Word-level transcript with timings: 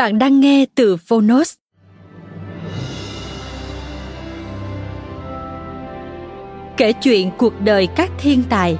Bạn 0.00 0.18
đang 0.18 0.40
nghe 0.40 0.66
từ 0.74 0.96
Phonos. 0.96 1.54
Kể 6.76 6.92
chuyện 6.92 7.30
cuộc 7.38 7.60
đời 7.60 7.86
các 7.96 8.10
thiên 8.18 8.42
tài 8.50 8.78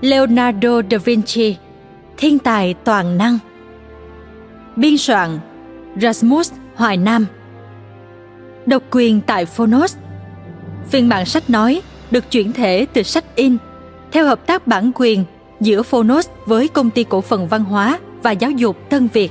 Leonardo 0.00 0.80
da 0.90 0.98
Vinci, 0.98 1.56
Thiên 2.16 2.38
tài 2.38 2.74
toàn 2.74 3.18
năng 3.18 3.38
Biên 4.76 4.96
soạn, 4.98 5.38
Rasmus 6.00 6.52
Hoài 6.74 6.96
Nam 6.96 7.26
Độc 8.66 8.82
quyền 8.90 9.20
tại 9.20 9.46
Phonos 9.46 9.96
Phiên 10.90 11.08
bản 11.08 11.26
sách 11.26 11.50
nói 11.50 11.82
được 12.10 12.30
chuyển 12.30 12.52
thể 12.52 12.86
từ 12.92 13.02
sách 13.02 13.36
in, 13.36 13.56
theo 14.12 14.26
hợp 14.26 14.46
tác 14.46 14.66
bản 14.66 14.90
quyền 14.94 15.24
giữa 15.60 15.82
Phonos 15.82 16.28
với 16.46 16.68
Công 16.68 16.90
ty 16.90 17.04
Cổ 17.04 17.20
phần 17.20 17.48
Văn 17.48 17.64
hóa 17.64 17.98
và 18.22 18.30
Giáo 18.30 18.50
dục 18.50 18.76
Tân 18.90 19.08
Việt. 19.12 19.30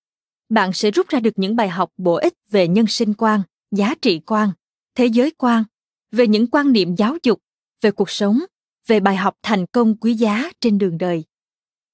bạn 0.51 0.73
sẽ 0.73 0.91
rút 0.91 1.07
ra 1.07 1.19
được 1.19 1.33
những 1.35 1.55
bài 1.55 1.69
học 1.69 1.89
bổ 1.97 2.15
ích 2.15 2.33
về 2.49 2.67
nhân 2.67 2.87
sinh 2.87 3.13
quan, 3.13 3.41
giá 3.71 3.95
trị 4.01 4.19
quan, 4.25 4.49
thế 4.95 5.05
giới 5.05 5.31
quan, 5.31 5.63
về 6.11 6.27
những 6.27 6.47
quan 6.47 6.71
niệm 6.71 6.95
giáo 6.95 7.17
dục, 7.23 7.39
về 7.81 7.91
cuộc 7.91 8.09
sống, 8.09 8.39
về 8.87 8.99
bài 8.99 9.15
học 9.15 9.35
thành 9.43 9.65
công 9.65 9.97
quý 9.97 10.13
giá 10.13 10.51
trên 10.61 10.77
đường 10.77 10.97
đời. 10.97 11.23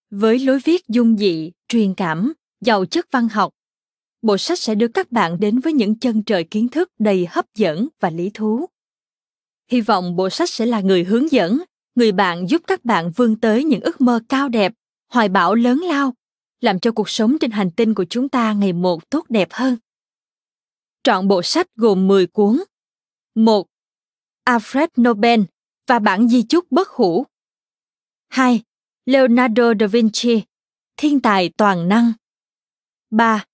Với 0.10 0.40
lối 0.40 0.60
viết 0.64 0.88
dung 0.88 1.18
dị, 1.18 1.52
truyền 1.68 1.94
cảm, 1.94 2.34
giàu 2.62 2.86
chất 2.86 3.08
văn 3.12 3.30
học, 3.30 3.54
bộ 4.22 4.38
sách 4.38 4.60
sẽ 4.60 4.76
đưa 4.76 4.88
các 4.88 5.12
bạn 5.12 5.40
đến 5.40 5.60
với 5.60 5.74
những 5.74 6.00
chân 6.00 6.24
trời 6.24 6.44
kiến 6.44 6.70
thức 6.70 6.92
đầy 7.00 7.28
hấp 7.30 7.46
dẫn 7.56 7.88
và 8.00 8.10
lý 8.10 8.32
thú. 8.34 8.66
Hy 9.72 9.82
vọng 9.82 10.16
bộ 10.16 10.30
sách 10.30 10.50
sẽ 10.50 10.66
là 10.66 10.82
người 10.82 11.04
hướng 11.04 11.32
dẫn, 11.32 11.64
người 11.96 12.12
bạn 12.12 12.50
giúp 12.50 12.62
các 12.68 12.86
bạn 12.86 13.12
vươn 13.16 13.40
tới 13.40 13.64
những 13.64 13.82
ước 13.82 14.02
mơ 14.02 14.20
cao 14.30 14.50
đẹp, 14.50 14.74
hoài 15.10 15.30
bão 15.30 15.56
lớn 15.56 15.80
lao 15.80 16.14
làm 16.62 16.80
cho 16.80 16.92
cuộc 16.92 17.10
sống 17.10 17.38
trên 17.42 17.52
hành 17.52 17.72
tinh 17.72 17.94
của 17.94 18.06
chúng 18.10 18.30
ta 18.30 18.54
ngày 18.54 18.74
một 18.74 19.10
tốt 19.10 19.26
đẹp 19.30 19.48
hơn. 19.52 19.78
Trọn 21.04 21.28
bộ 21.28 21.42
sách 21.44 21.68
gồm 21.76 22.08
10 22.08 22.28
cuốn. 22.28 22.64
1. 23.36 23.68
Alfred 24.46 24.88
Nobel 25.02 25.42
và 25.88 26.00
bản 26.00 26.28
di 26.28 26.44
chúc 26.44 26.72
bất 26.72 26.90
hủ. 26.90 27.26
2. 28.30 28.62
Leonardo 29.06 29.74
da 29.80 29.88
Vinci, 29.88 30.42
thiên 30.98 31.20
tài 31.20 31.50
toàn 31.58 31.90
năng. 31.90 32.14
3. 33.10 33.46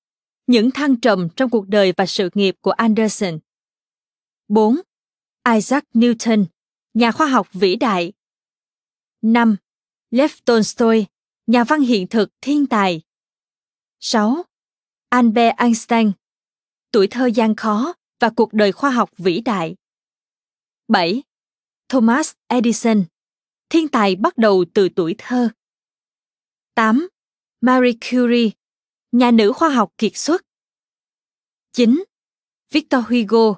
Những 0.47 0.71
thăng 0.71 0.99
trầm 0.99 1.27
trong 1.35 1.49
cuộc 1.49 1.67
đời 1.67 1.93
và 1.97 2.05
sự 2.05 2.29
nghiệp 2.33 2.55
của 2.61 2.71
Anderson. 2.71 3.39
4. 4.47 4.75
Isaac 5.55 5.83
Newton, 5.93 6.45
nhà 6.93 7.11
khoa 7.11 7.27
học 7.27 7.47
vĩ 7.53 7.75
đại. 7.75 8.13
5. 9.21 9.55
Lev 10.11 10.31
Tolstoy, 10.45 11.05
nhà 11.47 11.63
văn 11.63 11.81
hiện 11.81 12.07
thực 12.07 12.29
thiên 12.41 12.65
tài. 12.67 13.01
6. 13.99 14.43
Albert 15.09 15.55
Einstein, 15.57 16.11
tuổi 16.91 17.07
thơ 17.11 17.25
gian 17.25 17.55
khó 17.55 17.93
và 18.19 18.29
cuộc 18.35 18.53
đời 18.53 18.71
khoa 18.71 18.89
học 18.89 19.09
vĩ 19.17 19.41
đại. 19.41 19.75
7. 20.87 21.23
Thomas 21.89 22.31
Edison, 22.47 23.03
thiên 23.69 23.87
tài 23.87 24.15
bắt 24.15 24.37
đầu 24.37 24.65
từ 24.73 24.89
tuổi 24.95 25.15
thơ. 25.17 25.49
8. 26.75 27.07
Marie 27.61 27.93
Curie, 27.93 28.49
nhà 29.11 29.31
nữ 29.31 29.53
khoa 29.53 29.69
học 29.69 29.93
kiệt 29.97 30.11
xuất. 30.15 30.41
9. 31.71 32.03
Victor 32.71 33.05
Hugo, 33.09 33.55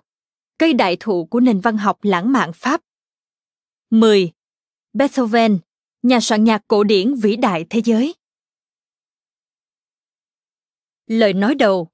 cây 0.57 0.73
đại 0.73 0.97
thụ 0.99 1.25
của 1.25 1.39
nền 1.39 1.59
văn 1.61 1.77
học 1.77 1.99
lãng 2.01 2.31
mạn 2.31 2.51
Pháp. 2.53 2.81
10. 3.89 4.31
Beethoven, 4.93 5.59
nhà 6.05 6.19
soạn 6.19 6.43
nhạc 6.43 6.61
cổ 6.67 6.83
điển 6.83 7.13
vĩ 7.13 7.35
đại 7.35 7.65
thế 7.69 7.81
giới. 7.85 8.15
Lời 11.07 11.33
nói 11.33 11.55
đầu 11.55 11.87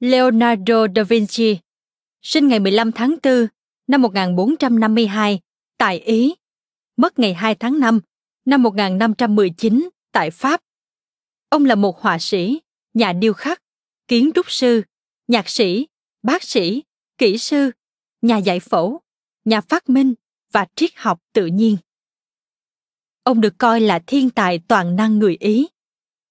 Leonardo 0.00 0.86
da 0.96 1.02
Vinci, 1.02 1.58
sinh 2.22 2.48
ngày 2.48 2.60
15 2.60 2.92
tháng 2.92 3.16
4 3.22 3.46
năm 3.86 4.02
1452 4.02 5.40
tại 5.84 5.98
Ý, 5.98 6.34
mất 6.96 7.18
ngày 7.18 7.34
2 7.34 7.54
tháng 7.54 7.80
5 7.80 8.00
năm 8.44 8.62
1519 8.62 9.88
tại 10.12 10.30
Pháp. 10.30 10.60
Ông 11.48 11.64
là 11.64 11.74
một 11.74 12.00
họa 12.00 12.18
sĩ, 12.18 12.60
nhà 12.94 13.12
điêu 13.12 13.32
khắc, 13.32 13.62
kiến 14.08 14.30
trúc 14.34 14.50
sư, 14.50 14.82
nhạc 15.28 15.48
sĩ, 15.48 15.86
bác 16.22 16.42
sĩ, 16.42 16.82
kỹ 17.18 17.38
sư, 17.38 17.70
nhà 18.22 18.36
giải 18.36 18.60
phẫu, 18.60 19.00
nhà 19.44 19.60
phát 19.60 19.88
minh 19.88 20.14
và 20.52 20.66
triết 20.76 20.90
học 20.96 21.20
tự 21.32 21.46
nhiên. 21.46 21.76
Ông 23.22 23.40
được 23.40 23.54
coi 23.58 23.80
là 23.80 23.98
thiên 24.06 24.30
tài 24.30 24.60
toàn 24.68 24.96
năng 24.96 25.18
người 25.18 25.36
Ý. 25.40 25.68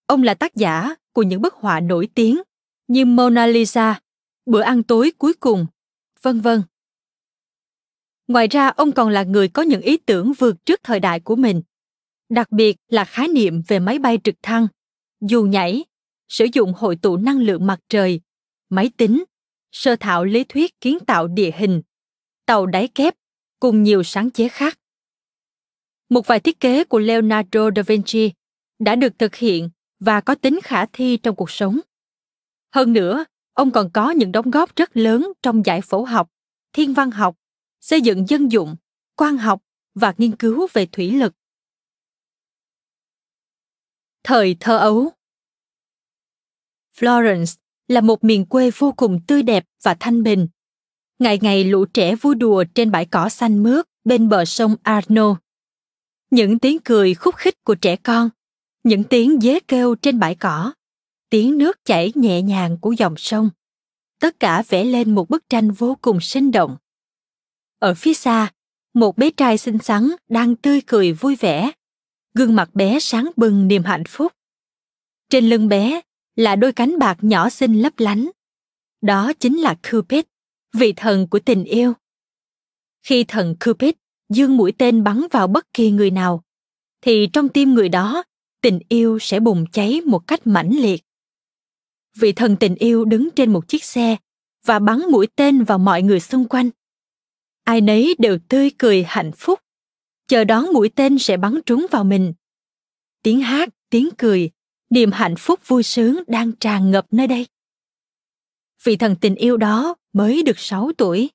Ông 0.06 0.24
là 0.24 0.34
tác 0.34 0.56
giả 0.56 0.96
của 1.12 1.24
những 1.24 1.42
bức 1.42 1.54
họa 1.54 1.80
nổi 1.80 2.08
tiếng 2.16 2.42
như 2.88 3.06
Mona 3.06 3.46
Lisa, 3.46 4.02
Bữa 4.46 4.62
ăn 4.62 4.84
tối 4.84 5.12
cuối 5.18 5.34
cùng, 5.34 5.66
vân 6.22 6.42
vân. 6.42 6.62
Ngoài 8.34 8.48
ra, 8.48 8.68
ông 8.68 8.92
còn 8.92 9.10
là 9.10 9.24
người 9.24 9.48
có 9.48 9.62
những 9.62 9.82
ý 9.82 9.98
tưởng 9.98 10.34
vượt 10.34 10.66
trước 10.66 10.80
thời 10.84 11.00
đại 11.00 11.20
của 11.20 11.36
mình, 11.36 11.62
đặc 12.30 12.52
biệt 12.52 12.78
là 12.88 13.06
khái 13.06 13.28
niệm 13.28 13.62
về 13.68 13.80
máy 13.80 14.00
bay 14.00 14.20
trực 14.24 14.36
thăng, 14.42 14.68
dù 15.22 15.44
nhảy, 15.44 15.84
sử 16.28 16.46
dụng 16.54 16.74
hội 16.74 16.96
tụ 16.96 17.18
năng 17.18 17.40
lượng 17.40 17.68
mặt 17.68 17.80
trời, 17.90 18.22
máy 18.70 18.92
tính, 18.98 19.24
sơ 19.72 19.96
thảo 19.96 20.26
lý 20.26 20.44
thuyết 20.44 20.82
kiến 20.82 21.00
tạo 21.08 21.28
địa 21.28 21.52
hình, 21.58 21.82
tàu 22.46 22.66
đáy 22.66 22.88
kép 22.88 23.14
cùng 23.60 23.84
nhiều 23.84 24.04
sáng 24.04 24.30
chế 24.30 24.50
khác. 24.50 24.80
Một 26.10 26.28
vài 26.28 26.40
thiết 26.40 26.60
kế 26.60 26.84
của 26.84 27.00
Leonardo 27.00 27.70
da 27.76 27.82
Vinci 27.84 28.32
đã 28.80 28.96
được 28.96 29.20
thực 29.20 29.36
hiện 29.36 29.70
và 30.00 30.22
có 30.22 30.36
tính 30.36 30.60
khả 30.64 30.86
thi 30.86 31.18
trong 31.18 31.36
cuộc 31.36 31.52
sống. 31.52 31.80
Hơn 32.76 32.94
nữa, 32.94 33.26
ông 33.54 33.72
còn 33.72 33.90
có 33.94 34.12
những 34.12 34.32
đóng 34.32 34.52
góp 34.52 34.76
rất 34.76 34.98
lớn 34.98 35.32
trong 35.42 35.66
giải 35.66 35.82
phẫu 35.82 36.06
học, 36.06 36.30
thiên 36.74 36.94
văn 36.94 37.12
học, 37.12 37.36
xây 37.84 38.02
dựng 38.02 38.26
dân 38.30 38.52
dụng, 38.52 38.76
quan 39.16 39.38
học 39.38 39.62
và 39.96 40.14
nghiên 40.18 40.36
cứu 40.36 40.68
về 40.74 40.86
thủy 40.86 41.12
lực. 41.12 41.34
Thời 44.24 44.56
thơ 44.60 44.78
ấu 44.78 45.12
Florence 46.98 47.58
là 47.88 48.02
một 48.02 48.24
miền 48.24 48.46
quê 48.46 48.72
vô 48.78 48.92
cùng 48.98 49.20
tươi 49.28 49.44
đẹp 49.44 49.66
và 49.84 49.96
thanh 50.00 50.24
bình. 50.24 50.48
Ngày 51.20 51.40
ngày 51.42 51.64
lũ 51.64 51.86
trẻ 51.86 52.16
vui 52.16 52.36
đùa 52.36 52.64
trên 52.76 52.92
bãi 52.92 53.06
cỏ 53.06 53.30
xanh 53.30 53.64
mướt 53.64 53.86
bên 54.04 54.30
bờ 54.30 54.46
sông 54.46 54.76
Arno. 54.84 55.36
Những 56.30 56.60
tiếng 56.60 56.78
cười 56.86 57.14
khúc 57.14 57.36
khích 57.36 57.64
của 57.64 57.76
trẻ 57.76 57.96
con, 57.96 58.30
những 58.84 59.04
tiếng 59.04 59.40
dế 59.42 59.60
kêu 59.68 59.96
trên 59.96 60.20
bãi 60.20 60.36
cỏ, 60.36 60.74
tiếng 61.30 61.58
nước 61.58 61.86
chảy 61.86 62.12
nhẹ 62.16 62.42
nhàng 62.42 62.78
của 62.82 62.92
dòng 62.92 63.16
sông. 63.18 63.50
Tất 64.20 64.40
cả 64.40 64.64
vẽ 64.70 64.84
lên 64.84 65.16
một 65.16 65.30
bức 65.30 65.50
tranh 65.50 65.72
vô 65.72 65.98
cùng 66.02 66.20
sinh 66.22 66.52
động. 66.52 66.78
Ở 67.84 67.94
phía 67.94 68.14
xa, 68.14 68.52
một 68.94 69.18
bé 69.18 69.32
trai 69.32 69.58
xinh 69.58 69.78
xắn 69.78 70.12
đang 70.30 70.56
tươi 70.56 70.82
cười 70.88 71.14
vui 71.14 71.36
vẻ. 71.36 71.72
Gương 72.34 72.56
mặt 72.56 72.70
bé 72.74 73.00
sáng 73.00 73.32
bừng 73.36 73.68
niềm 73.68 73.84
hạnh 73.84 74.04
phúc. 74.08 74.32
Trên 75.30 75.50
lưng 75.50 75.68
bé 75.68 76.02
là 76.36 76.56
đôi 76.56 76.74
cánh 76.74 77.00
bạc 77.00 77.18
nhỏ 77.22 77.50
xinh 77.50 77.82
lấp 77.82 77.94
lánh. 77.98 78.30
Đó 79.02 79.34
chính 79.40 79.58
là 79.58 79.76
Cupid, 79.92 80.22
vị 80.74 80.94
thần 80.94 81.28
của 81.28 81.40
tình 81.40 81.64
yêu. 81.64 81.94
Khi 83.02 83.24
thần 83.24 83.56
Cupid 83.66 83.94
dương 84.30 84.58
mũi 84.58 84.72
tên 84.72 85.04
bắn 85.04 85.22
vào 85.32 85.48
bất 85.48 85.74
kỳ 85.74 85.92
người 85.92 86.12
nào, 86.12 86.44
thì 87.02 87.28
trong 87.34 87.50
tim 87.50 87.74
người 87.74 87.90
đó, 87.90 88.24
tình 88.62 88.80
yêu 88.90 89.18
sẽ 89.22 89.40
bùng 89.40 89.66
cháy 89.72 90.02
một 90.06 90.28
cách 90.28 90.48
mãnh 90.48 90.72
liệt. 90.72 91.04
Vị 92.18 92.32
thần 92.32 92.56
tình 92.56 92.76
yêu 92.76 93.06
đứng 93.06 93.30
trên 93.36 93.54
một 93.54 93.68
chiếc 93.68 93.84
xe 93.84 94.18
và 94.66 94.80
bắn 94.80 95.02
mũi 95.12 95.28
tên 95.36 95.64
vào 95.64 95.78
mọi 95.78 96.02
người 96.02 96.20
xung 96.20 96.48
quanh. 96.48 96.70
Ai 97.64 97.82
nấy 97.82 98.16
đều 98.20 98.38
tươi 98.50 98.72
cười 98.78 99.04
hạnh 99.08 99.32
phúc, 99.38 99.60
chờ 100.28 100.44
đón 100.44 100.66
mũi 100.74 100.90
tên 100.96 101.20
sẽ 101.20 101.38
bắn 101.38 101.60
trúng 101.66 101.86
vào 101.92 102.04
mình. 102.04 102.34
Tiếng 103.24 103.42
hát, 103.42 103.70
tiếng 103.90 104.10
cười 104.18 104.52
niềm 104.90 105.12
hạnh 105.12 105.36
phúc 105.36 105.60
vui 105.68 105.84
sướng 105.84 106.24
đang 106.28 106.52
tràn 106.52 106.92
ngập 106.92 107.06
nơi 107.12 107.28
đây. 107.28 107.48
Vị 108.84 108.96
thần 108.96 109.16
tình 109.16 109.36
yêu 109.36 109.58
đó 109.58 109.96
mới 110.14 110.44
được 110.44 110.60
6 110.60 110.92
tuổi, 110.98 111.30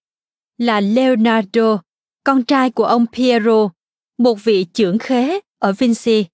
là 0.59 0.81
Leonardo, 0.81 1.83
con 2.25 2.45
trai 2.45 2.71
của 2.71 2.85
ông 2.85 3.07
Piero, 3.13 3.69
một 4.19 4.45
vị 4.45 4.65
trưởng 4.65 4.99
khế 4.99 5.41
ở 5.59 5.73
Vinci. 5.73 6.25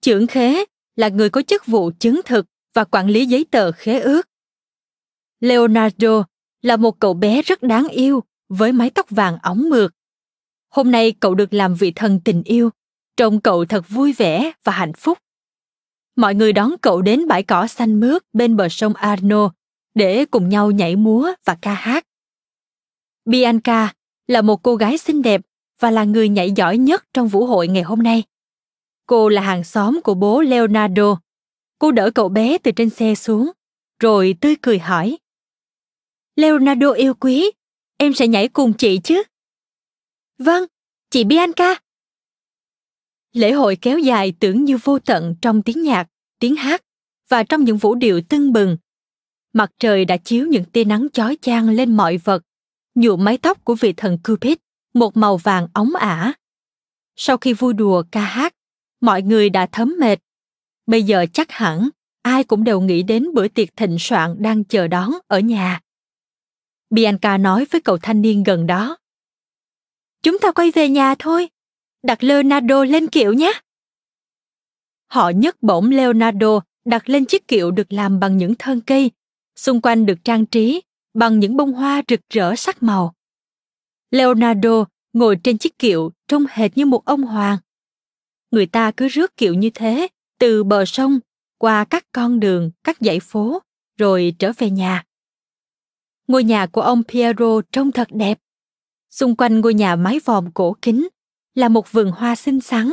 Trưởng 0.00 0.26
khế 0.26 0.64
là 0.96 1.08
người 1.08 1.30
có 1.30 1.42
chức 1.42 1.66
vụ 1.66 1.90
chứng 1.98 2.20
thực 2.24 2.46
và 2.74 2.84
quản 2.84 3.08
lý 3.08 3.26
giấy 3.26 3.46
tờ 3.50 3.72
khế 3.72 4.00
ước. 4.00 4.28
Leonardo 5.40 6.24
là 6.62 6.76
một 6.76 7.00
cậu 7.00 7.14
bé 7.14 7.42
rất 7.42 7.62
đáng 7.62 7.88
yêu 7.88 8.22
với 8.52 8.72
mái 8.72 8.90
tóc 8.90 9.06
vàng 9.10 9.38
óng 9.42 9.70
mượt. 9.70 9.92
Hôm 10.70 10.90
nay 10.90 11.12
cậu 11.20 11.34
được 11.34 11.54
làm 11.54 11.74
vị 11.74 11.92
thần 11.96 12.20
tình 12.24 12.42
yêu, 12.42 12.70
trông 13.16 13.40
cậu 13.40 13.64
thật 13.64 13.84
vui 13.88 14.12
vẻ 14.12 14.52
và 14.64 14.72
hạnh 14.72 14.92
phúc 14.92 15.18
mọi 16.16 16.34
người 16.34 16.52
đón 16.52 16.72
cậu 16.82 17.02
đến 17.02 17.28
bãi 17.28 17.42
cỏ 17.42 17.66
xanh 17.66 18.00
mướt 18.00 18.22
bên 18.32 18.56
bờ 18.56 18.68
sông 18.68 18.94
Arno 18.94 19.52
để 19.94 20.24
cùng 20.24 20.48
nhau 20.48 20.70
nhảy 20.70 20.96
múa 20.96 21.32
và 21.44 21.56
ca 21.62 21.74
hát. 21.74 22.06
Bianca 23.24 23.94
là 24.26 24.42
một 24.42 24.62
cô 24.62 24.76
gái 24.76 24.98
xinh 24.98 25.22
đẹp 25.22 25.40
và 25.80 25.90
là 25.90 26.04
người 26.04 26.28
nhảy 26.28 26.50
giỏi 26.50 26.78
nhất 26.78 27.04
trong 27.14 27.28
vũ 27.28 27.46
hội 27.46 27.68
ngày 27.68 27.82
hôm 27.82 28.02
nay. 28.02 28.22
Cô 29.06 29.28
là 29.28 29.42
hàng 29.42 29.64
xóm 29.64 30.00
của 30.04 30.14
bố 30.14 30.40
Leonardo. 30.40 31.20
Cô 31.78 31.92
đỡ 31.92 32.10
cậu 32.14 32.28
bé 32.28 32.58
từ 32.58 32.70
trên 32.70 32.90
xe 32.90 33.14
xuống, 33.14 33.50
rồi 34.00 34.34
tươi 34.40 34.56
cười 34.62 34.78
hỏi. 34.78 35.18
Leonardo 36.36 36.90
yêu 36.90 37.14
quý, 37.14 37.50
em 38.02 38.14
sẽ 38.14 38.28
nhảy 38.28 38.48
cùng 38.48 38.72
chị 38.72 39.00
chứ? 39.04 39.22
Vâng, 40.38 40.64
chị 41.10 41.24
Bianca. 41.24 41.74
Lễ 43.32 43.52
hội 43.52 43.76
kéo 43.76 43.98
dài 43.98 44.32
tưởng 44.40 44.64
như 44.64 44.78
vô 44.84 44.98
tận 44.98 45.34
trong 45.42 45.62
tiếng 45.62 45.82
nhạc, 45.82 46.08
tiếng 46.38 46.56
hát 46.56 46.82
và 47.28 47.42
trong 47.42 47.64
những 47.64 47.76
vũ 47.76 47.94
điệu 47.94 48.20
tưng 48.28 48.52
bừng. 48.52 48.76
Mặt 49.52 49.70
trời 49.78 50.04
đã 50.04 50.16
chiếu 50.16 50.46
những 50.46 50.64
tia 50.64 50.84
nắng 50.84 51.06
chói 51.12 51.36
chang 51.42 51.68
lên 51.68 51.96
mọi 51.96 52.16
vật, 52.16 52.42
nhuộm 52.94 53.24
mái 53.24 53.38
tóc 53.38 53.64
của 53.64 53.74
vị 53.74 53.92
thần 53.92 54.18
Cupid 54.24 54.54
một 54.94 55.16
màu 55.16 55.36
vàng 55.36 55.68
óng 55.72 55.94
ả. 55.94 56.32
Sau 57.16 57.36
khi 57.36 57.52
vui 57.52 57.72
đùa 57.72 58.02
ca 58.10 58.24
hát, 58.24 58.54
mọi 59.00 59.22
người 59.22 59.50
đã 59.50 59.66
thấm 59.72 59.94
mệt. 60.00 60.18
Bây 60.86 61.02
giờ 61.02 61.26
chắc 61.32 61.50
hẳn 61.50 61.88
ai 62.22 62.44
cũng 62.44 62.64
đều 62.64 62.80
nghĩ 62.80 63.02
đến 63.02 63.34
bữa 63.34 63.48
tiệc 63.48 63.76
thịnh 63.76 63.96
soạn 63.98 64.36
đang 64.38 64.64
chờ 64.64 64.88
đón 64.88 65.10
ở 65.28 65.40
nhà. 65.40 65.80
Bianca 66.92 67.38
nói 67.38 67.66
với 67.70 67.80
cậu 67.80 67.98
thanh 67.98 68.22
niên 68.22 68.42
gần 68.42 68.66
đó. 68.66 68.96
Chúng 70.22 70.38
ta 70.38 70.52
quay 70.52 70.70
về 70.70 70.88
nhà 70.88 71.14
thôi 71.18 71.48
đặt 72.02 72.24
Leonardo 72.24 72.84
lên 72.84 73.06
kiệu 73.06 73.32
nhé. 73.32 73.52
Họ 75.06 75.30
nhấc 75.30 75.62
bổng 75.62 75.90
Leonardo 75.90 76.60
đặt 76.84 77.08
lên 77.08 77.24
chiếc 77.24 77.48
kiệu 77.48 77.70
được 77.70 77.92
làm 77.92 78.20
bằng 78.20 78.36
những 78.36 78.54
thân 78.58 78.80
cây, 78.80 79.10
xung 79.56 79.80
quanh 79.80 80.06
được 80.06 80.24
trang 80.24 80.46
trí 80.46 80.82
bằng 81.14 81.40
những 81.40 81.56
bông 81.56 81.72
hoa 81.72 82.02
rực 82.08 82.20
rỡ 82.30 82.54
sắc 82.56 82.82
màu. 82.82 83.14
Leonardo 84.10 84.84
ngồi 85.12 85.36
trên 85.44 85.58
chiếc 85.58 85.78
kiệu 85.78 86.12
trông 86.28 86.44
hệt 86.50 86.76
như 86.76 86.86
một 86.86 87.04
ông 87.04 87.22
hoàng. 87.22 87.58
Người 88.50 88.66
ta 88.66 88.90
cứ 88.96 89.08
rước 89.08 89.36
kiệu 89.36 89.54
như 89.54 89.70
thế, 89.74 90.08
từ 90.38 90.64
bờ 90.64 90.84
sông, 90.84 91.20
qua 91.58 91.84
các 91.84 92.06
con 92.12 92.40
đường, 92.40 92.70
các 92.84 92.96
dãy 93.00 93.20
phố, 93.20 93.62
rồi 93.98 94.34
trở 94.38 94.52
về 94.58 94.70
nhà. 94.70 95.04
Ngôi 96.28 96.44
nhà 96.44 96.66
của 96.66 96.80
ông 96.80 97.02
Piero 97.04 97.60
trông 97.72 97.92
thật 97.92 98.08
đẹp. 98.10 98.38
Xung 99.10 99.36
quanh 99.36 99.60
ngôi 99.60 99.74
nhà 99.74 99.96
mái 99.96 100.20
vòm 100.24 100.52
cổ 100.52 100.76
kính 100.82 101.08
là 101.54 101.68
một 101.68 101.92
vườn 101.92 102.10
hoa 102.10 102.36
xinh 102.36 102.60
xắn. 102.60 102.90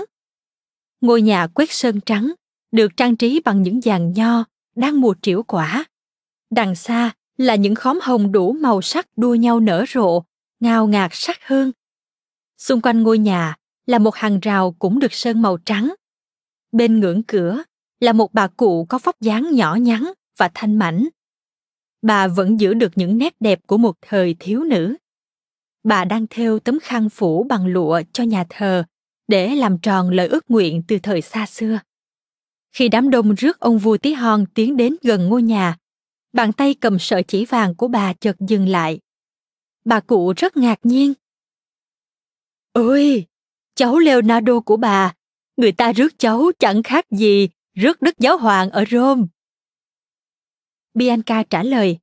Ngôi 1.02 1.22
nhà 1.22 1.48
quét 1.48 1.72
sơn 1.72 2.00
trắng, 2.06 2.34
được 2.72 2.98
trang 2.98 3.16
trí 3.16 3.42
bằng 3.46 3.62
những 3.62 3.82
dàn 3.82 4.14
nho 4.14 4.44
đang 4.76 5.02
mùa 5.02 5.16
triểu 5.22 5.44
quả. 5.44 5.86
Đằng 6.50 6.76
xa 6.76 7.12
là 7.38 7.56
những 7.56 7.76
khóm 7.76 8.00
hồng 8.02 8.32
đủ 8.32 8.54
màu 8.54 8.82
sắc 8.82 9.08
đua 9.16 9.36
nhau 9.36 9.60
nở 9.60 9.86
rộ, 9.94 10.24
ngào 10.60 10.88
ngạt 10.88 11.12
sắc 11.14 11.38
hương. 11.48 11.72
Xung 12.58 12.82
quanh 12.82 13.04
ngôi 13.04 13.18
nhà 13.18 13.56
là 13.86 14.00
một 14.00 14.16
hàng 14.16 14.40
rào 14.40 14.76
cũng 14.80 15.00
được 15.00 15.14
sơn 15.14 15.42
màu 15.42 15.58
trắng. 15.58 15.94
Bên 16.72 17.00
ngưỡng 17.00 17.24
cửa 17.24 17.64
là 18.00 18.14
một 18.14 18.34
bà 18.34 18.48
cụ 18.48 18.86
có 18.90 19.00
vóc 19.04 19.22
dáng 19.22 19.50
nhỏ 19.52 19.76
nhắn 19.76 20.14
và 20.38 20.52
thanh 20.54 20.80
mảnh. 20.80 21.08
Bà 22.02 22.28
vẫn 22.28 22.60
giữ 22.60 22.74
được 22.74 22.92
những 22.96 23.18
nét 23.18 23.36
đẹp 23.40 23.60
của 23.68 23.78
một 23.78 23.96
thời 24.02 24.36
thiếu 24.40 24.64
nữ 24.64 24.96
bà 25.84 26.06
đang 26.06 26.26
thêu 26.30 26.60
tấm 26.60 26.80
khăn 26.80 27.10
phủ 27.10 27.44
bằng 27.44 27.66
lụa 27.66 28.02
cho 28.14 28.24
nhà 28.24 28.46
thờ 28.50 28.84
để 29.28 29.56
làm 29.56 29.78
tròn 29.80 30.10
lời 30.10 30.28
ước 30.28 30.52
nguyện 30.52 30.84
từ 30.88 31.00
thời 31.04 31.22
xa 31.22 31.46
xưa. 31.46 31.80
Khi 32.72 32.90
đám 32.90 33.10
đông 33.10 33.36
rước 33.36 33.60
ông 33.60 33.78
vua 33.78 33.98
tí 33.98 34.14
hon 34.14 34.46
tiến 34.54 34.78
đến 34.78 34.96
gần 35.02 35.30
ngôi 35.30 35.44
nhà, 35.44 35.78
bàn 36.34 36.54
tay 36.54 36.74
cầm 36.74 37.00
sợi 37.00 37.24
chỉ 37.24 37.46
vàng 37.46 37.76
của 37.76 37.88
bà 37.88 38.14
chợt 38.14 38.36
dừng 38.40 38.68
lại. 38.68 39.00
Bà 39.86 40.00
cụ 40.00 40.34
rất 40.38 40.58
ngạc 40.58 40.80
nhiên. 40.84 41.14
Ôi, 42.74 43.26
cháu 43.76 44.00
Leonardo 44.00 44.60
của 44.60 44.78
bà, 44.78 45.14
người 45.58 45.72
ta 45.72 45.92
rước 45.92 46.20
cháu 46.20 46.52
chẳng 46.60 46.84
khác 46.84 47.06
gì 47.12 47.50
rước 47.76 48.02
đức 48.02 48.20
giáo 48.20 48.38
hoàng 48.38 48.70
ở 48.70 48.84
Rome. 48.92 49.24
Bianca 51.00 51.44
trả 51.44 51.64
lời. 51.64 51.98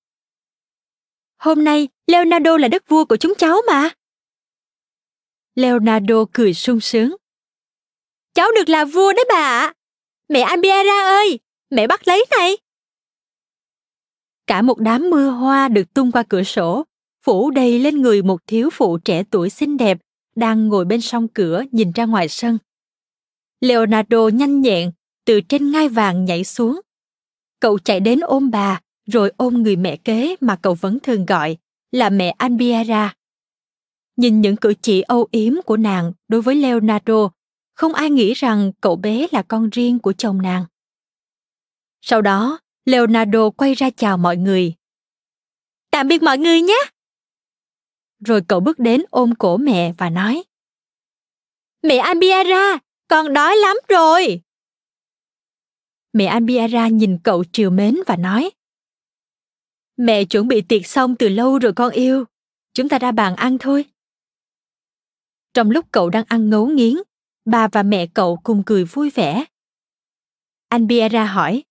Hôm 1.38 1.64
nay 1.64 1.88
Leonardo 2.06 2.56
là 2.56 2.68
đất 2.68 2.88
vua 2.88 3.04
của 3.04 3.16
chúng 3.16 3.34
cháu 3.38 3.56
mà. 3.68 3.90
Leonardo 5.54 6.24
cười 6.32 6.54
sung 6.54 6.80
sướng. 6.80 7.16
Cháu 8.34 8.48
được 8.54 8.68
là 8.68 8.84
vua 8.84 9.12
đấy 9.12 9.24
bà 9.28 9.40
ạ. 9.40 9.72
Mẹ 10.28 10.40
Ambiera 10.40 11.02
ơi, 11.02 11.38
mẹ 11.70 11.86
bắt 11.86 12.08
lấy 12.08 12.24
này. 12.38 12.56
Cả 14.46 14.62
một 14.62 14.78
đám 14.78 15.10
mưa 15.10 15.30
hoa 15.30 15.68
được 15.68 15.94
tung 15.94 16.12
qua 16.12 16.24
cửa 16.28 16.42
sổ, 16.42 16.84
phủ 17.22 17.50
đầy 17.50 17.78
lên 17.78 18.02
người 18.02 18.22
một 18.22 18.46
thiếu 18.46 18.70
phụ 18.72 18.98
trẻ 18.98 19.22
tuổi 19.30 19.50
xinh 19.50 19.76
đẹp 19.76 19.98
đang 20.36 20.68
ngồi 20.68 20.84
bên 20.84 21.00
song 21.00 21.28
cửa 21.28 21.62
nhìn 21.72 21.92
ra 21.92 22.04
ngoài 22.04 22.28
sân. 22.28 22.58
Leonardo 23.60 24.28
nhanh 24.28 24.60
nhẹn 24.60 24.92
từ 25.24 25.40
trên 25.40 25.70
ngai 25.70 25.88
vàng 25.88 26.24
nhảy 26.24 26.44
xuống. 26.44 26.80
Cậu 27.60 27.78
chạy 27.78 28.00
đến 28.00 28.20
ôm 28.20 28.50
bà, 28.50 28.80
rồi 29.06 29.32
ôm 29.36 29.62
người 29.62 29.76
mẹ 29.76 29.96
kế 29.96 30.36
mà 30.40 30.56
cậu 30.56 30.75
vẫn 30.75 30.98
thường 31.02 31.26
gọi 31.26 31.56
là 31.92 32.10
mẹ 32.10 32.34
Albiera. 32.38 33.14
Nhìn 34.16 34.40
những 34.40 34.56
cử 34.56 34.75
chỉ 34.82 35.02
âu 35.02 35.28
yếm 35.30 35.52
của 35.66 35.76
nàng 35.76 36.12
đối 36.28 36.42
với 36.42 36.54
Leonardo, 36.54 37.30
không 37.75 37.94
ai 37.94 38.10
nghĩ 38.10 38.34
rằng 38.34 38.72
cậu 38.80 38.96
bé 38.96 39.26
là 39.32 39.42
con 39.42 39.70
riêng 39.70 39.98
của 39.98 40.12
chồng 40.12 40.42
nàng. 40.42 40.64
Sau 42.00 42.22
đó, 42.22 42.58
Leonardo 42.84 43.50
quay 43.50 43.75
ra 43.75 43.90
chào 43.90 44.18
mọi 44.18 44.36
người. 44.36 44.75
Tạm 45.90 46.08
biệt 46.08 46.22
mọi 46.22 46.38
người 46.38 46.60
nhé! 46.60 46.78
Rồi 48.25 48.40
cậu 48.48 48.60
bước 48.60 48.78
đến 48.78 49.02
ôm 49.10 49.34
cổ 49.34 49.56
mẹ 49.56 49.92
và 49.98 50.10
nói. 50.10 50.42
Mẹ 51.82 51.96
Albiera, 51.96 52.78
con 53.08 53.32
đói 53.32 53.56
lắm 53.56 53.76
rồi. 53.88 54.40
Mẹ 56.12 56.26
Albiera 56.26 56.88
nhìn 56.88 57.18
cậu 57.25 57.44
triều 57.52 57.70
mến 57.70 57.96
và 58.06 58.16
nói. 58.16 58.50
Mẹ 59.96 60.24
chuẩn 60.24 60.48
bị 60.48 60.62
tiệc 60.62 60.86
xong 60.86 61.16
từ 61.16 61.28
lâu 61.28 61.58
rồi 61.58 61.72
con 61.72 61.92
yêu. 61.92 62.24
Chúng 62.74 62.88
ta 62.88 62.98
ra 62.98 63.12
bàn 63.12 63.36
ăn 63.36 63.58
thôi. 63.58 63.84
Trong 65.54 65.70
lúc 65.70 65.86
cậu 65.92 66.10
đang 66.10 66.24
ăn 66.28 66.50
ngấu 66.50 66.66
nghiến, 66.66 66.94
bà 67.44 67.68
và 67.68 67.82
mẹ 67.82 68.06
cậu 68.14 68.40
cùng 68.42 68.62
cười 68.66 68.84
vui 68.84 69.10
vẻ. 69.10 69.44
Anh 70.68 70.86
Biera 70.86 71.24
hỏi. 71.24 71.64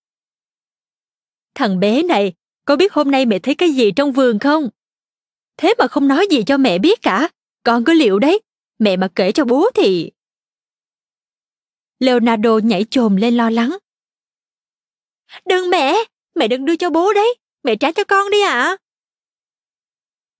Thằng 1.54 1.80
bé 1.80 2.02
này, 2.02 2.32
có 2.64 2.76
biết 2.76 2.92
hôm 2.92 3.10
nay 3.10 3.26
mẹ 3.26 3.38
thấy 3.38 3.54
cái 3.54 3.70
gì 3.70 3.90
trong 3.96 4.12
vườn 4.12 4.38
không? 4.38 4.68
Thế 5.56 5.74
mà 5.78 5.88
không 5.88 6.08
nói 6.08 6.26
gì 6.30 6.42
cho 6.46 6.56
mẹ 6.56 6.78
biết 6.78 7.02
cả. 7.02 7.28
Con 7.62 7.84
cứ 7.84 7.92
liệu 7.92 8.18
đấy. 8.18 8.40
Mẹ 8.78 8.96
mà 8.96 9.08
kể 9.14 9.32
cho 9.32 9.44
bố 9.44 9.70
thì... 9.74 10.10
Leonardo 11.98 12.58
nhảy 12.58 12.84
chồm 12.90 13.16
lên 13.16 13.36
lo 13.36 13.50
lắng. 13.50 13.76
Đừng 15.46 15.70
mẹ, 15.70 15.94
mẹ 16.34 16.48
đừng 16.48 16.64
đưa 16.64 16.76
cho 16.76 16.90
bố 16.90 17.12
đấy, 17.12 17.34
mẹ 17.66 17.76
trả 17.76 17.92
cho 17.92 18.04
con 18.04 18.30
đi 18.30 18.42
ạ. 18.42 18.52
À. 18.52 18.76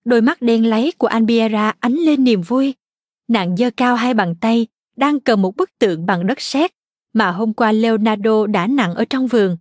Đôi 0.05 0.21
mắt 0.21 0.41
đen 0.41 0.65
lấy 0.65 0.93
của 0.97 1.07
Anbiera 1.07 1.73
ánh 1.79 1.93
lên 1.93 2.23
niềm 2.23 2.41
vui. 2.41 2.73
Nàng 3.27 3.57
giơ 3.57 3.71
cao 3.77 3.95
hai 3.95 4.13
bàn 4.13 4.35
tay, 4.41 4.67
đang 4.95 5.19
cầm 5.19 5.41
một 5.41 5.55
bức 5.55 5.69
tượng 5.79 6.05
bằng 6.05 6.27
đất 6.27 6.41
sét 6.41 6.71
mà 7.13 7.31
hôm 7.31 7.53
qua 7.53 7.71
Leonardo 7.71 8.47
đã 8.47 8.67
nặng 8.67 8.95
ở 8.95 9.05
trong 9.05 9.27
vườn. 9.27 9.57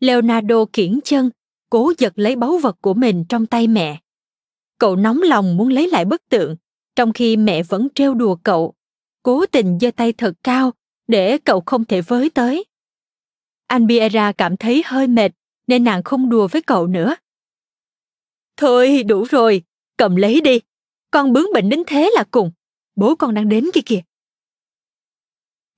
Leonardo 0.00 0.64
kiển 0.72 1.00
chân, 1.04 1.30
cố 1.70 1.92
giật 1.98 2.12
lấy 2.16 2.36
báu 2.36 2.58
vật 2.58 2.76
của 2.80 2.94
mình 2.94 3.24
trong 3.28 3.46
tay 3.46 3.66
mẹ. 3.66 4.00
Cậu 4.78 4.96
nóng 4.96 5.22
lòng 5.22 5.56
muốn 5.56 5.68
lấy 5.68 5.90
lại 5.90 6.04
bức 6.04 6.22
tượng, 6.28 6.56
trong 6.96 7.12
khi 7.12 7.36
mẹ 7.36 7.62
vẫn 7.62 7.88
trêu 7.94 8.14
đùa 8.14 8.36
cậu, 8.42 8.74
cố 9.22 9.46
tình 9.46 9.78
giơ 9.80 9.90
tay 9.90 10.12
thật 10.12 10.34
cao 10.42 10.72
để 11.08 11.38
cậu 11.38 11.62
không 11.66 11.84
thể 11.84 12.00
với 12.00 12.30
tới. 12.30 12.64
Anh 13.66 13.86
Biera 13.86 14.32
cảm 14.32 14.56
thấy 14.56 14.82
hơi 14.86 15.06
mệt 15.06 15.32
nên 15.68 15.84
nàng 15.84 16.02
không 16.02 16.28
đùa 16.28 16.48
với 16.48 16.62
cậu 16.62 16.86
nữa. 16.86 17.16
Thôi 18.56 19.02
đủ 19.02 19.24
rồi, 19.24 19.62
cầm 19.96 20.16
lấy 20.16 20.40
đi. 20.40 20.60
Con 21.10 21.32
bướng 21.32 21.52
bệnh 21.54 21.68
đến 21.68 21.82
thế 21.86 22.10
là 22.14 22.24
cùng. 22.30 22.50
Bố 22.96 23.14
con 23.16 23.34
đang 23.34 23.48
đến 23.48 23.64
kia 23.74 23.80
kìa. 23.86 24.00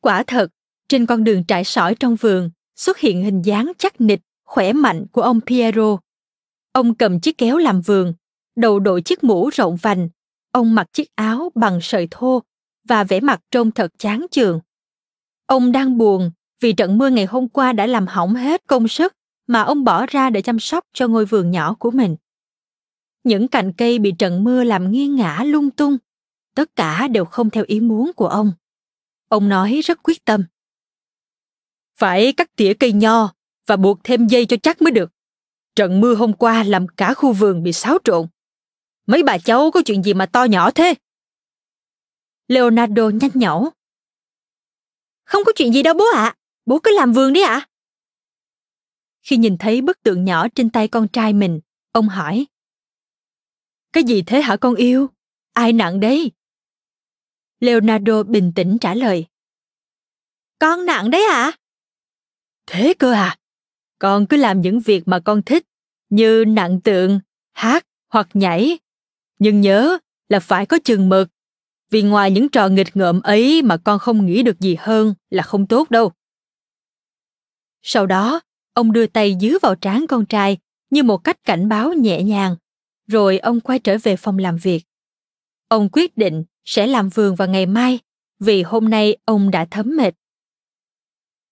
Quả 0.00 0.22
thật, 0.26 0.50
trên 0.88 1.06
con 1.06 1.24
đường 1.24 1.44
trải 1.44 1.64
sỏi 1.64 1.94
trong 1.94 2.16
vườn 2.16 2.50
xuất 2.76 2.98
hiện 2.98 3.22
hình 3.22 3.42
dáng 3.42 3.72
chắc 3.78 4.00
nịch, 4.00 4.20
khỏe 4.44 4.72
mạnh 4.72 5.06
của 5.12 5.22
ông 5.22 5.40
Piero. 5.40 5.98
Ông 6.72 6.94
cầm 6.94 7.20
chiếc 7.20 7.38
kéo 7.38 7.58
làm 7.58 7.80
vườn, 7.80 8.14
đầu 8.56 8.78
đội 8.78 9.02
chiếc 9.02 9.24
mũ 9.24 9.48
rộng 9.48 9.76
vành, 9.76 10.08
ông 10.52 10.74
mặc 10.74 10.86
chiếc 10.92 11.08
áo 11.14 11.50
bằng 11.54 11.78
sợi 11.82 12.08
thô 12.10 12.42
và 12.88 13.04
vẻ 13.04 13.20
mặt 13.20 13.40
trông 13.50 13.70
thật 13.70 13.92
chán 13.98 14.26
chường. 14.30 14.60
Ông 15.46 15.72
đang 15.72 15.98
buồn 15.98 16.30
vì 16.60 16.72
trận 16.72 16.98
mưa 16.98 17.08
ngày 17.08 17.26
hôm 17.26 17.48
qua 17.48 17.72
đã 17.72 17.86
làm 17.86 18.06
hỏng 18.06 18.34
hết 18.34 18.66
công 18.66 18.88
sức 18.88 19.14
mà 19.50 19.62
ông 19.62 19.84
bỏ 19.84 20.06
ra 20.06 20.30
để 20.30 20.42
chăm 20.42 20.58
sóc 20.58 20.84
cho 20.92 21.08
ngôi 21.08 21.24
vườn 21.26 21.50
nhỏ 21.50 21.74
của 21.78 21.90
mình. 21.90 22.16
Những 23.24 23.48
cành 23.48 23.72
cây 23.72 23.98
bị 23.98 24.12
trận 24.18 24.44
mưa 24.44 24.64
làm 24.64 24.90
nghiêng 24.90 25.16
ngã 25.16 25.42
lung 25.46 25.70
tung, 25.70 25.98
tất 26.54 26.76
cả 26.76 27.08
đều 27.08 27.24
không 27.24 27.50
theo 27.50 27.64
ý 27.66 27.80
muốn 27.80 28.12
của 28.16 28.26
ông. 28.26 28.52
Ông 29.28 29.48
nói 29.48 29.80
rất 29.84 30.02
quyết 30.02 30.24
tâm. 30.24 30.44
Phải 31.96 32.32
cắt 32.32 32.56
tỉa 32.56 32.74
cây 32.74 32.92
nho 32.92 33.32
và 33.66 33.76
buộc 33.76 34.04
thêm 34.04 34.26
dây 34.26 34.46
cho 34.46 34.56
chắc 34.62 34.82
mới 34.82 34.90
được. 34.90 35.12
Trận 35.76 36.00
mưa 36.00 36.14
hôm 36.14 36.32
qua 36.32 36.62
làm 36.62 36.88
cả 36.88 37.14
khu 37.14 37.32
vườn 37.32 37.62
bị 37.62 37.72
xáo 37.72 37.98
trộn. 38.04 38.26
Mấy 39.06 39.22
bà 39.22 39.38
cháu 39.38 39.70
có 39.70 39.82
chuyện 39.86 40.02
gì 40.02 40.14
mà 40.14 40.26
to 40.26 40.44
nhỏ 40.44 40.70
thế? 40.70 40.94
Leonardo 42.48 43.08
nhanh 43.08 43.30
nhẩu. 43.34 43.70
Không 45.24 45.42
có 45.46 45.52
chuyện 45.56 45.72
gì 45.72 45.82
đâu 45.82 45.94
bố 45.94 46.04
ạ. 46.14 46.24
À. 46.24 46.36
Bố 46.66 46.78
cứ 46.78 46.90
làm 46.96 47.12
vườn 47.12 47.32
đi 47.32 47.42
ạ. 47.42 47.54
À. 47.54 47.69
Khi 49.22 49.36
nhìn 49.36 49.58
thấy 49.58 49.82
bức 49.82 50.02
tượng 50.02 50.24
nhỏ 50.24 50.48
trên 50.48 50.70
tay 50.70 50.88
con 50.88 51.08
trai 51.08 51.32
mình, 51.32 51.60
ông 51.92 52.08
hỏi. 52.08 52.46
Cái 53.92 54.04
gì 54.04 54.22
thế 54.22 54.40
hả 54.42 54.56
con 54.56 54.74
yêu? 54.74 55.08
Ai 55.52 55.72
nặng 55.72 56.00
đấy? 56.00 56.32
Leonardo 57.60 58.22
bình 58.22 58.52
tĩnh 58.54 58.78
trả 58.80 58.94
lời. 58.94 59.26
Con 60.58 60.86
nặng 60.86 61.10
đấy 61.10 61.26
ạ? 61.30 61.42
À? 61.42 61.58
Thế 62.66 62.94
cơ 62.98 63.12
à? 63.12 63.38
Con 63.98 64.26
cứ 64.26 64.36
làm 64.36 64.60
những 64.60 64.80
việc 64.80 65.08
mà 65.08 65.20
con 65.20 65.42
thích, 65.42 65.66
như 66.10 66.44
nặng 66.48 66.80
tượng, 66.80 67.20
hát 67.52 67.86
hoặc 68.08 68.28
nhảy. 68.34 68.78
Nhưng 69.38 69.60
nhớ 69.60 69.98
là 70.28 70.40
phải 70.40 70.66
có 70.66 70.78
chừng 70.84 71.08
mực, 71.08 71.28
vì 71.90 72.02
ngoài 72.02 72.30
những 72.30 72.48
trò 72.48 72.68
nghịch 72.68 72.96
ngợm 72.96 73.20
ấy 73.20 73.62
mà 73.62 73.76
con 73.76 73.98
không 73.98 74.26
nghĩ 74.26 74.42
được 74.42 74.60
gì 74.60 74.76
hơn 74.78 75.14
là 75.30 75.42
không 75.42 75.66
tốt 75.66 75.90
đâu. 75.90 76.12
Sau 77.82 78.06
đó, 78.06 78.40
ông 78.72 78.92
đưa 78.92 79.06
tay 79.06 79.36
dứa 79.40 79.58
vào 79.62 79.74
trán 79.74 80.06
con 80.08 80.26
trai 80.26 80.58
như 80.90 81.02
một 81.02 81.16
cách 81.16 81.44
cảnh 81.44 81.68
báo 81.68 81.92
nhẹ 81.92 82.22
nhàng, 82.22 82.56
rồi 83.06 83.38
ông 83.38 83.60
quay 83.60 83.78
trở 83.78 83.96
về 84.02 84.16
phòng 84.16 84.38
làm 84.38 84.56
việc. 84.56 84.84
Ông 85.68 85.88
quyết 85.92 86.16
định 86.16 86.44
sẽ 86.64 86.86
làm 86.86 87.08
vườn 87.08 87.34
vào 87.34 87.48
ngày 87.48 87.66
mai 87.66 87.98
vì 88.38 88.62
hôm 88.62 88.88
nay 88.88 89.16
ông 89.24 89.50
đã 89.50 89.66
thấm 89.70 89.96
mệt. 89.96 90.14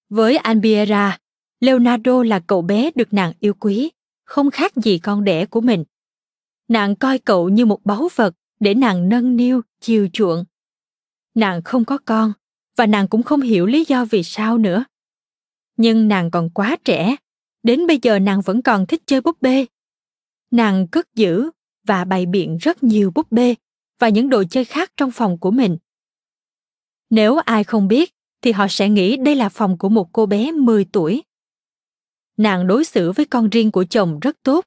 Với 0.08 0.36
Albiera, 0.36 1.18
Leonardo 1.60 2.22
là 2.22 2.40
cậu 2.46 2.62
bé 2.62 2.90
được 2.94 3.12
nàng 3.12 3.32
yêu 3.40 3.54
quý, 3.54 3.90
không 4.24 4.50
khác 4.50 4.76
gì 4.76 4.98
con 4.98 5.24
đẻ 5.24 5.46
của 5.46 5.60
mình. 5.60 5.84
Nàng 6.68 6.96
coi 6.96 7.18
cậu 7.18 7.48
như 7.48 7.66
một 7.66 7.84
báu 7.84 8.08
vật 8.14 8.34
để 8.60 8.74
nàng 8.74 9.08
nâng 9.08 9.36
niu, 9.36 9.62
chiều 9.80 10.08
chuộng. 10.12 10.44
Nàng 11.34 11.62
không 11.62 11.84
có 11.84 11.98
con 12.04 12.32
và 12.76 12.86
nàng 12.86 13.08
cũng 13.08 13.22
không 13.22 13.40
hiểu 13.40 13.66
lý 13.66 13.84
do 13.88 14.04
vì 14.04 14.22
sao 14.22 14.58
nữa. 14.58 14.84
Nhưng 15.78 16.08
nàng 16.08 16.30
còn 16.30 16.50
quá 16.50 16.76
trẻ, 16.84 17.16
đến 17.62 17.86
bây 17.86 17.98
giờ 18.02 18.18
nàng 18.18 18.40
vẫn 18.40 18.62
còn 18.62 18.86
thích 18.86 19.02
chơi 19.06 19.20
búp 19.20 19.42
bê. 19.42 19.66
Nàng 20.50 20.86
cất 20.88 21.14
giữ 21.14 21.50
và 21.86 22.04
bày 22.04 22.26
biện 22.26 22.56
rất 22.56 22.82
nhiều 22.82 23.12
búp 23.14 23.32
bê 23.32 23.54
và 23.98 24.08
những 24.08 24.28
đồ 24.28 24.44
chơi 24.50 24.64
khác 24.64 24.92
trong 24.96 25.10
phòng 25.10 25.38
của 25.38 25.50
mình. 25.50 25.78
Nếu 27.10 27.36
ai 27.36 27.64
không 27.64 27.88
biết, 27.88 28.14
thì 28.42 28.52
họ 28.52 28.66
sẽ 28.70 28.88
nghĩ 28.88 29.16
đây 29.16 29.34
là 29.34 29.48
phòng 29.48 29.78
của 29.78 29.88
một 29.88 30.08
cô 30.12 30.26
bé 30.26 30.52
10 30.52 30.84
tuổi. 30.84 31.22
Nàng 32.36 32.66
đối 32.66 32.84
xử 32.84 33.12
với 33.12 33.26
con 33.26 33.50
riêng 33.50 33.70
của 33.70 33.84
chồng 33.84 34.20
rất 34.20 34.36
tốt, 34.42 34.64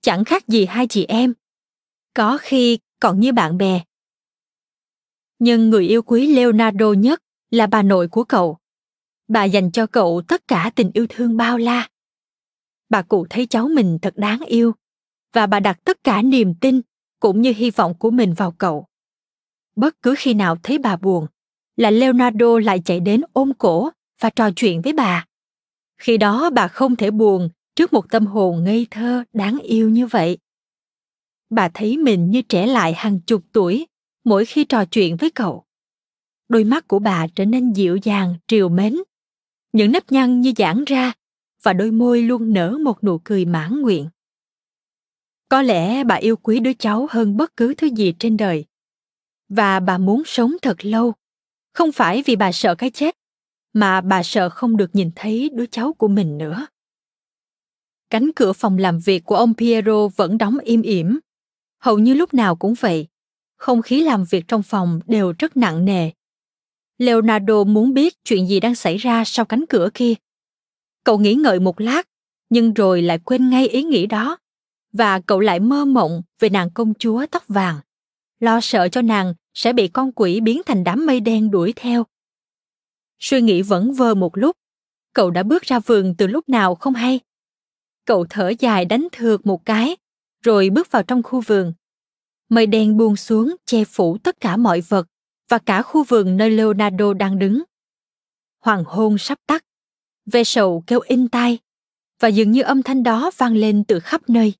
chẳng 0.00 0.24
khác 0.24 0.48
gì 0.48 0.66
hai 0.66 0.86
chị 0.86 1.04
em. 1.04 1.34
Có 2.14 2.38
khi 2.40 2.78
còn 3.00 3.20
như 3.20 3.32
bạn 3.32 3.58
bè. 3.58 3.84
Nhưng 5.38 5.70
người 5.70 5.88
yêu 5.88 6.02
quý 6.02 6.34
Leonardo 6.34 6.92
nhất 6.92 7.22
là 7.50 7.66
bà 7.66 7.82
nội 7.82 8.08
của 8.08 8.24
cậu. 8.24 8.59
Bà 9.30 9.44
dành 9.44 9.70
cho 9.70 9.86
cậu 9.86 10.22
tất 10.28 10.48
cả 10.48 10.70
tình 10.74 10.90
yêu 10.94 11.06
thương 11.08 11.36
bao 11.36 11.58
la. 11.58 11.88
Bà 12.88 13.02
cụ 13.02 13.26
thấy 13.30 13.46
cháu 13.46 13.68
mình 13.68 13.98
thật 14.02 14.16
đáng 14.16 14.40
yêu 14.40 14.72
và 15.32 15.46
bà 15.46 15.60
đặt 15.60 15.78
tất 15.84 16.04
cả 16.04 16.22
niềm 16.22 16.54
tin 16.54 16.80
cũng 17.20 17.42
như 17.42 17.52
hy 17.56 17.70
vọng 17.70 17.94
của 17.98 18.10
mình 18.10 18.34
vào 18.34 18.52
cậu. 18.52 18.86
Bất 19.76 20.02
cứ 20.02 20.14
khi 20.18 20.34
nào 20.34 20.56
thấy 20.62 20.78
bà 20.78 20.96
buồn, 20.96 21.26
là 21.76 21.90
Leonardo 21.90 22.58
lại 22.58 22.80
chạy 22.84 23.00
đến 23.00 23.22
ôm 23.32 23.52
cổ 23.58 23.90
và 24.20 24.30
trò 24.30 24.50
chuyện 24.56 24.82
với 24.82 24.92
bà. 24.92 25.26
Khi 25.98 26.16
đó 26.16 26.50
bà 26.50 26.68
không 26.68 26.96
thể 26.96 27.10
buồn 27.10 27.48
trước 27.76 27.92
một 27.92 28.10
tâm 28.10 28.26
hồn 28.26 28.64
ngây 28.64 28.86
thơ 28.90 29.24
đáng 29.32 29.58
yêu 29.58 29.88
như 29.88 30.06
vậy. 30.06 30.38
Bà 31.50 31.68
thấy 31.74 31.96
mình 31.96 32.30
như 32.30 32.42
trẻ 32.42 32.66
lại 32.66 32.94
hàng 32.96 33.20
chục 33.20 33.42
tuổi 33.52 33.86
mỗi 34.24 34.44
khi 34.44 34.64
trò 34.64 34.84
chuyện 34.84 35.16
với 35.16 35.30
cậu. 35.30 35.64
Đôi 36.48 36.64
mắt 36.64 36.88
của 36.88 36.98
bà 36.98 37.26
trở 37.34 37.44
nên 37.44 37.72
dịu 37.72 37.96
dàng, 37.96 38.34
triều 38.46 38.68
mến. 38.68 38.96
Những 39.72 39.92
nếp 39.92 40.12
nhăn 40.12 40.40
như 40.40 40.52
giãn 40.56 40.84
ra 40.84 41.12
và 41.62 41.72
đôi 41.72 41.90
môi 41.90 42.22
luôn 42.22 42.52
nở 42.52 42.78
một 42.84 43.04
nụ 43.04 43.18
cười 43.24 43.44
mãn 43.44 43.80
nguyện. 43.80 44.08
Có 45.48 45.62
lẽ 45.62 46.04
bà 46.04 46.14
yêu 46.14 46.36
quý 46.36 46.60
đứa 46.60 46.72
cháu 46.72 47.06
hơn 47.10 47.36
bất 47.36 47.56
cứ 47.56 47.74
thứ 47.74 47.86
gì 47.86 48.14
trên 48.18 48.36
đời. 48.36 48.64
và 49.48 49.80
bà 49.80 49.98
muốn 49.98 50.22
sống 50.26 50.56
thật 50.62 50.84
lâu 50.84 51.14
không 51.72 51.92
phải 51.92 52.22
vì 52.26 52.36
bà 52.36 52.52
sợ 52.52 52.74
cái 52.74 52.90
chết, 52.90 53.16
mà 53.72 54.00
bà 54.00 54.22
sợ 54.22 54.48
không 54.48 54.76
được 54.76 54.94
nhìn 54.94 55.10
thấy 55.16 55.50
đứa 55.52 55.66
cháu 55.66 55.92
của 55.92 56.08
mình 56.08 56.38
nữa 56.38 56.66
cánh 58.10 58.30
cửa 58.36 58.52
phòng 58.52 58.78
làm 58.78 58.98
việc 58.98 59.24
của 59.24 59.36
ông 59.36 59.54
piero 59.54 60.08
vẫn 60.08 60.38
đóng 60.38 60.58
im 60.58 60.82
ỉm 60.82 61.18
hầu 61.78 61.98
như 61.98 62.14
lúc 62.14 62.34
nào 62.34 62.56
cũng 62.56 62.74
vậy, 62.80 63.06
không 63.56 63.82
khí 63.82 64.00
làm 64.00 64.24
việc 64.24 64.44
trong 64.48 64.62
phòng 64.62 65.00
đều 65.06 65.32
rất 65.38 65.56
nặng 65.56 65.84
nề 65.84 66.10
leonardo 67.00 67.64
muốn 67.64 67.94
biết 67.94 68.24
chuyện 68.24 68.48
gì 68.48 68.60
đang 68.60 68.74
xảy 68.74 68.96
ra 68.96 69.24
sau 69.24 69.44
cánh 69.44 69.64
cửa 69.68 69.88
kia. 69.94 70.14
Cậu 71.04 71.18
nghĩ 71.18 71.34
ngợi 71.34 71.60
một 71.60 71.80
lát, 71.80 72.02
nhưng 72.50 72.74
rồi 72.74 73.02
lại 73.02 73.18
quên 73.18 73.50
ngay 73.50 73.68
ý 73.68 73.82
nghĩ 73.82 74.06
đó. 74.06 74.38
Và 74.92 75.20
cậu 75.20 75.40
lại 75.40 75.60
mơ 75.60 75.84
mộng 75.84 76.22
về 76.38 76.48
nàng 76.48 76.70
công 76.70 76.94
chúa 76.94 77.26
tóc 77.30 77.44
vàng. 77.48 77.80
Lo 78.40 78.60
sợ 78.60 78.88
cho 78.88 79.02
nàng 79.02 79.34
sẽ 79.54 79.72
bị 79.72 79.88
con 79.88 80.12
quỷ 80.12 80.40
biến 80.40 80.62
thành 80.66 80.84
đám 80.84 81.06
mây 81.06 81.20
đen 81.20 81.50
đuổi 81.50 81.72
theo. 81.76 82.04
Suy 83.18 83.40
nghĩ 83.40 83.62
vẫn 83.62 83.92
vơ 83.92 84.14
một 84.14 84.38
lúc. 84.38 84.56
Cậu 85.12 85.30
đã 85.30 85.42
bước 85.42 85.62
ra 85.62 85.78
vườn 85.78 86.14
từ 86.18 86.26
lúc 86.26 86.48
nào 86.48 86.74
không 86.74 86.94
hay? 86.94 87.20
Cậu 88.04 88.26
thở 88.30 88.52
dài 88.58 88.84
đánh 88.84 89.08
thượt 89.12 89.46
một 89.46 89.64
cái, 89.64 89.96
rồi 90.42 90.70
bước 90.70 90.90
vào 90.90 91.02
trong 91.02 91.22
khu 91.22 91.40
vườn. 91.40 91.72
Mây 92.48 92.66
đen 92.66 92.96
buông 92.96 93.16
xuống 93.16 93.56
che 93.64 93.84
phủ 93.84 94.18
tất 94.18 94.40
cả 94.40 94.56
mọi 94.56 94.80
vật 94.80 95.06
và 95.50 95.58
cả 95.58 95.82
khu 95.82 96.04
vườn 96.04 96.36
nơi 96.36 96.50
leonardo 96.50 97.12
đang 97.14 97.38
đứng. 97.38 97.62
Hoàng 98.60 98.84
hôn 98.86 99.18
sắp 99.18 99.38
tắt. 99.46 99.64
Ve 100.26 100.44
sầu 100.44 100.84
kêu 100.86 101.00
in 101.00 101.28
tai, 101.28 101.58
và 102.20 102.28
dường 102.28 102.52
như 102.52 102.62
âm 102.62 102.82
thanh 102.82 103.02
đó 103.02 103.30
vang 103.36 103.56
lên 103.56 103.84
từ 103.84 104.00
khắp 104.00 104.28
nơi. 104.28 104.54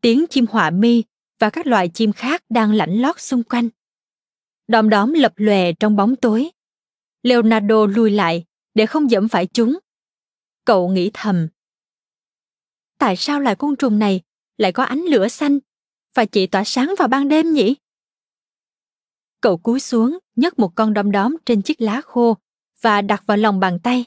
Tiếng 0.00 0.26
chim 0.30 0.46
họa 0.50 0.70
mi 0.70 1.04
và 1.38 1.50
các 1.50 1.66
loài 1.66 1.88
chim 1.88 2.12
khác 2.12 2.42
đang 2.48 2.72
lảnh 2.72 3.02
lót 3.02 3.20
xung 3.20 3.42
quanh. 3.42 3.68
Đom 4.68 4.88
đóm 4.88 5.12
lập 5.12 5.32
lòe 5.36 5.72
trong 5.72 5.96
bóng 5.96 6.16
tối. 6.16 6.50
Leonardo 7.22 7.86
lùi 7.86 8.10
lại 8.10 8.44
để 8.74 8.86
không 8.86 9.10
dẫm 9.10 9.28
phải 9.28 9.46
chúng. 9.46 9.78
Cậu 10.64 10.88
nghĩ 10.88 11.10
thầm. 11.14 11.48
Tại 12.98 13.16
sao 13.16 13.40
loài 13.40 13.56
côn 13.56 13.76
trùng 13.76 13.98
này 13.98 14.20
lại 14.58 14.72
có 14.72 14.84
ánh 14.84 15.00
lửa 15.00 15.28
xanh 15.28 15.58
và 16.14 16.24
chỉ 16.24 16.46
tỏa 16.46 16.64
sáng 16.64 16.94
vào 16.98 17.08
ban 17.08 17.28
đêm 17.28 17.52
nhỉ? 17.52 17.74
Cậu 19.40 19.56
cúi 19.56 19.80
xuống, 19.80 20.18
nhấc 20.36 20.58
một 20.58 20.74
con 20.74 20.94
đom 20.94 21.10
đóm 21.10 21.36
trên 21.46 21.62
chiếc 21.62 21.80
lá 21.80 22.00
khô 22.00 22.36
và 22.80 23.02
đặt 23.02 23.22
vào 23.26 23.36
lòng 23.36 23.60
bàn 23.60 23.78
tay. 23.82 24.04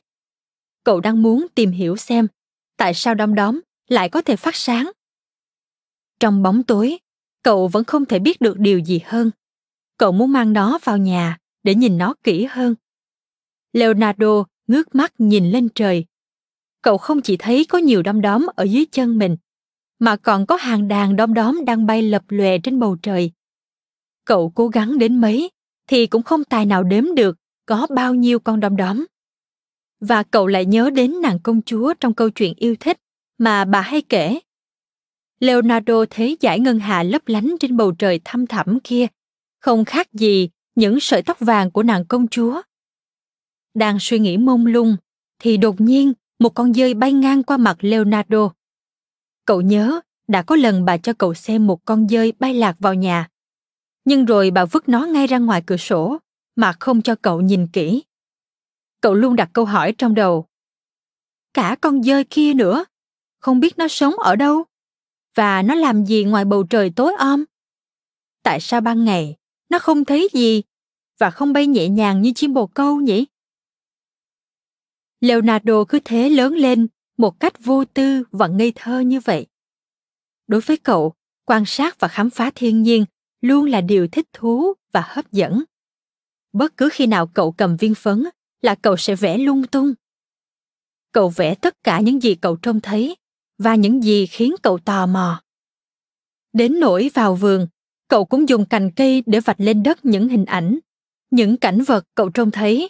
Cậu 0.84 1.00
đang 1.00 1.22
muốn 1.22 1.48
tìm 1.56 1.72
hiểu 1.72 1.98
xem 1.98 2.28
tại 2.78 2.94
sao 2.94 3.16
đom 3.16 3.36
đóm 3.36 3.60
lại 3.88 4.10
có 4.10 4.22
thể 4.22 4.36
phát 4.36 4.56
sáng. 4.56 4.92
Trong 6.20 6.44
bóng 6.44 6.64
tối, 6.64 6.98
cậu 7.44 7.68
vẫn 7.68 7.84
không 7.84 8.06
thể 8.06 8.20
biết 8.20 8.42
được 8.42 8.60
điều 8.60 8.80
gì 8.80 9.00
hơn. 9.06 9.32
Cậu 9.98 10.12
muốn 10.12 10.32
mang 10.32 10.54
nó 10.54 10.80
vào 10.84 10.98
nhà 10.98 11.38
để 11.64 11.76
nhìn 11.76 11.98
nó 11.98 12.14
kỹ 12.24 12.48
hơn. 12.50 12.76
Leonardo 13.74 14.44
ngước 14.68 14.96
mắt 14.96 15.14
nhìn 15.18 15.52
lên 15.52 15.70
trời. 15.76 16.06
Cậu 16.82 16.98
không 16.98 17.22
chỉ 17.22 17.38
thấy 17.38 17.66
có 17.70 17.78
nhiều 17.78 18.04
đom 18.04 18.22
đóm 18.22 18.46
ở 18.56 18.64
dưới 18.64 18.86
chân 18.92 19.18
mình, 19.18 19.38
mà 20.00 20.16
còn 20.16 20.46
có 20.46 20.56
hàng 20.56 20.88
đàn 20.88 21.16
đom 21.16 21.34
đóm 21.34 21.66
đang 21.66 21.86
bay 21.86 22.02
lập 22.02 22.24
lòe 22.28 22.58
trên 22.58 22.80
bầu 22.80 22.98
trời 23.02 23.32
cậu 24.26 24.52
cố 24.56 24.68
gắng 24.68 24.98
đến 24.98 25.22
mấy 25.22 25.52
thì 25.88 26.08
cũng 26.08 26.24
không 26.24 26.44
tài 26.44 26.66
nào 26.66 26.84
đếm 26.84 27.16
được 27.16 27.38
có 27.66 27.88
bao 27.96 28.16
nhiêu 28.16 28.40
con 28.40 28.60
đom 28.60 28.76
đóm. 28.76 29.06
Và 30.00 30.24
cậu 30.24 30.48
lại 30.48 30.66
nhớ 30.66 30.90
đến 30.90 31.22
nàng 31.22 31.40
công 31.44 31.62
chúa 31.62 31.94
trong 32.00 32.14
câu 32.14 32.30
chuyện 32.30 32.54
yêu 32.58 32.76
thích 32.80 32.98
mà 33.38 33.66
bà 33.66 33.82
hay 33.82 34.02
kể. 34.02 34.40
Leonardo 35.40 36.06
thấy 36.10 36.38
dải 36.42 36.60
ngân 36.60 36.80
hà 36.80 37.04
lấp 37.04 37.22
lánh 37.26 37.56
trên 37.60 37.78
bầu 37.78 37.92
trời 37.92 38.20
thăm 38.24 38.48
thẳm 38.48 38.80
kia, 38.84 39.08
không 39.60 39.86
khác 39.86 40.14
gì 40.14 40.50
những 40.76 41.00
sợi 41.00 41.22
tóc 41.22 41.40
vàng 41.40 41.72
của 41.72 41.84
nàng 41.84 42.06
công 42.06 42.28
chúa. 42.28 42.62
Đang 43.74 43.98
suy 44.00 44.20
nghĩ 44.20 44.38
mông 44.38 44.66
lung 44.66 44.98
thì 45.40 45.58
đột 45.58 45.82
nhiên 45.82 46.14
một 46.40 46.50
con 46.50 46.74
dơi 46.74 46.94
bay 46.94 47.14
ngang 47.14 47.44
qua 47.44 47.58
mặt 47.58 47.78
leonardo. 47.80 48.54
Cậu 49.46 49.62
nhớ 49.62 50.02
đã 50.28 50.42
có 50.42 50.56
lần 50.56 50.86
bà 50.86 50.98
cho 50.98 51.14
cậu 51.14 51.34
xem 51.34 51.68
một 51.68 51.86
con 51.86 52.08
dơi 52.10 52.34
bay 52.40 52.54
lạc 52.54 52.76
vào 52.80 52.94
nhà 52.94 53.28
nhưng 54.06 54.26
rồi 54.26 54.52
bà 54.52 54.66
vứt 54.66 54.90
nó 54.90 55.06
ngay 55.06 55.28
ra 55.28 55.38
ngoài 55.38 55.64
cửa 55.66 55.78
sổ, 55.78 56.18
mà 56.56 56.74
không 56.80 57.02
cho 57.02 57.16
cậu 57.16 57.42
nhìn 57.42 57.68
kỹ. 57.68 58.04
Cậu 59.02 59.14
luôn 59.14 59.36
đặt 59.36 59.50
câu 59.54 59.66
hỏi 59.66 59.96
trong 59.98 60.16
đầu. 60.16 60.48
Cả 61.54 61.76
con 61.82 62.04
dơi 62.04 62.24
kia 62.24 62.54
nữa, 62.54 62.86
không 63.40 63.60
biết 63.60 63.78
nó 63.78 63.88
sống 63.88 64.14
ở 64.14 64.36
đâu? 64.36 64.64
Và 65.36 65.62
nó 65.62 65.76
làm 65.76 66.06
gì 66.06 66.24
ngoài 66.24 66.46
bầu 66.46 66.64
trời 66.64 66.92
tối 66.96 67.14
om? 67.20 67.46
Tại 68.44 68.60
sao 68.60 68.82
ban 68.82 69.06
ngày 69.06 69.36
nó 69.70 69.80
không 69.80 70.06
thấy 70.06 70.30
gì 70.34 70.62
và 71.18 71.32
không 71.32 71.54
bay 71.54 71.68
nhẹ 71.68 71.90
nhàng 71.90 72.22
như 72.22 72.32
chim 72.36 72.54
bồ 72.54 72.68
câu 72.68 73.02
nhỉ? 73.02 73.26
Leonardo 75.20 75.84
cứ 75.84 76.00
thế 76.06 76.30
lớn 76.30 76.54
lên 76.54 76.88
một 77.18 77.40
cách 77.40 77.54
vô 77.64 77.86
tư 77.86 78.24
và 78.32 78.48
ngây 78.48 78.72
thơ 78.76 79.00
như 79.00 79.20
vậy. 79.20 79.48
Đối 80.48 80.62
với 80.62 80.78
cậu, 80.78 81.14
quan 81.46 81.64
sát 81.66 82.00
và 82.00 82.08
khám 82.08 82.30
phá 82.30 82.52
thiên 82.56 82.84
nhiên 82.84 83.06
luôn 83.42 83.66
là 83.66 83.82
điều 83.82 84.08
thích 84.08 84.28
thú 84.34 84.74
và 84.92 85.04
hấp 85.08 85.32
dẫn. 85.32 85.64
Bất 86.54 86.78
cứ 86.78 86.90
khi 86.92 87.08
nào 87.08 87.28
cậu 87.28 87.52
cầm 87.52 87.78
viên 87.78 87.96
phấn 87.96 88.24
là 88.62 88.76
cậu 88.76 88.98
sẽ 88.98 89.16
vẽ 89.16 89.38
lung 89.38 89.68
tung. 89.68 89.94
Cậu 91.12 91.30
vẽ 91.30 91.56
tất 91.56 91.84
cả 91.84 92.00
những 92.00 92.24
gì 92.24 92.36
cậu 92.36 92.56
trông 92.56 92.82
thấy 92.82 93.16
và 93.58 93.76
những 93.76 94.04
gì 94.04 94.26
khiến 94.26 94.56
cậu 94.64 94.78
tò 94.78 95.06
mò. 95.06 95.42
Đến 96.54 96.80
nỗi 96.80 97.12
vào 97.14 97.36
vườn, 97.36 97.68
cậu 98.08 98.26
cũng 98.26 98.50
dùng 98.50 98.66
cành 98.66 98.92
cây 98.96 99.24
để 99.26 99.40
vạch 99.40 99.60
lên 99.60 99.84
đất 99.84 100.06
những 100.06 100.30
hình 100.30 100.46
ảnh, 100.46 100.80
những 101.32 101.58
cảnh 101.58 101.82
vật 101.82 102.06
cậu 102.16 102.30
trông 102.30 102.52
thấy. 102.52 102.90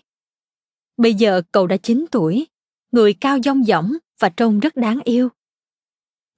Bây 0.98 1.14
giờ 1.14 1.42
cậu 1.52 1.68
đã 1.68 1.78
9 1.78 2.06
tuổi, 2.12 2.48
người 2.92 3.14
cao 3.14 3.38
dong 3.44 3.64
dỏng 3.64 3.94
và 4.20 4.30
trông 4.30 4.60
rất 4.60 4.76
đáng 4.76 5.00
yêu. 5.04 5.30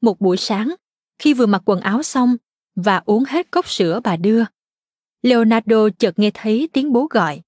Một 0.02 0.20
buổi 0.20 0.38
sáng, 0.38 0.76
khi 1.20 1.34
vừa 1.34 1.46
mặc 1.46 1.62
quần 1.66 1.80
áo 1.80 2.04
xong 2.04 2.38
và 2.76 3.02
uống 3.06 3.24
hết 3.28 3.52
cốc 3.52 3.70
sữa 3.70 4.00
bà 4.04 4.16
đưa. 4.16 4.44
Leonardo 5.22 5.90
chợt 6.00 6.20
nghe 6.20 6.32
thấy 6.34 6.70
tiếng 6.74 6.94
bố 6.94 7.08
gọi. 7.10 7.42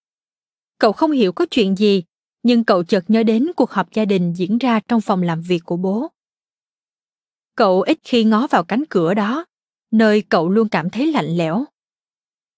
Cậu 0.79 0.91
không 0.91 1.11
hiểu 1.11 1.31
có 1.31 1.45
chuyện 1.51 1.75
gì, 1.75 2.03
nhưng 2.43 2.63
cậu 2.63 2.83
chợt 2.83 3.03
nhớ 3.07 3.23
đến 3.23 3.51
cuộc 3.55 3.71
họp 3.71 3.93
gia 3.93 4.05
đình 4.05 4.33
diễn 4.33 4.57
ra 4.57 4.79
trong 4.87 5.01
phòng 5.01 5.21
làm 5.21 5.41
việc 5.41 5.61
của 5.65 5.77
bố. 5.77 6.07
Cậu 7.55 7.81
ít 7.81 7.99
khi 8.03 8.23
ngó 8.23 8.47
vào 8.47 8.63
cánh 8.63 8.83
cửa 8.89 9.13
đó, 9.13 9.45
nơi 9.91 10.21
cậu 10.21 10.49
luôn 10.49 10.69
cảm 10.69 10.89
thấy 10.89 11.11
lạnh 11.11 11.37
lẽo. 11.37 11.65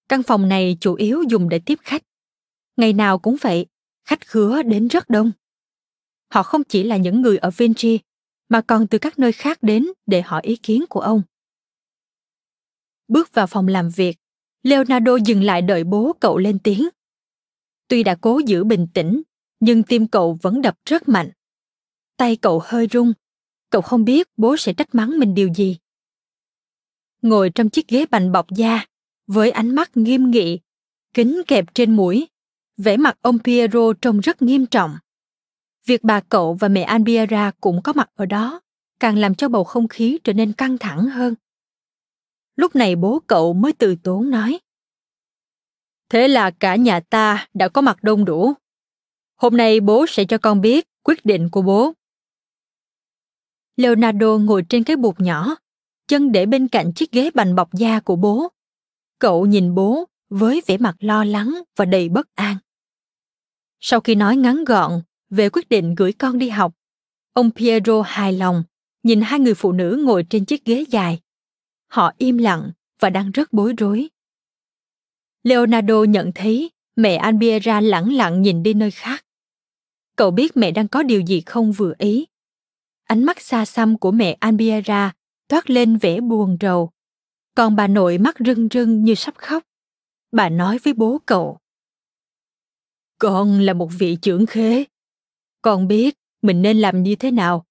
Căn 0.09 0.23
phòng 0.23 0.49
này 0.49 0.77
chủ 0.81 0.93
yếu 0.93 1.23
dùng 1.29 1.49
để 1.49 1.59
tiếp 1.59 1.79
khách. 1.81 2.03
Ngày 2.77 2.93
nào 2.93 3.19
cũng 3.19 3.35
vậy, 3.41 3.65
khách 4.05 4.27
khứa 4.27 4.63
đến 4.63 4.87
rất 4.87 5.09
đông. 5.09 5.31
Họ 6.33 6.43
không 6.43 6.63
chỉ 6.63 6.83
là 6.83 6.97
những 6.97 7.21
người 7.21 7.37
ở 7.37 7.51
vinci, 7.57 7.99
mà 8.49 8.61
còn 8.61 8.87
từ 8.87 8.97
các 8.97 9.19
nơi 9.19 9.31
khác 9.31 9.57
đến 9.61 9.87
để 10.05 10.21
hỏi 10.21 10.41
ý 10.43 10.55
kiến 10.55 10.85
của 10.89 10.99
ông 10.99 11.21
bước 13.07 13.33
vào 13.33 13.47
phòng 13.47 13.67
làm 13.67 13.89
việc. 13.89 14.17
Leonardo 14.63 15.15
dừng 15.15 15.43
lại 15.43 15.61
đợi 15.61 15.83
bố 15.83 16.15
cậu 16.19 16.37
lên 16.37 16.59
tiếng. 16.59 16.89
Tuy 17.87 18.03
đã 18.03 18.15
cố 18.15 18.41
giữ 18.45 18.63
bình 18.63 18.87
tĩnh, 18.93 19.21
nhưng 19.59 19.83
tim 19.83 20.07
cậu 20.07 20.37
vẫn 20.41 20.61
đập 20.61 20.77
rất 20.85 21.09
mạnh. 21.09 21.31
Tay 22.17 22.35
cậu 22.35 22.61
hơi 22.63 22.87
run 22.87 23.13
cậu 23.69 23.81
không 23.81 24.05
biết 24.05 24.27
bố 24.37 24.57
sẽ 24.57 24.73
trách 24.73 24.95
mắng 24.95 25.19
mình 25.19 25.33
điều 25.33 25.53
gì. 25.53 25.77
Ngồi 27.21 27.49
trong 27.49 27.69
chiếc 27.69 27.87
ghế 27.87 28.05
bành 28.05 28.31
bọc 28.31 28.49
da, 28.49 28.85
với 29.27 29.51
ánh 29.51 29.75
mắt 29.75 29.97
nghiêm 29.97 30.31
nghị, 30.31 30.59
kính 31.13 31.41
kẹp 31.47 31.73
trên 31.73 31.95
mũi, 31.95 32.27
vẻ 32.77 32.97
mặt 32.97 33.17
ông 33.21 33.39
piero 33.39 33.93
trông 34.01 34.19
rất 34.19 34.41
nghiêm 34.41 34.65
trọng. 34.65 34.97
Việc 35.85 36.03
bà 36.03 36.19
cậu 36.19 36.53
và 36.53 36.67
mẹ 36.67 36.81
albiera 36.81 37.51
cũng 37.61 37.81
có 37.81 37.93
mặt 37.93 38.09
ở 38.15 38.25
đó, 38.25 38.61
càng 38.99 39.17
làm 39.17 39.35
cho 39.35 39.49
bầu 39.49 39.63
không 39.63 39.87
khí 39.87 40.19
trở 40.23 40.33
nên 40.33 40.53
căng 40.53 40.77
thẳng 40.77 41.05
hơn 41.09 41.35
lúc 42.57 42.75
này 42.75 42.95
bố 42.95 43.19
cậu 43.27 43.53
mới 43.53 43.73
từ 43.73 43.95
tốn 44.03 44.29
nói. 44.29 44.59
Thế 46.09 46.27
là 46.27 46.51
cả 46.51 46.75
nhà 46.75 46.99
ta 46.99 47.47
đã 47.53 47.69
có 47.69 47.81
mặt 47.81 48.03
đông 48.03 48.25
đủ. 48.25 48.53
Hôm 49.35 49.57
nay 49.57 49.79
bố 49.79 50.05
sẽ 50.07 50.25
cho 50.25 50.37
con 50.37 50.61
biết 50.61 50.87
quyết 51.03 51.25
định 51.25 51.49
của 51.49 51.61
bố. 51.61 51.93
Leonardo 53.77 54.37
ngồi 54.37 54.63
trên 54.69 54.83
cái 54.83 54.95
bục 54.95 55.19
nhỏ, 55.19 55.55
chân 56.07 56.31
để 56.31 56.45
bên 56.45 56.67
cạnh 56.67 56.93
chiếc 56.93 57.11
ghế 57.11 57.31
bành 57.33 57.55
bọc 57.55 57.73
da 57.73 57.99
của 57.99 58.15
bố. 58.15 58.47
Cậu 59.19 59.45
nhìn 59.45 59.75
bố 59.75 60.05
với 60.29 60.61
vẻ 60.67 60.77
mặt 60.77 60.95
lo 60.99 61.23
lắng 61.23 61.61
và 61.75 61.85
đầy 61.85 62.09
bất 62.09 62.35
an. 62.35 62.57
Sau 63.79 63.99
khi 63.99 64.15
nói 64.15 64.37
ngắn 64.37 64.63
gọn 64.63 65.01
về 65.29 65.49
quyết 65.49 65.69
định 65.69 65.95
gửi 65.95 66.13
con 66.13 66.37
đi 66.37 66.49
học, 66.49 66.73
ông 67.33 67.51
piero 67.51 68.01
hài 68.01 68.33
lòng 68.33 68.63
nhìn 69.03 69.21
hai 69.21 69.39
người 69.39 69.53
phụ 69.53 69.71
nữ 69.71 70.03
ngồi 70.05 70.25
trên 70.29 70.45
chiếc 70.45 70.65
ghế 70.65 70.85
dài 70.89 71.19
họ 71.87 72.13
im 72.17 72.37
lặng 72.37 72.71
và 72.99 73.09
đang 73.09 73.31
rất 73.31 73.53
bối 73.53 73.73
rối. 73.77 74.09
Leonardo 75.43 76.03
nhận 76.03 76.31
thấy 76.35 76.71
mẹ 76.95 77.15
albiera 77.15 77.81
lẳng 77.81 78.13
lặng 78.13 78.41
nhìn 78.41 78.63
đi 78.63 78.73
nơi 78.73 78.91
khác. 78.91 79.25
Cậu 80.15 80.31
biết 80.31 80.57
mẹ 80.57 80.71
đang 80.71 80.87
có 80.87 81.03
điều 81.03 81.21
gì 81.21 81.41
không 81.45 81.71
vừa 81.71 81.93
ý? 81.97 82.25
Ánh 83.03 83.23
mắt 83.23 83.41
xa 83.41 83.65
xăm 83.65 83.97
của 83.97 84.11
mẹ 84.11 84.37
albiera 84.39 85.13
toát 85.47 85.69
lên 85.69 85.97
vẻ 85.97 86.19
buồn 86.19 86.57
rầu. 86.61 86.91
Còn 87.55 87.75
bà 87.75 87.87
nội 87.87 88.17
mắt 88.17 88.35
rưng 88.45 88.67
rưng 88.71 89.03
như 89.03 89.15
sắp 89.15 89.35
khóc. 89.37 89.63
Bà 90.31 90.49
nói 90.49 90.77
với 90.83 90.93
bố 90.93 91.21
cậu, 91.25 91.59
con 93.19 93.59
là 93.59 93.73
một 93.73 93.89
vị 93.99 94.17
trưởng 94.21 94.45
khế. 94.45 94.83
Con 95.61 95.87
biết 95.87 96.15
mình 96.41 96.61
nên 96.61 96.77
làm 96.77 97.03
như 97.03 97.15
thế 97.15 97.31
nào. 97.31 97.65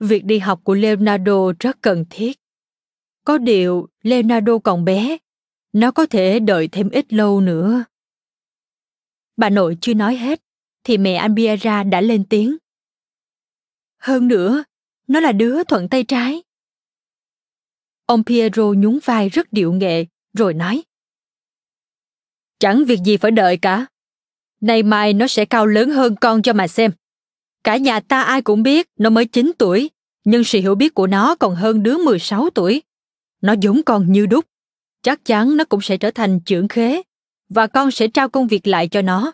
Việc 0.00 0.24
đi 0.24 0.38
học 0.38 0.60
của 0.64 0.74
leonardo 0.74 1.52
rất 1.60 1.76
cần 1.82 2.04
thiết 2.10 2.41
có 3.24 3.38
điều, 3.38 3.88
leonardo 4.02 4.58
còn 4.58 4.84
bé. 4.84 5.16
Nó 5.72 5.90
có 5.90 6.06
thể 6.06 6.40
đợi 6.40 6.68
thêm 6.68 6.90
ít 6.90 7.12
lâu 7.12 7.40
nữa. 7.40 7.84
Bà 9.36 9.50
nội 9.50 9.76
chưa 9.80 9.94
nói 9.94 10.16
hết, 10.16 10.42
thì 10.84 10.98
mẹ 10.98 11.14
anh 11.14 11.90
đã 11.90 12.00
lên 12.00 12.24
tiếng. 12.24 12.56
Hơn 13.98 14.28
nữa, 14.28 14.64
nó 15.06 15.20
là 15.20 15.32
đứa 15.32 15.64
thuận 15.64 15.88
tay 15.88 16.04
trái. 16.04 16.42
Ông 18.06 18.24
piero 18.24 18.72
nhún 18.76 18.98
vai 19.04 19.28
rất 19.28 19.52
điệu 19.52 19.72
nghệ, 19.72 20.06
rồi 20.32 20.54
nói. 20.54 20.82
Chẳng 22.58 22.84
việc 22.84 22.98
gì 23.04 23.16
phải 23.16 23.30
đợi 23.30 23.56
cả. 23.56 23.86
Nay 24.60 24.82
mai 24.82 25.12
nó 25.12 25.26
sẽ 25.26 25.44
cao 25.44 25.66
lớn 25.66 25.90
hơn 25.90 26.16
con 26.20 26.42
cho 26.42 26.52
mà 26.52 26.68
xem. 26.68 26.92
Cả 27.64 27.76
nhà 27.76 28.00
ta 28.00 28.22
ai 28.22 28.42
cũng 28.42 28.62
biết 28.62 28.88
nó 28.98 29.10
mới 29.10 29.24
9 29.24 29.52
tuổi, 29.58 29.90
nhưng 30.24 30.44
sự 30.44 30.60
hiểu 30.60 30.74
biết 30.74 30.94
của 30.94 31.06
nó 31.06 31.34
còn 31.34 31.54
hơn 31.54 31.82
đứa 31.82 31.98
16 31.98 32.50
tuổi 32.50 32.82
nó 33.42 33.54
giống 33.60 33.82
con 33.86 34.12
như 34.12 34.26
đúc. 34.26 34.44
Chắc 35.02 35.24
chắn 35.24 35.56
nó 35.56 35.64
cũng 35.64 35.80
sẽ 35.80 35.96
trở 35.96 36.10
thành 36.10 36.40
trưởng 36.40 36.68
khế, 36.68 37.02
và 37.48 37.66
con 37.66 37.90
sẽ 37.90 38.08
trao 38.08 38.28
công 38.28 38.46
việc 38.46 38.66
lại 38.66 38.88
cho 38.88 39.02
nó. 39.02 39.32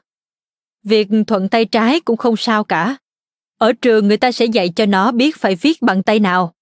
Việc 0.82 1.08
thuận 1.26 1.48
tay 1.48 1.64
trái 1.64 2.00
cũng 2.00 2.16
không 2.16 2.36
sao 2.36 2.64
cả. 2.64 2.96
Ở 3.58 3.72
trường 3.72 4.08
người 4.08 4.16
ta 4.16 4.32
sẽ 4.32 4.44
dạy 4.44 4.68
cho 4.76 4.86
nó 4.86 5.12
biết 5.12 5.36
phải 5.36 5.54
viết 5.54 5.82
bằng 5.82 6.02
tay 6.02 6.20
nào. 6.20 6.54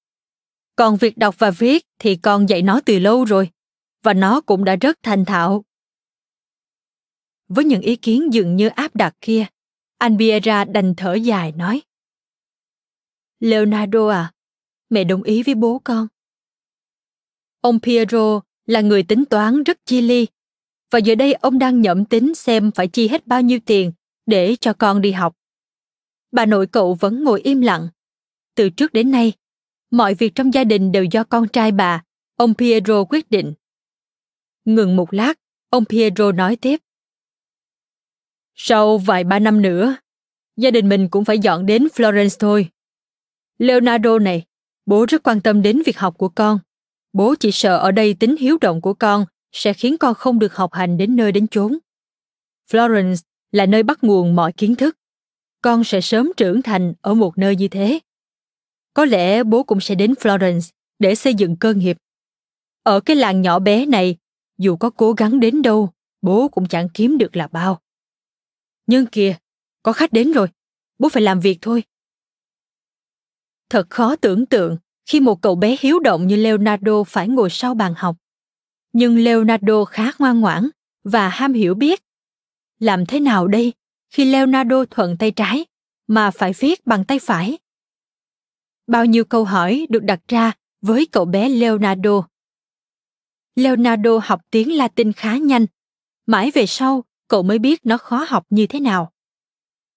Còn 0.76 0.96
việc 0.96 1.18
đọc 1.18 1.34
và 1.38 1.50
viết 1.50 1.86
thì 1.98 2.16
con 2.16 2.48
dạy 2.48 2.62
nó 2.62 2.80
từ 2.84 2.98
lâu 2.98 3.24
rồi, 3.24 3.50
và 4.02 4.14
nó 4.14 4.40
cũng 4.40 4.64
đã 4.64 4.76
rất 4.76 4.98
thành 5.02 5.24
thạo. 5.24 5.64
Với 7.48 7.64
những 7.64 7.80
ý 7.80 7.96
kiến 7.96 8.32
dường 8.32 8.56
như 8.56 8.68
áp 8.68 8.96
đặt 8.96 9.14
kia, 9.20 9.46
anh 9.98 10.16
Biera 10.16 10.64
đành 10.64 10.94
thở 10.96 11.14
dài 11.14 11.52
nói, 11.52 11.82
leonardo 13.40 14.08
à 14.08 14.32
mẹ 14.90 15.04
đồng 15.04 15.22
ý 15.22 15.42
với 15.42 15.54
bố 15.54 15.80
con 15.84 16.06
ông 17.66 17.80
piero 17.80 18.40
là 18.66 18.80
người 18.80 19.02
tính 19.02 19.24
toán 19.24 19.62
rất 19.62 19.78
chi 19.84 20.00
ly 20.00 20.26
và 20.90 20.98
giờ 20.98 21.14
đây 21.14 21.32
ông 21.32 21.58
đang 21.58 21.80
nhẩm 21.80 22.04
tính 22.04 22.34
xem 22.34 22.70
phải 22.70 22.88
chi 22.88 23.08
hết 23.08 23.26
bao 23.26 23.42
nhiêu 23.42 23.58
tiền 23.66 23.92
để 24.26 24.56
cho 24.60 24.72
con 24.72 25.00
đi 25.00 25.12
học. 25.12 25.36
Bà 26.32 26.46
nội 26.46 26.66
cậu 26.66 26.94
vẫn 26.94 27.24
ngồi 27.24 27.40
im 27.40 27.60
lặng. 27.60 27.88
Từ 28.54 28.70
trước 28.70 28.92
đến 28.92 29.10
nay, 29.10 29.32
mọi 29.90 30.14
việc 30.14 30.34
trong 30.34 30.54
gia 30.54 30.64
đình 30.64 30.92
đều 30.92 31.04
do 31.04 31.24
con 31.24 31.48
trai 31.48 31.72
bà, 31.72 32.02
ông 32.36 32.54
piero 32.54 33.04
quyết 33.04 33.30
định. 33.30 33.54
Ngừng 34.64 34.96
một 34.96 35.14
lát, 35.14 35.34
ông 35.70 35.84
piero 35.84 36.32
nói 36.32 36.56
tiếp. 36.56 36.80
Sau 38.54 38.98
vài 38.98 39.24
ba 39.24 39.38
năm 39.38 39.62
nữa, 39.62 39.96
gia 40.56 40.70
đình 40.70 40.88
mình 40.88 41.08
cũng 41.10 41.24
phải 41.24 41.38
dọn 41.38 41.66
đến 41.66 41.88
florence 41.94 42.36
thôi. 42.38 42.68
Leonardo 43.58 44.18
này, 44.18 44.44
bố 44.86 45.06
rất 45.08 45.22
quan 45.22 45.40
tâm 45.40 45.62
đến 45.62 45.82
việc 45.86 45.98
học 45.98 46.18
của 46.18 46.28
con 46.28 46.58
bố 47.16 47.34
chỉ 47.40 47.52
sợ 47.52 47.78
ở 47.78 47.92
đây 47.92 48.14
tính 48.14 48.36
hiếu 48.36 48.58
động 48.60 48.80
của 48.80 48.94
con 48.94 49.26
sẽ 49.52 49.72
khiến 49.72 49.98
con 49.98 50.14
không 50.14 50.38
được 50.38 50.54
học 50.54 50.72
hành 50.72 50.96
đến 50.96 51.16
nơi 51.16 51.32
đến 51.32 51.48
chốn. 51.48 51.78
Florence 52.70 53.22
là 53.52 53.66
nơi 53.66 53.82
bắt 53.82 54.04
nguồn 54.04 54.36
mọi 54.36 54.52
kiến 54.52 54.76
thức. 54.76 54.98
Con 55.62 55.84
sẽ 55.84 56.00
sớm 56.00 56.32
trưởng 56.36 56.62
thành 56.62 56.94
ở 57.00 57.14
một 57.14 57.38
nơi 57.38 57.56
như 57.56 57.68
thế. 57.68 58.00
Có 58.94 59.04
lẽ 59.04 59.44
bố 59.44 59.62
cũng 59.62 59.80
sẽ 59.80 59.94
đến 59.94 60.12
florence 60.12 60.70
để 60.98 61.14
xây 61.14 61.34
dựng 61.34 61.56
cơ 61.56 61.74
nghiệp. 61.74 61.96
Ở 62.82 63.00
cái 63.00 63.16
làng 63.16 63.42
nhỏ 63.42 63.58
bé 63.58 63.86
này, 63.86 64.16
dù 64.58 64.76
có 64.76 64.90
cố 64.90 65.12
gắng 65.12 65.40
đến 65.40 65.62
đâu, 65.62 65.92
bố 66.22 66.48
cũng 66.48 66.68
chẳng 66.68 66.88
kiếm 66.94 67.18
được 67.18 67.36
là 67.36 67.46
bao. 67.46 67.80
Nhưng 68.86 69.06
kìa, 69.06 69.36
có 69.82 69.92
khách 69.92 70.12
đến 70.12 70.32
rồi. 70.32 70.48
Bố 70.98 71.08
phải 71.08 71.22
làm 71.22 71.40
việc 71.40 71.58
thôi. 71.60 71.82
Thật 73.70 73.86
khó 73.90 74.16
tưởng 74.16 74.46
tượng 74.46 74.76
khi 75.06 75.20
một 75.20 75.42
cậu 75.42 75.54
bé 75.54 75.76
hiếu 75.80 75.98
động 75.98 76.26
như 76.26 76.36
leonardo 76.36 77.04
phải 77.04 77.28
ngồi 77.28 77.50
sau 77.50 77.74
bàn 77.74 77.94
học. 77.96 78.16
Nhưng 78.92 79.18
leonardo 79.18 79.84
khá 79.84 80.12
ngoan 80.18 80.40
ngoãn 80.40 80.68
và 81.04 81.28
ham 81.28 81.52
hiểu 81.52 81.74
biết. 81.74 82.02
Làm 82.78 83.06
thế 83.06 83.20
nào 83.20 83.48
đây 83.48 83.72
khi 84.10 84.24
leonardo 84.24 84.84
thuận 84.90 85.16
tay 85.16 85.30
trái 85.30 85.66
mà 86.06 86.30
phải 86.30 86.52
viết 86.52 86.86
bằng 86.86 87.04
tay 87.04 87.18
phải? 87.18 87.58
Bao 88.86 89.04
nhiêu 89.04 89.24
câu 89.24 89.44
hỏi 89.44 89.86
được 89.90 90.02
đặt 90.02 90.20
ra 90.28 90.52
với 90.80 91.06
cậu 91.12 91.24
bé 91.24 91.48
leonardo. 91.48 92.28
Leonardo 93.54 94.18
học 94.22 94.40
tiếng 94.50 94.76
latin 94.76 95.12
khá 95.12 95.36
nhanh. 95.36 95.66
Mãi 96.26 96.50
về 96.50 96.66
sau, 96.66 97.04
cậu 97.28 97.42
mới 97.42 97.58
biết 97.58 97.86
nó 97.86 97.98
khó 97.98 98.26
học 98.28 98.46
như 98.50 98.66
thế 98.66 98.80
nào. 98.80 99.12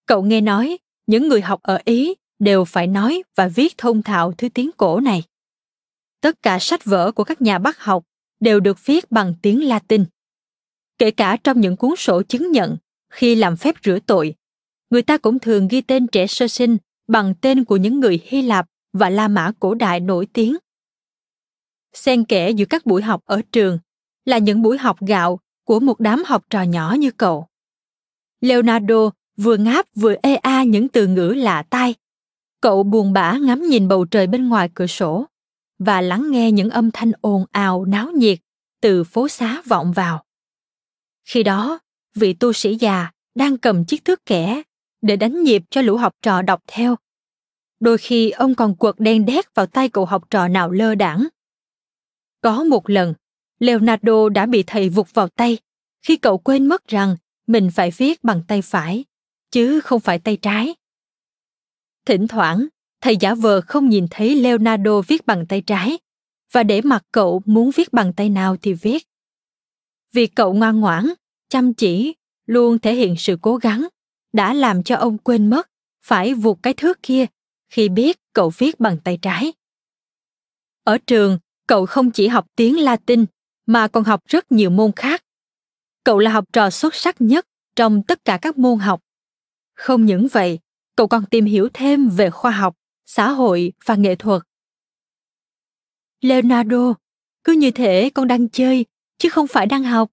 Cậu 0.05 0.23
nghe 0.23 0.41
nói, 0.41 0.77
những 1.07 1.27
người 1.27 1.41
học 1.41 1.59
ở 1.63 1.79
ý 1.85 2.15
đều 2.39 2.65
phải 2.65 2.87
nói 2.87 3.23
và 3.35 3.47
viết 3.47 3.77
thông 3.77 4.03
thạo 4.03 4.31
thứ 4.31 4.49
tiếng 4.49 4.71
cổ 4.77 4.99
này. 4.99 5.23
Tất 6.21 6.41
cả 6.41 6.59
sách 6.59 6.85
vở 6.85 7.11
của 7.11 7.23
các 7.23 7.41
nhà 7.41 7.57
bác 7.57 7.79
học 7.79 8.03
đều 8.39 8.59
được 8.59 8.85
viết 8.85 9.11
bằng 9.11 9.33
tiếng 9.41 9.67
latin. 9.67 10.05
Kể 10.97 11.11
cả 11.11 11.37
trong 11.43 11.61
những 11.61 11.77
cuốn 11.77 11.95
sổ 11.97 12.21
chứng 12.21 12.51
nhận 12.51 12.77
khi 13.09 13.35
làm 13.35 13.57
phép 13.57 13.75
rửa 13.83 13.99
tội, 14.05 14.35
người 14.89 15.01
ta 15.01 15.17
cũng 15.17 15.39
thường 15.39 15.67
ghi 15.67 15.81
tên 15.81 16.07
trẻ 16.07 16.27
sơ 16.27 16.47
sinh 16.47 16.77
bằng 17.07 17.33
tên 17.41 17.65
của 17.65 17.77
những 17.77 17.99
người 17.99 18.19
hy 18.25 18.41
lạp 18.41 18.65
và 18.93 19.09
la 19.09 19.27
mã 19.27 19.51
cổ 19.59 19.73
đại 19.73 19.99
nổi 19.99 20.27
tiếng. 20.33 20.57
Xen 21.93 22.25
kẽ 22.25 22.49
giữa 22.49 22.65
các 22.65 22.85
buổi 22.85 23.01
học 23.01 23.21
ở 23.25 23.41
trường 23.51 23.79
là 24.25 24.37
những 24.37 24.61
buổi 24.61 24.77
học 24.77 24.97
gạo 25.01 25.39
của 25.63 25.79
một 25.79 25.99
đám 25.99 26.23
học 26.25 26.45
trò 26.49 26.61
nhỏ 26.61 26.95
như 26.99 27.11
cậu. 27.11 27.47
Leonardo 28.41 29.11
vừa 29.37 29.57
ngáp 29.57 29.85
vừa 29.95 30.15
ê 30.21 30.35
a 30.35 30.63
những 30.63 30.87
từ 30.87 31.07
ngữ 31.07 31.33
lạ 31.37 31.63
tai 31.69 31.95
cậu 32.61 32.83
buồn 32.83 33.13
bã 33.13 33.37
ngắm 33.41 33.63
nhìn 33.63 33.87
bầu 33.87 34.05
trời 34.05 34.27
bên 34.27 34.49
ngoài 34.49 34.69
cửa 34.73 34.87
sổ 34.87 35.25
và 35.79 36.01
lắng 36.01 36.31
nghe 36.31 36.51
những 36.51 36.69
âm 36.69 36.91
thanh 36.91 37.11
ồn 37.21 37.45
ào, 37.51 37.85
náo 37.85 38.11
nhiệt 38.11 38.39
từ 38.81 39.03
phố 39.03 39.27
xá 39.27 39.61
vọng 39.65 39.91
vào. 39.91 40.25
Khi 41.25 41.43
đó, 41.43 41.79
vị 42.15 42.33
tu 42.33 42.53
sĩ 42.53 42.75
già 42.75 43.11
đang 43.35 43.57
cầm 43.57 43.85
chiếc 43.85 44.05
thước 44.05 44.25
kẻ 44.25 44.61
để 45.01 45.15
đánh 45.15 45.43
nhịp 45.43 45.63
cho 45.69 45.81
lũ 45.81 45.97
học 45.97 46.15
trò 46.21 46.41
đọc 46.41 46.63
theo. 46.67 46.95
Đôi 47.79 47.97
khi, 47.97 48.29
ông 48.29 48.55
còn 48.55 48.75
quật 48.75 48.95
đen 48.97 49.25
đét 49.25 49.55
vào 49.55 49.65
tay 49.65 49.89
cậu 49.89 50.05
học 50.05 50.23
trò 50.29 50.47
nào 50.47 50.71
lơ 50.71 50.95
đãng 50.95 51.27
có 52.41 52.63
một 52.63 52.89
lần, 52.89 53.13
leonardo 53.59 54.29
đã 54.29 54.45
bị 54.45 54.63
thầy 54.67 54.89
vụt 54.89 55.13
vào 55.13 55.27
tay 55.27 55.57
khi 56.01 56.17
cậu 56.17 56.37
quên 56.37 56.67
mất 56.67 56.87
rằng 56.87 57.15
mình 57.47 57.69
phải 57.73 57.91
viết 57.97 58.23
bằng 58.23 58.41
tay 58.47 58.61
phải, 58.61 59.05
chứ 59.51 59.79
không 59.79 59.99
phải 59.99 60.19
tay 60.19 60.37
trái 60.37 60.75
thỉnh 62.05 62.27
thoảng, 62.27 62.67
thầy 63.01 63.17
giả 63.17 63.33
vờ 63.33 63.61
không 63.61 63.89
nhìn 63.89 64.07
thấy 64.11 64.35
leonardo 64.35 65.01
viết 65.01 65.25
bằng 65.25 65.45
tay 65.45 65.61
trái. 65.61 65.99
Và 66.51 66.63
để 66.63 66.81
mặc 66.81 67.03
cậu 67.11 67.41
muốn 67.45 67.71
viết 67.75 67.93
bằng 67.93 68.13
tay 68.13 68.29
nào 68.29 68.57
thì 68.61 68.73
viết. 68.73 69.07
Vì 70.13 70.27
cậu 70.27 70.53
ngoan 70.53 70.79
ngoãn, 70.79 71.09
chăm 71.49 71.73
chỉ, 71.73 72.15
luôn 72.45 72.79
thể 72.79 72.95
hiện 72.95 73.15
sự 73.17 73.37
cố 73.41 73.55
gắng, 73.55 73.87
đã 74.33 74.53
làm 74.53 74.83
cho 74.83 74.95
ông 74.95 75.17
quên 75.17 75.49
mất, 75.49 75.69
phải 76.01 76.33
vụt 76.33 76.57
cái 76.61 76.73
thước 76.73 77.03
kia, 77.03 77.25
khi 77.69 77.89
biết 77.89 78.19
cậu 78.33 78.51
viết 78.57 78.79
bằng 78.79 78.97
tay 79.03 79.17
trái. 79.21 79.53
Ở 80.83 80.97
trường, 80.97 81.39
cậu 81.67 81.85
không 81.85 82.11
chỉ 82.11 82.27
học 82.27 82.45
tiếng 82.55 82.79
latin, 82.79 83.25
mà 83.65 83.87
còn 83.87 84.03
học 84.03 84.21
rất 84.27 84.51
nhiều 84.51 84.69
môn 84.69 84.91
khác. 84.95 85.23
Cậu 86.03 86.19
là 86.19 86.31
học 86.31 86.45
trò 86.53 86.69
xuất 86.69 86.95
sắc 86.95 87.21
nhất 87.21 87.47
trong 87.75 88.03
tất 88.03 88.25
cả 88.25 88.39
các 88.41 88.57
môn 88.57 88.79
học. 88.79 89.01
Không 89.75 90.05
những 90.05 90.27
vậy 90.31 90.59
cậu 90.99 91.07
còn 91.07 91.25
tìm 91.25 91.45
hiểu 91.45 91.69
thêm 91.73 92.09
về 92.09 92.29
khoa 92.29 92.51
học, 92.51 92.75
xã 93.05 93.29
hội 93.29 93.73
và 93.85 93.95
nghệ 93.95 94.15
thuật. 94.15 94.41
Leonardo, 96.21 96.93
cứ 97.43 97.53
như 97.53 97.71
thể 97.71 98.09
con 98.09 98.27
đang 98.27 98.49
chơi, 98.49 98.85
chứ 99.17 99.29
không 99.29 99.47
phải 99.47 99.65
đang 99.65 99.83
học. 99.83 100.11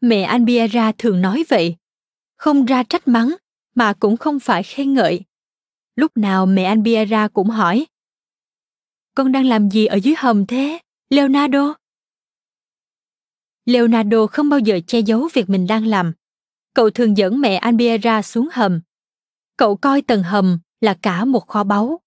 Mẹ 0.00 0.22
anh 0.22 0.44
biera 0.44 0.92
thường 0.98 1.20
nói 1.20 1.44
vậy. 1.48 1.76
Không 2.36 2.64
ra 2.64 2.82
trách 2.82 3.08
mắng, 3.08 3.36
mà 3.74 3.92
cũng 4.00 4.16
không 4.16 4.40
phải 4.40 4.62
khen 4.62 4.94
ngợi. 4.94 5.20
Lúc 5.96 6.16
nào 6.16 6.46
mẹ 6.46 6.64
anh 6.64 6.82
biera 6.82 7.28
cũng 7.28 7.48
hỏi. 7.48 7.86
Con 9.14 9.32
đang 9.32 9.44
làm 9.44 9.70
gì 9.70 9.86
ở 9.86 9.96
dưới 9.96 10.14
hầm 10.18 10.46
thế, 10.46 10.78
leonardo? 11.10 11.74
Leonardo 13.64 14.26
không 14.26 14.48
bao 14.48 14.58
giờ 14.58 14.80
che 14.86 15.00
giấu 15.00 15.28
việc 15.32 15.50
mình 15.50 15.66
đang 15.66 15.86
làm. 15.86 16.12
Cậu 16.74 16.90
thường 16.90 17.16
dẫn 17.16 17.40
mẹ 17.40 17.54
anh 17.54 17.76
biera 17.76 18.22
xuống 18.22 18.48
hầm 18.52 18.80
cậu 19.56 19.76
coi 19.76 20.02
tầng 20.02 20.22
hầm 20.22 20.58
là 20.80 20.94
cả 21.02 21.24
một 21.24 21.46
kho 21.46 21.64
báu. 21.64 22.00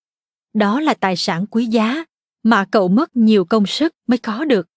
Đó 0.53 0.79
là 0.79 0.93
tài 0.93 1.15
sản 1.15 1.45
quý 1.45 1.65
giá 1.65 2.03
mà 2.43 2.65
cậu 2.71 2.87
mất 2.87 3.15
nhiều 3.15 3.45
công 3.45 3.65
sức 3.65 3.95
mới 4.07 4.17
có 4.17 4.45
được. 4.45 4.67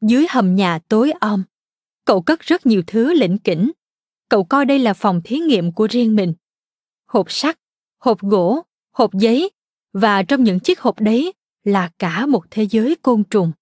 Dưới 0.00 0.26
hầm 0.30 0.54
nhà 0.54 0.78
tối 0.88 1.12
om, 1.20 1.42
cậu 2.04 2.22
cất 2.22 2.40
rất 2.40 2.66
nhiều 2.66 2.82
thứ 2.86 3.14
lỉnh 3.14 3.38
kỉnh. 3.38 3.72
Cậu 4.28 4.44
coi 4.44 4.64
đây 4.64 4.78
là 4.78 4.94
phòng 4.94 5.20
thí 5.24 5.38
nghiệm 5.38 5.72
của 5.72 5.88
riêng 5.90 6.16
mình. 6.16 6.34
Hộp 7.06 7.32
sắt, 7.32 7.58
hộp 7.98 8.20
gỗ, 8.20 8.62
hộp 8.92 9.14
giấy 9.14 9.50
và 9.92 10.22
trong 10.22 10.44
những 10.44 10.60
chiếc 10.60 10.80
hộp 10.80 11.00
đấy 11.00 11.32
là 11.64 11.90
cả 11.98 12.26
một 12.26 12.44
thế 12.50 12.66
giới 12.70 12.96
côn 13.02 13.24
trùng. 13.24 13.52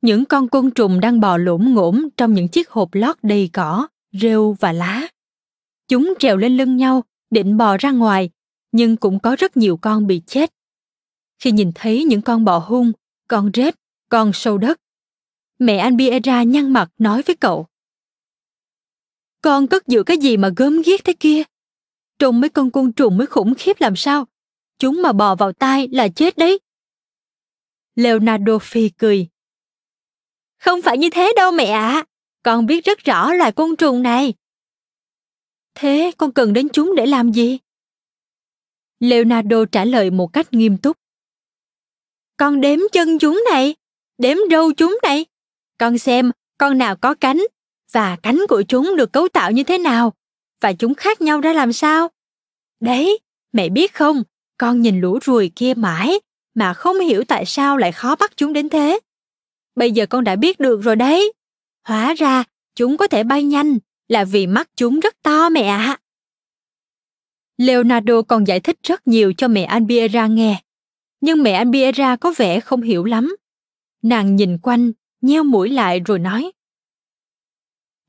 Những 0.00 0.24
con 0.24 0.48
côn 0.48 0.70
trùng 0.70 1.00
đang 1.00 1.20
bò 1.20 1.36
lổm 1.36 1.74
ngổm 1.74 2.08
trong 2.16 2.34
những 2.34 2.48
chiếc 2.48 2.70
hộp 2.70 2.94
lót 2.94 3.16
đầy 3.22 3.50
cỏ, 3.52 3.88
rêu 4.12 4.56
và 4.60 4.72
lá 4.72 5.08
chúng 5.88 6.14
trèo 6.18 6.36
lên 6.36 6.56
lưng 6.56 6.76
nhau, 6.76 7.04
định 7.30 7.56
bò 7.56 7.76
ra 7.76 7.90
ngoài, 7.90 8.30
nhưng 8.72 8.96
cũng 8.96 9.20
có 9.20 9.36
rất 9.38 9.56
nhiều 9.56 9.76
con 9.76 10.06
bị 10.06 10.22
chết. 10.26 10.52
Khi 11.38 11.52
nhìn 11.52 11.72
thấy 11.74 12.04
những 12.04 12.22
con 12.22 12.44
bò 12.44 12.58
hung, 12.58 12.92
con 13.28 13.50
rết, 13.54 13.74
con 14.08 14.30
sâu 14.34 14.58
đất, 14.58 14.80
mẹ 15.58 15.76
anh 15.76 15.96
Biera 15.96 16.42
nhăn 16.42 16.72
mặt 16.72 16.90
nói 16.98 17.22
với 17.22 17.36
cậu. 17.36 17.66
Con 19.42 19.66
cất 19.66 19.86
giữ 19.86 20.02
cái 20.02 20.18
gì 20.18 20.36
mà 20.36 20.50
gớm 20.56 20.82
ghiếc 20.82 21.04
thế 21.04 21.12
kia? 21.12 21.42
Trông 22.18 22.40
mấy 22.40 22.50
con 22.50 22.70
côn 22.70 22.92
trùng 22.92 23.16
mới 23.16 23.26
khủng 23.26 23.54
khiếp 23.58 23.80
làm 23.80 23.96
sao? 23.96 24.26
Chúng 24.78 25.02
mà 25.02 25.12
bò 25.12 25.34
vào 25.34 25.52
tai 25.52 25.88
là 25.92 26.08
chết 26.08 26.38
đấy. 26.38 26.58
Leonardo 27.94 28.58
phi 28.58 28.88
cười. 28.88 29.28
Không 30.58 30.82
phải 30.82 30.98
như 30.98 31.10
thế 31.10 31.32
đâu 31.36 31.52
mẹ 31.52 31.64
ạ. 31.64 31.90
À. 31.90 32.04
con 32.42 32.66
biết 32.66 32.84
rất 32.84 32.98
rõ 32.98 33.32
loài 33.32 33.52
côn 33.52 33.76
trùng 33.76 34.02
này 34.02 34.34
thế 35.78 36.12
con 36.18 36.32
cần 36.32 36.52
đến 36.52 36.68
chúng 36.72 36.94
để 36.96 37.06
làm 37.06 37.32
gì? 37.32 37.58
Leonardo 39.00 39.64
trả 39.72 39.84
lời 39.84 40.10
một 40.10 40.32
cách 40.32 40.52
nghiêm 40.52 40.78
túc. 40.78 40.96
Con 42.36 42.60
đếm 42.60 42.78
chân 42.92 43.18
chúng 43.18 43.44
này, 43.50 43.74
đếm 44.18 44.36
râu 44.50 44.72
chúng 44.72 44.98
này. 45.02 45.26
Con 45.78 45.98
xem 45.98 46.30
con 46.58 46.78
nào 46.78 46.96
có 46.96 47.14
cánh 47.14 47.42
và 47.92 48.16
cánh 48.22 48.40
của 48.48 48.62
chúng 48.68 48.96
được 48.96 49.12
cấu 49.12 49.28
tạo 49.28 49.50
như 49.52 49.62
thế 49.62 49.78
nào 49.78 50.12
và 50.60 50.72
chúng 50.72 50.94
khác 50.94 51.20
nhau 51.20 51.40
ra 51.40 51.52
làm 51.52 51.72
sao. 51.72 52.08
Đấy, 52.80 53.18
mẹ 53.52 53.68
biết 53.68 53.94
không? 53.94 54.22
Con 54.58 54.80
nhìn 54.80 55.00
lũ 55.00 55.18
ruồi 55.22 55.52
kia 55.56 55.74
mãi 55.74 56.20
mà 56.54 56.74
không 56.74 57.00
hiểu 57.00 57.24
tại 57.24 57.44
sao 57.46 57.76
lại 57.76 57.92
khó 57.92 58.16
bắt 58.16 58.32
chúng 58.36 58.52
đến 58.52 58.68
thế. 58.68 59.00
Bây 59.74 59.92
giờ 59.92 60.06
con 60.06 60.24
đã 60.24 60.36
biết 60.36 60.60
được 60.60 60.80
rồi 60.82 60.96
đấy. 60.96 61.32
Hóa 61.84 62.14
ra 62.14 62.44
chúng 62.74 62.96
có 62.96 63.06
thể 63.06 63.24
bay 63.24 63.42
nhanh 63.42 63.78
là 64.08 64.24
vì 64.24 64.46
mắt 64.46 64.70
chúng 64.76 65.00
rất 65.00 65.22
to 65.22 65.48
mẹ 65.48 65.62
ạ. 65.62 65.98
Leonardo 67.58 68.22
còn 68.22 68.46
giải 68.46 68.60
thích 68.60 68.78
rất 68.82 69.06
nhiều 69.06 69.32
cho 69.36 69.48
mẹ 69.48 69.64
anh 69.64 69.86
Biera 69.86 70.26
nghe. 70.26 70.62
Nhưng 71.20 71.42
mẹ 71.42 71.52
anh 71.52 71.70
Biera 71.70 72.16
có 72.16 72.34
vẻ 72.36 72.60
không 72.60 72.82
hiểu 72.82 73.04
lắm. 73.04 73.36
Nàng 74.02 74.36
nhìn 74.36 74.58
quanh, 74.58 74.92
nheo 75.20 75.44
mũi 75.44 75.70
lại 75.70 76.00
rồi 76.00 76.18
nói. 76.18 76.52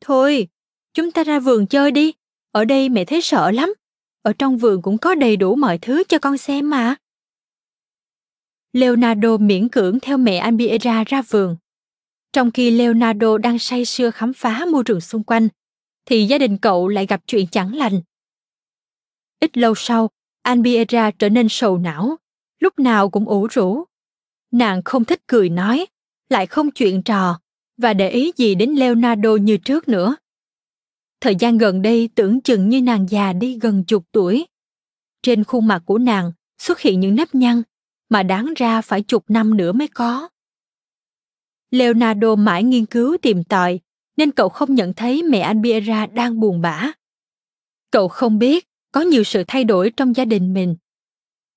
Thôi, 0.01 0.47
chúng 0.93 1.11
ta 1.11 1.23
ra 1.23 1.39
vườn 1.39 1.67
chơi 1.67 1.91
đi. 1.91 2.13
Ở 2.51 2.65
đây 2.65 2.89
mẹ 2.89 3.05
thấy 3.05 3.21
sợ 3.21 3.51
lắm. 3.51 3.73
Ở 4.21 4.33
trong 4.39 4.57
vườn 4.57 4.81
cũng 4.81 4.97
có 4.97 5.15
đầy 5.15 5.37
đủ 5.37 5.55
mọi 5.55 5.77
thứ 5.77 6.03
cho 6.09 6.19
con 6.19 6.37
xem 6.37 6.69
mà. 6.69 6.95
Leonardo 8.73 9.37
miễn 9.37 9.69
cưỡng 9.69 9.99
theo 9.99 10.17
mẹ 10.17 10.37
anh 10.37 10.57
Biera 10.57 11.03
ra 11.03 11.21
vườn. 11.21 11.57
Trong 12.33 12.51
khi 12.51 12.71
leonardo 12.71 13.37
đang 13.37 13.59
say 13.59 13.85
sưa 13.85 14.11
khám 14.11 14.33
phá 14.33 14.65
môi 14.71 14.83
trường 14.83 15.01
xung 15.01 15.23
quanh 15.23 15.47
thì 16.09 16.25
gia 16.25 16.37
đình 16.37 16.57
cậu 16.57 16.87
lại 16.87 17.05
gặp 17.05 17.21
chuyện 17.27 17.47
chẳng 17.47 17.75
lành. 17.75 18.01
Ít 19.39 19.57
lâu 19.57 19.73
sau 19.75 20.09
Anbiera 20.41 21.11
trở 21.11 21.29
nên 21.29 21.47
sầu 21.49 21.77
não, 21.77 22.17
lúc 22.59 22.79
nào 22.79 23.09
cũng 23.09 23.25
ủ 23.25 23.47
rũ. 23.47 23.83
Nàng 24.51 24.81
không 24.85 25.05
thích 25.05 25.21
cười 25.27 25.49
nói, 25.49 25.85
lại 26.29 26.47
không 26.47 26.71
chuyện 26.71 27.03
trò, 27.03 27.39
và 27.77 27.93
để 27.93 28.09
ý 28.09 28.31
gì 28.37 28.55
đến 28.55 28.69
leonardo 28.69 29.35
như 29.35 29.57
trước 29.57 29.87
nữa. 29.87 30.15
Thời 31.21 31.35
gian 31.35 31.57
gần 31.57 31.81
đây 31.81 32.09
tưởng 32.15 32.41
chừng 32.41 32.69
như 32.69 32.81
nàng 32.81 33.07
già 33.09 33.33
đi 33.33 33.59
gần 33.61 33.83
chục 33.83 34.05
tuổi. 34.11 34.47
Trên 35.21 35.43
khuôn 35.43 35.67
mặt 35.67 35.81
của 35.85 35.97
nàng 35.97 36.31
xuất 36.57 36.79
hiện 36.79 36.99
những 36.99 37.15
nếp 37.15 37.35
nhăn, 37.35 37.61
mà 38.09 38.23
đáng 38.23 38.53
ra 38.55 38.81
phải 38.81 39.01
chục 39.01 39.23
năm 39.27 39.57
nữa 39.57 39.71
mới 39.71 39.87
có. 39.87 40.29
Leonardo 41.71 42.35
mãi 42.35 42.63
nghiên 42.63 42.85
cứu 42.85 43.17
tìm 43.21 43.43
tòi 43.43 43.79
nên 44.19 44.31
cậu 44.31 44.49
không 44.49 44.75
nhận 44.75 44.93
thấy 44.93 45.23
mẹ 45.23 45.39
anh 45.39 45.61
Biera 45.61 46.05
đang 46.05 46.39
buồn 46.39 46.61
bã. 46.61 46.91
Cậu 47.91 48.07
không 48.07 48.39
biết 48.39 48.67
có 48.91 49.01
nhiều 49.01 49.23
sự 49.23 49.43
thay 49.47 49.63
đổi 49.63 49.91
trong 49.97 50.15
gia 50.15 50.25
đình 50.25 50.53
mình. 50.53 50.75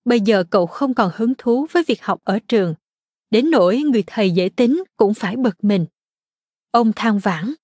Bây 0.04 0.20
giờ 0.20 0.44
cậu 0.50 0.66
không 0.66 0.94
còn 0.94 1.10
hứng 1.14 1.34
thú 1.38 1.66
với 1.72 1.82
việc 1.86 2.02
học 2.02 2.20
ở 2.24 2.38
trường, 2.48 2.74
đến 3.30 3.50
nỗi 3.50 3.78
người 3.78 4.04
thầy 4.06 4.30
dễ 4.30 4.48
tính 4.48 4.82
cũng 4.96 5.14
phải 5.14 5.36
bực 5.36 5.64
mình. 5.64 5.86
Ông 6.70 6.92
than 6.96 7.18
vãn. 7.18 7.54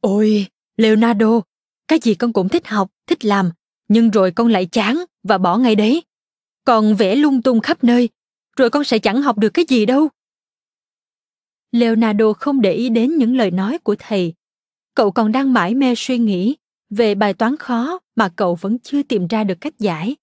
Ôi, 0.00 0.46
Leonardo, 0.76 1.40
cái 1.88 1.98
gì 2.02 2.14
con 2.14 2.32
cũng 2.32 2.48
thích 2.48 2.66
học, 2.66 2.90
thích 3.06 3.24
làm, 3.24 3.50
nhưng 3.88 4.10
rồi 4.10 4.30
con 4.30 4.48
lại 4.48 4.66
chán 4.66 5.04
và 5.22 5.38
bỏ 5.38 5.58
ngay 5.58 5.76
đấy. 5.76 6.02
Còn 6.64 6.94
vẽ 6.94 7.16
lung 7.16 7.42
tung 7.42 7.60
khắp 7.60 7.84
nơi, 7.84 8.08
rồi 8.56 8.70
con 8.70 8.84
sẽ 8.84 8.98
chẳng 8.98 9.22
học 9.22 9.38
được 9.38 9.50
cái 9.54 9.64
gì 9.68 9.86
đâu. 9.86 10.08
Leonardo 11.72 12.32
không 12.32 12.60
để 12.60 12.72
ý 12.72 12.88
đến 12.88 13.16
những 13.16 13.36
lời 13.36 13.50
nói 13.50 13.78
của 13.78 13.96
thầy. 13.98 14.34
Cậu 14.94 15.10
còn 15.10 15.32
đang 15.32 15.52
mãi 15.52 15.74
mê 15.74 15.94
suy 15.96 16.18
nghĩ 16.18 16.56
về 16.90 17.14
bài 17.14 17.34
toán 17.34 17.56
khó 17.56 17.98
mà 18.16 18.28
cậu 18.36 18.54
vẫn 18.54 18.78
chưa 18.78 19.02
tìm 19.02 19.26
ra 19.26 19.44
được 19.44 19.60
cách 19.60 19.78
giải. 19.78 20.16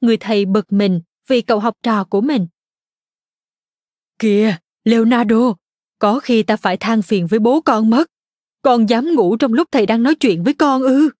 Người 0.00 0.16
thầy 0.16 0.44
bực 0.44 0.72
mình 0.72 1.00
vì 1.26 1.42
cậu 1.42 1.60
học 1.60 1.74
trò 1.82 2.04
của 2.04 2.20
mình. 2.20 2.46
Kìa, 4.18 4.56
Leonardo, 4.84 5.54
có 5.98 6.20
khi 6.20 6.42
ta 6.42 6.56
phải 6.56 6.76
than 6.76 7.02
phiền 7.02 7.26
với 7.26 7.38
bố 7.38 7.60
con 7.60 7.90
mất. 7.90 8.10
Con 8.62 8.88
dám 8.88 9.14
ngủ 9.14 9.36
trong 9.36 9.52
lúc 9.52 9.68
thầy 9.70 9.86
đang 9.86 10.02
nói 10.02 10.14
chuyện 10.14 10.44
với 10.44 10.54
con 10.54 10.82
ư? 10.82 11.10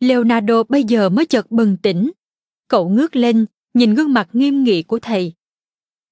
Leonardo 0.00 0.62
bây 0.68 0.84
giờ 0.84 1.08
mới 1.08 1.26
chợt 1.26 1.50
bừng 1.50 1.76
tỉnh. 1.76 2.10
Cậu 2.68 2.88
ngước 2.88 3.16
lên, 3.16 3.46
nhìn 3.74 3.94
gương 3.94 4.12
mặt 4.12 4.28
nghiêm 4.32 4.64
nghị 4.64 4.82
của 4.82 4.98
thầy. 4.98 5.32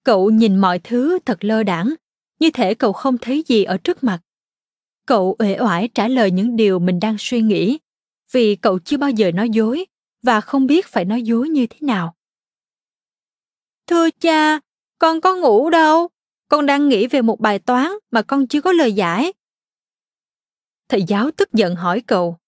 Cậu 0.09 0.31
nhìn 0.31 0.57
mọi 0.57 0.79
thứ 0.79 1.19
thật 1.25 1.45
lơ 1.45 1.63
đãng, 1.63 1.95
như 2.41 2.51
thể 2.51 2.75
cậu 2.75 2.93
không 2.93 3.19
thấy 3.19 3.45
gì 3.47 3.65
ở 3.65 3.79
trước 3.85 4.05
mặt. 4.05 4.21
Cậu 5.07 5.37
uể 5.39 5.59
oải 5.61 5.89
trả 5.95 6.09
lời 6.09 6.31
những 6.31 6.57
điều 6.57 6.79
mình 6.79 7.01
đang 7.01 7.17
suy 7.19 7.41
nghĩ, 7.41 7.79
vì 8.33 8.57
cậu 8.57 8.79
chưa 8.79 8.97
bao 8.97 9.11
giờ 9.11 9.33
nói 9.33 9.51
dối 9.51 9.87
và 10.23 10.41
không 10.41 10.67
biết 10.67 10.87
phải 10.87 11.05
nói 11.05 11.23
dối 11.23 11.49
như 11.49 11.67
thế 11.67 11.79
nào. 11.81 12.17
Thưa 13.87 14.11
cha, 14.11 14.61
con 14.99 15.21
có 15.21 15.37
ngủ 15.37 15.71
đâu. 15.71 16.09
Con 16.49 16.67
đang 16.67 16.89
nghĩ 16.89 17.07
về 17.07 17.23
một 17.23 17.41
bài 17.41 17.59
toán 17.59 17.91
mà 18.11 18.23
con 18.23 18.47
chưa 18.47 18.61
có 18.61 18.73
lời 18.73 18.93
giải. 18.93 19.33
Thầy 20.89 21.03
giáo 21.03 21.31
tức 21.31 21.53
giận 21.53 21.75
hỏi 21.75 22.03
cậu. 22.07 22.39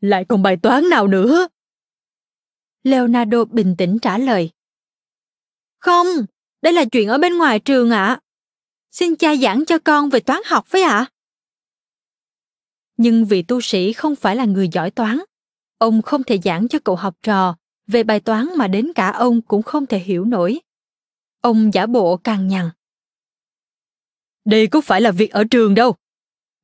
Lại 0.00 0.24
còn 0.28 0.42
bài 0.42 0.56
toán 0.56 0.88
nào 0.88 1.08
nữa? 1.08 1.48
Leonardo 2.82 3.44
bình 3.44 3.74
tĩnh 3.78 3.98
trả 4.02 4.18
lời. 4.18 4.50
Không, 5.78 6.06
đây 6.62 6.72
là 6.72 6.84
chuyện 6.84 7.08
ở 7.08 7.18
bên 7.18 7.38
ngoài 7.38 7.58
trường 7.58 7.90
ạ. 7.90 8.04
À. 8.04 8.20
Xin 8.90 9.16
cha 9.16 9.36
giảng 9.36 9.64
cho 9.64 9.78
con 9.78 10.10
về 10.10 10.20
toán 10.20 10.40
học 10.46 10.70
với 10.70 10.82
ạ. 10.82 10.96
À. 10.96 11.10
Nhưng 12.96 13.24
vị 13.24 13.42
tu 13.42 13.60
sĩ 13.60 13.92
không 13.92 14.16
phải 14.16 14.36
là 14.36 14.44
người 14.44 14.68
giỏi 14.68 14.90
toán, 14.90 15.18
ông 15.78 16.02
không 16.02 16.22
thể 16.22 16.38
giảng 16.38 16.68
cho 16.68 16.78
cậu 16.84 16.96
học 16.96 17.14
trò 17.22 17.56
về 17.86 18.02
bài 18.02 18.20
toán 18.20 18.48
mà 18.56 18.68
đến 18.68 18.92
cả 18.94 19.10
ông 19.10 19.42
cũng 19.42 19.62
không 19.62 19.86
thể 19.86 19.98
hiểu 19.98 20.24
nổi. 20.24 20.60
Ông 21.40 21.74
giả 21.74 21.86
bộ 21.86 22.16
càng 22.16 22.48
nhằn. 22.48 22.70
Đây 24.44 24.66
có 24.66 24.80
phải 24.80 25.00
là 25.00 25.10
việc 25.10 25.30
ở 25.30 25.44
trường 25.44 25.74
đâu. 25.74 25.94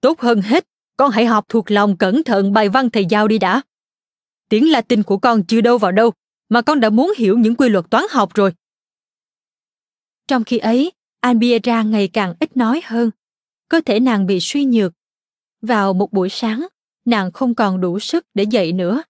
Tốt 0.01 0.21
hơn 0.21 0.43
hết, 0.43 0.67
con 0.97 1.11
hãy 1.11 1.27
học 1.27 1.45
thuộc 1.49 1.71
lòng 1.71 1.97
cẩn 1.97 2.25
thận 2.25 2.53
bài 2.53 2.69
văn 2.69 2.91
thầy 2.91 3.07
giao 3.07 3.29
đi 3.29 3.39
đã. 3.39 3.63
Tiếng 4.49 4.71
Latin 4.71 5.03
của 5.03 5.19
con 5.19 5.45
chưa 5.45 5.61
đâu 5.61 5.79
vào 5.79 5.93
đâu, 5.93 6.13
mà 6.49 6.63
con 6.63 6.81
đã 6.81 6.91
muốn 6.91 7.13
hiểu 7.17 7.39
những 7.39 7.55
quy 7.55 7.69
luật 7.69 7.91
toán 7.91 8.05
học 8.11 8.35
rồi. 8.35 8.53
Trong 10.27 10.45
khi 10.45 10.59
ấy, 10.59 10.93
Albiera 11.21 11.83
ngày 11.83 12.09
càng 12.09 12.35
ít 12.41 12.57
nói 12.57 12.81
hơn. 12.85 13.11
Cơ 13.69 13.81
thể 13.87 14.01
nàng 14.01 14.27
bị 14.27 14.39
suy 14.41 14.65
nhược. 14.65 14.93
Vào 15.61 15.93
một 15.93 16.12
buổi 16.12 16.29
sáng, 16.29 16.67
nàng 17.05 17.33
không 17.33 17.55
còn 17.55 17.81
đủ 17.81 17.99
sức 17.99 18.27
để 18.35 18.45
dậy 18.51 18.73
nữa, 18.73 19.03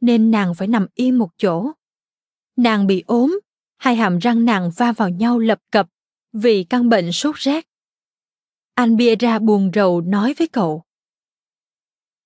nên 0.00 0.30
nàng 0.30 0.54
phải 0.54 0.68
nằm 0.68 0.86
im 0.94 1.18
một 1.18 1.30
chỗ. 1.36 1.72
Nàng 2.56 2.86
bị 2.86 3.04
ốm, 3.06 3.40
hai 3.76 3.96
hàm 3.96 4.18
răng 4.18 4.44
nàng 4.44 4.70
va 4.76 4.92
vào 4.92 5.08
nhau 5.08 5.38
lập 5.38 5.58
cập 5.70 5.88
vì 6.32 6.64
căn 6.64 6.88
bệnh 6.88 7.12
sốt 7.12 7.36
rét. 7.36 7.66
Albiera 8.74 9.38
buồn 9.38 9.70
rầu 9.74 10.00
nói 10.00 10.34
với 10.38 10.48
cậu. 10.48 10.82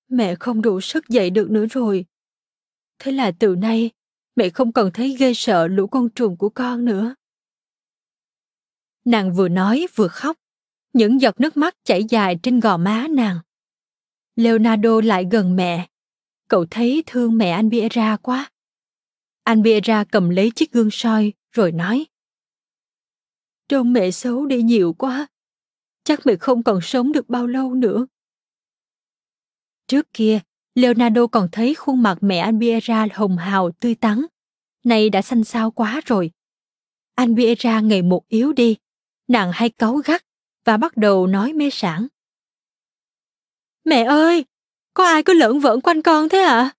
Mẹ 0.08 0.34
không 0.34 0.62
đủ 0.62 0.80
sức 0.80 1.08
dậy 1.08 1.30
được 1.30 1.50
nữa 1.50 1.66
rồi. 1.70 2.04
Thế 2.98 3.12
là 3.12 3.32
từ 3.38 3.56
nay, 3.56 3.90
mẹ 4.36 4.50
không 4.50 4.72
còn 4.72 4.90
thấy 4.92 5.16
ghê 5.18 5.34
sợ 5.34 5.66
lũ 5.66 5.86
con 5.86 6.08
trùng 6.10 6.36
của 6.36 6.48
con 6.48 6.84
nữa. 6.84 7.14
Nàng 9.06 9.32
vừa 9.32 9.48
nói 9.48 9.86
vừa 9.94 10.08
khóc, 10.08 10.36
những 10.92 11.20
giọt 11.20 11.40
nước 11.40 11.56
mắt 11.56 11.76
chảy 11.84 12.04
dài 12.04 12.38
trên 12.42 12.60
gò 12.60 12.76
má 12.76 13.06
nàng. 13.10 13.38
Leonardo 14.36 15.00
lại 15.00 15.26
gần 15.30 15.56
mẹ. 15.56 15.88
Cậu 16.48 16.66
thấy 16.70 17.02
thương 17.06 17.38
mẹ 17.38 17.50
anh 17.50 17.68
Biera 17.68 18.16
quá. 18.16 18.50
Anh 19.44 19.62
Biera 19.62 20.04
cầm 20.04 20.28
lấy 20.28 20.50
chiếc 20.50 20.72
gương 20.72 20.88
soi 20.90 21.32
rồi 21.52 21.72
nói. 21.72 22.06
Trông 23.68 23.92
mẹ 23.92 24.10
xấu 24.10 24.46
đi 24.46 24.62
nhiều 24.62 24.92
quá. 24.92 25.26
Chắc 26.04 26.26
mẹ 26.26 26.36
không 26.36 26.62
còn 26.62 26.80
sống 26.82 27.12
được 27.12 27.28
bao 27.28 27.46
lâu 27.46 27.74
nữa. 27.74 28.06
Trước 29.86 30.06
kia, 30.12 30.40
Leonardo 30.74 31.26
còn 31.26 31.48
thấy 31.52 31.74
khuôn 31.74 32.02
mặt 32.02 32.18
mẹ 32.20 32.38
anh 32.38 32.58
Biera 32.58 33.06
hồng 33.14 33.36
hào 33.36 33.70
tươi 33.70 33.94
tắn. 33.94 34.26
Nay 34.84 35.10
đã 35.10 35.22
xanh 35.22 35.44
xao 35.44 35.70
quá 35.70 36.00
rồi. 36.06 36.30
anh 37.14 37.34
biera 37.34 37.80
ngày 37.80 38.02
một 38.02 38.28
yếu 38.28 38.52
đi, 38.52 38.76
nàng 39.28 39.50
hay 39.54 39.70
cáu 39.70 39.96
gắt 39.96 40.24
và 40.64 40.76
bắt 40.76 40.96
đầu 40.96 41.26
nói 41.26 41.52
mê 41.52 41.70
sảng. 41.70 42.06
Mẹ 43.84 44.04
ơi, 44.04 44.44
có 44.94 45.04
ai 45.04 45.22
cứ 45.22 45.32
lởn 45.32 45.58
vởn 45.58 45.80
quanh 45.80 46.02
con 46.02 46.28
thế 46.28 46.38
ạ? 46.38 46.58
À? 46.58 46.74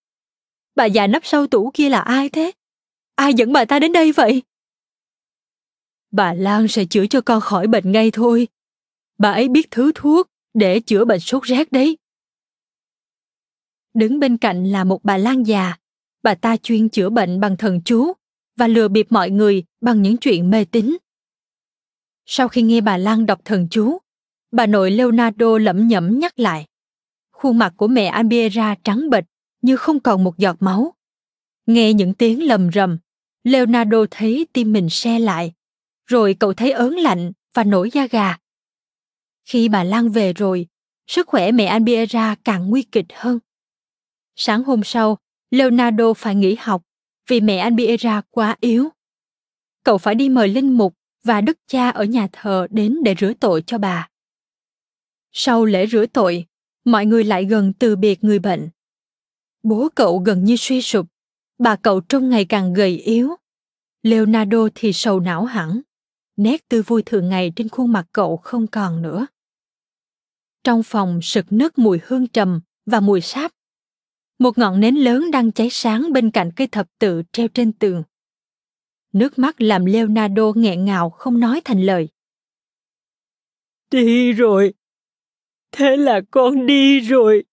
Bà 0.76 0.86
già 0.86 1.08
nấp 1.08 1.26
sau 1.26 1.48
tủ 1.48 1.72
kia 1.74 1.90
là 1.90 2.00
ai 2.00 2.30
thế? 2.30 2.52
Ai 3.16 3.34
dẫn 3.34 3.54
bà 3.54 3.66
ta 3.66 3.80
đến 3.80 3.94
đây 3.94 4.12
vậy? 4.12 4.44
Bà 6.12 6.34
Lan 6.34 6.68
sẽ 6.68 6.86
chữa 6.86 7.06
cho 7.10 7.22
con 7.22 7.42
khỏi 7.42 7.68
bệnh 7.68 7.92
ngay 7.92 8.12
thôi. 8.12 8.48
Bà 9.18 9.32
ấy 9.32 9.50
biết 9.50 9.68
thứ 9.72 9.92
thuốc 9.96 10.30
để 10.54 10.80
chữa 10.80 11.06
bệnh 11.06 11.20
sốt 11.20 11.44
rét 11.44 11.72
đấy. 11.72 11.98
Đứng 13.94 14.20
bên 14.20 14.38
cạnh 14.38 14.66
là 14.66 14.84
một 14.84 15.04
bà 15.04 15.18
Lan 15.18 15.44
già. 15.44 15.76
Bà 16.24 16.36
ta 16.36 16.58
chuyên 16.58 16.90
chữa 16.90 17.10
bệnh 17.10 17.40
bằng 17.40 17.58
thần 17.58 17.82
chú 17.86 18.14
và 18.56 18.68
lừa 18.68 18.88
bịp 18.88 19.08
mọi 19.10 19.30
người 19.30 19.64
bằng 19.82 20.02
những 20.02 20.18
chuyện 20.18 20.50
mê 20.50 20.66
tín. 20.66 20.98
Sau 22.30 22.48
khi 22.48 22.62
nghe 22.62 22.82
bà 22.82 22.98
Lan 22.98 23.26
đọc 23.26 23.40
thần 23.46 23.68
chú, 23.72 23.98
bà 24.52 24.66
nội 24.66 24.92
Leonardo 24.92 25.58
lẩm 25.58 25.88
nhẩm 25.88 26.20
nhắc 26.20 26.40
lại. 26.40 26.66
Khuôn 27.32 27.58
mặt 27.58 27.74
của 27.78 27.88
mẹ 27.88 28.06
Ambiera 28.06 28.76
trắng 28.84 29.10
bệch 29.10 29.24
như 29.62 29.78
không 29.78 30.00
còn 30.00 30.24
một 30.24 30.38
giọt 30.38 30.56
máu. 30.60 30.94
Nghe 31.66 31.94
những 31.94 32.14
tiếng 32.14 32.48
lầm 32.48 32.72
rầm, 32.72 32.98
Leonardo 33.44 33.98
thấy 34.12 34.48
tim 34.54 34.74
mình 34.74 34.90
xe 34.90 35.20
lại, 35.20 35.54
rồi 36.06 36.36
cậu 36.40 36.54
thấy 36.54 36.72
ớn 36.72 36.94
lạnh 36.94 37.32
và 37.54 37.64
nổi 37.64 37.90
da 37.94 38.08
gà. 38.08 38.38
Khi 39.46 39.70
bà 39.70 39.84
Lan 39.84 40.10
về 40.10 40.34
rồi, 40.34 40.68
sức 41.08 41.28
khỏe 41.28 41.52
mẹ 41.52 41.66
Ambiera 41.66 42.36
càng 42.44 42.70
nguy 42.70 42.82
kịch 42.82 43.08
hơn. 43.14 43.40
Sáng 44.36 44.64
hôm 44.64 44.84
sau, 44.84 45.18
Leonardo 45.52 46.14
phải 46.14 46.36
nghỉ 46.36 46.56
học 46.60 46.84
vì 47.28 47.42
mẹ 47.42 47.58
Ambiera 47.58 48.22
quá 48.30 48.56
yếu. 48.60 48.90
Cậu 49.84 49.98
phải 49.98 50.16
đi 50.16 50.30
mời 50.30 50.48
linh 50.48 50.78
mục 50.78 50.94
và 51.28 51.42
đức 51.42 51.58
cha 51.68 51.90
ở 51.90 52.04
nhà 52.04 52.28
thờ 52.32 52.68
đến 52.70 52.98
để 53.04 53.16
rửa 53.20 53.34
tội 53.40 53.64
cho 53.68 53.78
bà. 53.78 54.10
Sau 55.32 55.66
lễ 55.66 55.88
rửa 55.88 56.06
tội, 56.06 56.46
mọi 56.86 57.06
người 57.06 57.24
lại 57.24 57.46
gần 57.46 57.74
từ 57.74 57.96
biệt 57.96 58.24
người 58.24 58.40
bệnh. 58.40 58.70
Bố 59.64 59.90
cậu 59.96 60.20
gần 60.20 60.44
như 60.44 60.56
suy 60.56 60.82
sụp, 60.82 61.08
bà 61.58 61.76
cậu 61.76 62.02
trông 62.02 62.30
ngày 62.30 62.46
càng 62.46 62.74
gầy 62.74 62.98
yếu. 62.98 63.36
Leonardo 64.04 64.58
thì 64.76 64.94
sầu 64.94 65.20
não 65.20 65.46
hẳn, 65.46 65.82
nét 66.38 66.70
tươi 66.70 66.82
vui 66.82 67.04
thường 67.06 67.30
ngày 67.30 67.54
trên 67.56 67.70
khuôn 67.70 67.92
mặt 67.92 68.06
cậu 68.12 68.38
không 68.38 68.68
còn 68.68 69.02
nữa. 69.02 69.28
Trong 70.64 70.84
phòng 70.84 71.20
sực 71.22 71.46
nức 71.50 71.78
mùi 71.78 72.00
hương 72.04 72.28
trầm 72.28 72.62
và 72.86 73.00
mùi 73.00 73.22
sáp. 73.22 73.52
Một 74.40 74.58
ngọn 74.58 74.80
nến 74.80 74.96
lớn 74.96 75.32
đang 75.32 75.52
cháy 75.52 75.70
sáng 75.72 76.14
bên 76.14 76.32
cạnh 76.32 76.52
cây 76.56 76.68
thập 76.68 76.88
tự 77.00 77.24
treo 77.32 77.48
trên 77.48 77.72
tường. 77.72 78.04
Nước 79.18 79.40
mắt 79.40 79.62
làm 79.62 79.86
Leonardo 79.86 80.52
nghẹn 80.56 80.86
ngào 80.86 81.10
không 81.10 81.40
nói 81.40 81.62
thành 81.66 81.82
lời. 81.82 82.10
Đi 83.92 84.32
rồi. 84.32 84.74
Thế 85.72 85.98
là 85.98 86.22
con 86.32 86.66
đi 86.66 87.00
rồi. 87.00 87.44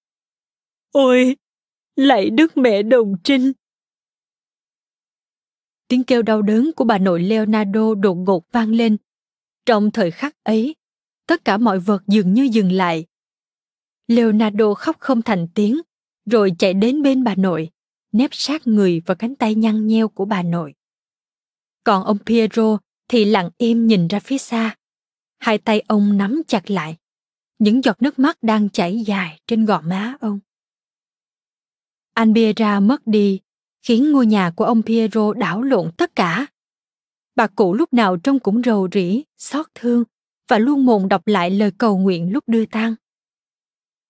Ôi, 0.91 1.37
lạy 1.97 2.31
đức 2.31 2.57
mẹ 2.57 2.83
đồng 2.83 3.15
trinh. 3.25 3.53
Tiếng 5.89 6.05
kêu 6.05 6.23
đau 6.23 6.43
đớn 6.43 6.71
của 6.77 6.85
bà 6.85 6.99
nội 6.99 7.23
Leonardo 7.23 7.95
đột 7.95 8.15
ngột 8.15 8.53
vang 8.53 8.71
lên. 8.71 8.97
Trong 9.67 9.91
thời 9.91 10.11
khắc 10.11 10.37
ấy, 10.43 10.75
tất 11.27 11.45
cả 11.45 11.57
mọi 11.57 11.79
vật 11.79 12.03
dường 12.07 12.35
như 12.35 12.49
dừng 12.53 12.73
lại. 12.73 13.07
Leonardo 14.07 14.75
khóc 14.75 14.97
không 14.99 15.23
thành 15.23 15.49
tiếng, 15.55 15.81
rồi 16.27 16.53
chạy 16.59 16.75
đến 16.75 17.03
bên 17.03 17.25
bà 17.25 17.35
nội, 17.35 17.71
nép 18.13 18.31
sát 18.33 18.67
người 18.67 19.01
vào 19.07 19.15
cánh 19.15 19.37
tay 19.37 19.55
nhăn 19.55 19.87
nheo 19.87 20.09
của 20.09 20.25
bà 20.25 20.43
nội. 20.43 20.75
Còn 21.85 22.05
ông 22.05 22.19
Piero 22.27 22.79
thì 23.09 23.25
lặng 23.25 23.51
im 23.59 23.87
nhìn 23.87 24.09
ra 24.09 24.21
phía 24.21 24.39
xa. 24.39 24.77
Hai 25.39 25.59
tay 25.59 25.83
ông 25.89 26.17
nắm 26.17 26.43
chặt 26.47 26.71
lại. 26.71 26.97
Những 27.59 27.85
giọt 27.85 28.03
nước 28.03 28.19
mắt 28.19 28.39
đang 28.43 28.71
chảy 28.71 29.03
dài 29.07 29.41
trên 29.47 29.65
gò 29.65 29.81
má 29.81 30.17
ông. 30.21 30.39
Anh 32.15 32.29
Albiera 32.29 32.81
mất 32.81 33.07
đi, 33.07 33.41
khiến 33.83 34.13
ngôi 34.13 34.27
nhà 34.27 34.51
của 34.51 34.65
ông 34.65 34.83
Piero 34.83 35.33
đảo 35.33 35.63
lộn 35.63 35.91
tất 35.97 36.17
cả. 36.17 36.47
Bà 37.37 37.47
cụ 37.47 37.75
lúc 37.75 37.93
nào 37.93 38.17
trông 38.17 38.39
cũng 38.39 38.63
rầu 38.63 38.89
rĩ, 38.93 39.23
xót 39.39 39.67
thương 39.75 40.05
và 40.49 40.59
luôn 40.59 40.87
mồm 40.87 41.09
đọc 41.09 41.27
lại 41.27 41.51
lời 41.51 41.71
cầu 41.79 41.99
nguyện 41.99 42.33
lúc 42.33 42.45
đưa 42.47 42.67
tang. 42.67 42.95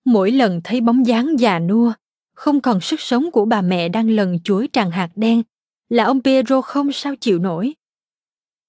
Mỗi 0.05 0.31
lần 0.31 0.61
thấy 0.65 0.81
bóng 0.81 1.07
dáng 1.07 1.39
già 1.39 1.59
nua, 1.59 1.93
không 2.35 2.61
còn 2.61 2.81
sức 2.81 3.01
sống 3.01 3.31
của 3.31 3.45
bà 3.45 3.63
mẹ 3.63 3.89
đang 3.89 4.11
lần 4.11 4.41
chuối 4.45 4.69
tràn 4.69 4.91
hạt 4.91 5.11
đen, 5.15 5.43
là 5.89 6.05
ông 6.05 6.23
Piero 6.23 6.61
không 6.61 6.93
sao 6.93 7.15
chịu 7.21 7.39
nổi. 7.39 7.75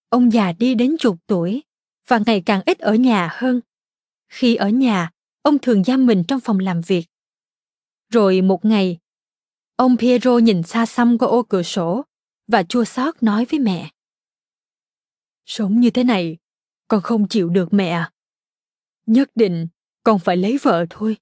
Ông 0.10 0.34
già 0.34 0.52
đi 0.52 0.76
đến 0.76 0.96
chục 1.00 1.18
tuổi 1.28 1.64
và 2.08 2.20
ngày 2.26 2.44
càng 2.46 2.62
ít 2.66 2.80
ở 2.80 2.96
nhà 2.96 3.30
hơn. 3.32 3.62
Khi 4.30 4.56
ở 4.56 4.70
nhà, 4.70 5.12
ông 5.42 5.60
thường 5.60 5.84
giam 5.84 6.06
mình 6.06 6.24
trong 6.28 6.40
phòng 6.40 6.60
làm 6.60 6.82
việc. 6.82 7.06
Rồi 8.10 8.42
một 8.42 8.66
ngày, 8.66 8.98
ông 9.76 9.98
Piero 9.98 10.38
nhìn 10.38 10.64
xa 10.64 10.86
xăm 10.86 11.18
qua 11.18 11.28
ô 11.28 11.44
cửa 11.44 11.64
sổ 11.64 12.06
và 12.48 12.64
chua 12.64 12.84
xót 12.84 13.24
nói 13.24 13.46
với 13.46 13.60
mẹ. 13.60 13.92
Sống 15.46 15.80
như 15.80 15.90
thế 15.90 16.04
này, 16.04 16.38
con 16.88 17.02
không 17.02 17.28
chịu 17.28 17.50
được 17.50 17.74
mẹ. 17.74 17.90
À. 17.90 18.12
Nhất 19.06 19.30
định 19.36 19.68
con 20.04 20.20
phải 20.20 20.38
lấy 20.38 20.58
vợ 20.62 20.86
thôi. 20.90 21.18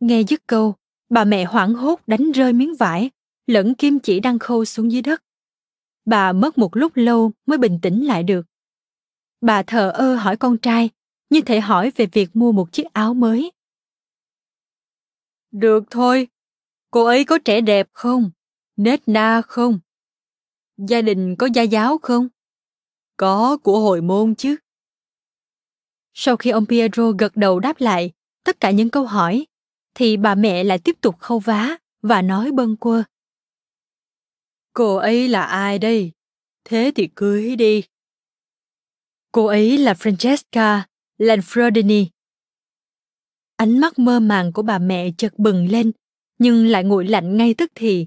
Nghe 0.00 0.22
dứt 0.22 0.42
câu, 0.46 0.74
bà 1.08 1.24
mẹ 1.24 1.44
hoảng 1.44 1.74
hốt 1.74 2.00
đánh 2.06 2.32
rơi 2.32 2.52
miếng 2.52 2.74
vải, 2.76 3.10
lẫn 3.46 3.74
kim 3.74 3.98
chỉ 3.98 4.20
đang 4.20 4.38
khâu 4.38 4.64
xuống 4.64 4.92
dưới 4.92 5.02
đất. 5.02 5.22
Bà 6.04 6.32
mất 6.32 6.58
một 6.58 6.76
lúc 6.76 6.92
lâu 6.94 7.32
mới 7.46 7.58
bình 7.58 7.78
tĩnh 7.82 8.06
lại 8.06 8.22
được. 8.22 8.46
Bà 9.40 9.62
thờ 9.62 9.90
ơ 9.90 10.14
hỏi 10.16 10.36
con 10.36 10.58
trai, 10.58 10.90
như 11.30 11.40
thể 11.40 11.60
hỏi 11.60 11.92
về 11.96 12.06
việc 12.06 12.36
mua 12.36 12.52
một 12.52 12.72
chiếc 12.72 12.84
áo 12.92 13.14
mới. 13.14 13.52
Được 15.50 15.84
thôi, 15.90 16.28
cô 16.90 17.04
ấy 17.04 17.24
có 17.24 17.38
trẻ 17.44 17.60
đẹp 17.60 17.88
không? 17.92 18.30
Nết 18.76 19.08
na 19.08 19.42
không? 19.46 19.78
Gia 20.76 21.02
đình 21.02 21.36
có 21.36 21.48
gia 21.54 21.62
giáo 21.62 21.98
không? 21.98 22.28
Có 23.16 23.56
của 23.56 23.80
hồi 23.80 24.00
môn 24.00 24.34
chứ. 24.34 24.56
Sau 26.14 26.36
khi 26.36 26.50
ông 26.50 26.66
Pietro 26.66 27.10
gật 27.10 27.36
đầu 27.36 27.60
đáp 27.60 27.80
lại 27.80 28.12
tất 28.44 28.60
cả 28.60 28.70
những 28.70 28.90
câu 28.90 29.06
hỏi, 29.06 29.46
thì 29.94 30.16
bà 30.16 30.34
mẹ 30.34 30.64
lại 30.64 30.78
tiếp 30.78 30.96
tục 31.00 31.18
khâu 31.18 31.38
vá 31.38 31.76
và 32.02 32.22
nói 32.22 32.50
bâng 32.52 32.76
quơ. 32.76 33.02
Cô 34.72 34.96
ấy 34.96 35.28
là 35.28 35.42
ai 35.42 35.78
đây? 35.78 36.12
Thế 36.64 36.92
thì 36.94 37.08
cưới 37.14 37.56
đi. 37.56 37.82
Cô 39.32 39.46
ấy 39.46 39.78
là 39.78 39.92
Francesca 39.92 40.80
Lanfrodini. 41.18 42.06
Ánh 43.56 43.78
mắt 43.78 43.98
mơ 43.98 44.20
màng 44.20 44.52
của 44.52 44.62
bà 44.62 44.78
mẹ 44.78 45.10
chợt 45.18 45.38
bừng 45.38 45.68
lên, 45.68 45.92
nhưng 46.38 46.66
lại 46.66 46.84
nguội 46.84 47.08
lạnh 47.08 47.36
ngay 47.36 47.54
tức 47.54 47.72
thì. 47.74 48.06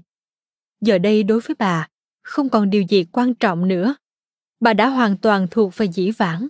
Giờ 0.80 0.98
đây 0.98 1.22
đối 1.22 1.40
với 1.40 1.56
bà, 1.58 1.88
không 2.22 2.48
còn 2.48 2.70
điều 2.70 2.82
gì 2.82 3.04
quan 3.12 3.34
trọng 3.34 3.68
nữa. 3.68 3.96
Bà 4.60 4.72
đã 4.72 4.88
hoàn 4.88 5.18
toàn 5.18 5.46
thuộc 5.50 5.76
về 5.76 5.86
dĩ 5.86 6.10
vãng. 6.10 6.48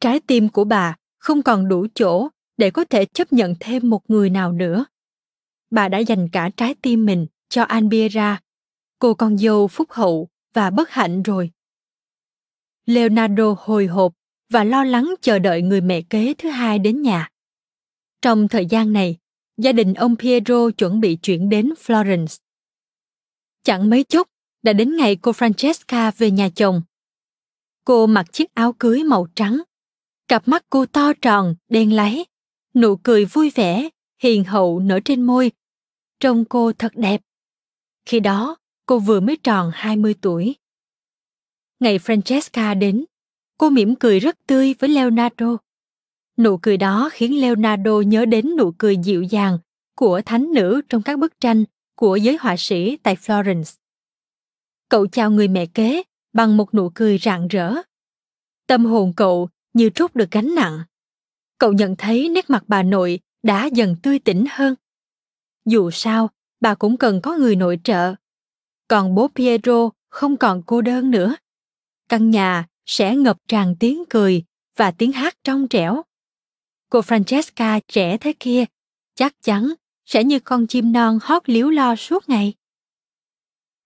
Trái 0.00 0.20
tim 0.20 0.48
của 0.48 0.64
bà 0.64 0.96
không 1.18 1.42
còn 1.42 1.68
đủ 1.68 1.86
chỗ 1.94 2.28
để 2.56 2.70
có 2.70 2.84
thể 2.84 3.04
chấp 3.04 3.32
nhận 3.32 3.54
thêm 3.60 3.90
một 3.90 4.10
người 4.10 4.30
nào 4.30 4.52
nữa. 4.52 4.84
Bà 5.70 5.88
đã 5.88 5.98
dành 5.98 6.28
cả 6.32 6.50
trái 6.56 6.74
tim 6.82 7.06
mình 7.06 7.26
cho 7.48 7.62
Anbiera, 7.62 8.40
cô 9.00 9.14
con 9.14 9.38
dâu 9.38 9.68
phúc 9.68 9.90
hậu 9.90 10.28
và 10.54 10.70
bất 10.70 10.90
hạnh 10.90 11.22
rồi. 11.22 11.50
Leonardo 12.86 13.54
hồi 13.58 13.86
hộp 13.86 14.12
và 14.50 14.64
lo 14.64 14.84
lắng 14.84 15.14
chờ 15.20 15.38
đợi 15.38 15.62
người 15.62 15.80
mẹ 15.80 16.02
kế 16.10 16.34
thứ 16.38 16.48
hai 16.48 16.78
đến 16.78 17.02
nhà. 17.02 17.28
Trong 18.22 18.48
thời 18.48 18.66
gian 18.66 18.92
này, 18.92 19.16
gia 19.56 19.72
đình 19.72 19.94
ông 19.94 20.16
Piero 20.16 20.70
chuẩn 20.70 21.00
bị 21.00 21.16
chuyển 21.22 21.48
đến 21.48 21.72
Florence. 21.86 22.38
Chẳng 23.62 23.90
mấy 23.90 24.04
chốc 24.04 24.28
đã 24.62 24.72
đến 24.72 24.96
ngày 24.96 25.16
cô 25.16 25.32
Francesca 25.32 26.12
về 26.18 26.30
nhà 26.30 26.48
chồng. 26.54 26.82
Cô 27.84 28.06
mặc 28.06 28.32
chiếc 28.32 28.54
áo 28.54 28.72
cưới 28.78 29.04
màu 29.04 29.26
trắng, 29.34 29.62
cặp 30.28 30.48
mắt 30.48 30.64
cô 30.70 30.86
to 30.86 31.12
tròn, 31.22 31.54
đen 31.68 31.92
láy, 31.92 32.24
nụ 32.74 32.96
cười 32.96 33.24
vui 33.24 33.50
vẻ, 33.50 33.88
hiền 34.22 34.44
hậu 34.44 34.80
nở 34.80 35.00
trên 35.04 35.22
môi. 35.22 35.52
Trông 36.20 36.44
cô 36.44 36.72
thật 36.72 36.92
đẹp. 36.96 37.20
Khi 38.06 38.20
đó, 38.20 38.56
cô 38.90 38.98
vừa 38.98 39.20
mới 39.20 39.36
tròn 39.36 39.70
20 39.74 40.14
tuổi. 40.20 40.56
Ngày 41.80 41.98
Francesca 41.98 42.78
đến, 42.78 43.04
cô 43.58 43.70
mỉm 43.70 43.94
cười 43.94 44.20
rất 44.20 44.38
tươi 44.46 44.74
với 44.78 44.90
Leonardo. 44.90 45.56
Nụ 46.36 46.58
cười 46.62 46.76
đó 46.76 47.08
khiến 47.12 47.40
Leonardo 47.40 48.00
nhớ 48.00 48.24
đến 48.24 48.56
nụ 48.56 48.72
cười 48.78 48.96
dịu 48.96 49.22
dàng 49.22 49.58
của 49.94 50.20
thánh 50.26 50.52
nữ 50.54 50.82
trong 50.88 51.02
các 51.02 51.18
bức 51.18 51.40
tranh 51.40 51.64
của 51.94 52.16
giới 52.16 52.36
họa 52.40 52.54
sĩ 52.58 52.96
tại 52.96 53.16
Florence. 53.16 53.76
Cậu 54.88 55.06
chào 55.06 55.30
người 55.30 55.48
mẹ 55.48 55.66
kế 55.66 56.02
bằng 56.32 56.56
một 56.56 56.74
nụ 56.74 56.90
cười 56.94 57.18
rạng 57.18 57.48
rỡ. 57.48 57.74
Tâm 58.66 58.84
hồn 58.84 59.12
cậu 59.16 59.48
như 59.72 59.90
trút 59.90 60.14
được 60.14 60.30
gánh 60.30 60.54
nặng. 60.54 60.80
Cậu 61.58 61.72
nhận 61.72 61.96
thấy 61.96 62.28
nét 62.28 62.50
mặt 62.50 62.64
bà 62.66 62.82
nội 62.82 63.20
đã 63.42 63.66
dần 63.66 63.96
tươi 64.02 64.18
tỉnh 64.18 64.44
hơn. 64.50 64.74
Dù 65.66 65.90
sao, 65.90 66.30
bà 66.60 66.74
cũng 66.74 66.96
cần 66.96 67.20
có 67.20 67.36
người 67.36 67.56
nội 67.56 67.80
trợ. 67.84 68.14
Còn 68.90 69.14
bố 69.14 69.28
Pietro 69.34 69.90
không 70.08 70.36
còn 70.36 70.62
cô 70.66 70.80
đơn 70.80 71.10
nữa. 71.10 71.36
căn 72.08 72.30
nhà 72.30 72.66
sẽ 72.86 73.16
ngập 73.16 73.36
tràn 73.48 73.76
tiếng 73.80 74.04
cười 74.10 74.44
và 74.76 74.90
tiếng 74.90 75.12
hát 75.12 75.36
trong 75.44 75.68
trẻo. 75.68 76.02
Cô 76.88 77.00
Francesca 77.00 77.80
trẻ 77.88 78.16
thế 78.16 78.32
kia 78.40 78.64
chắc 79.14 79.42
chắn 79.42 79.74
sẽ 80.06 80.24
như 80.24 80.38
con 80.38 80.66
chim 80.66 80.92
non 80.92 81.18
hót 81.22 81.48
líu 81.48 81.70
lo 81.70 81.96
suốt 81.96 82.28
ngày. 82.28 82.54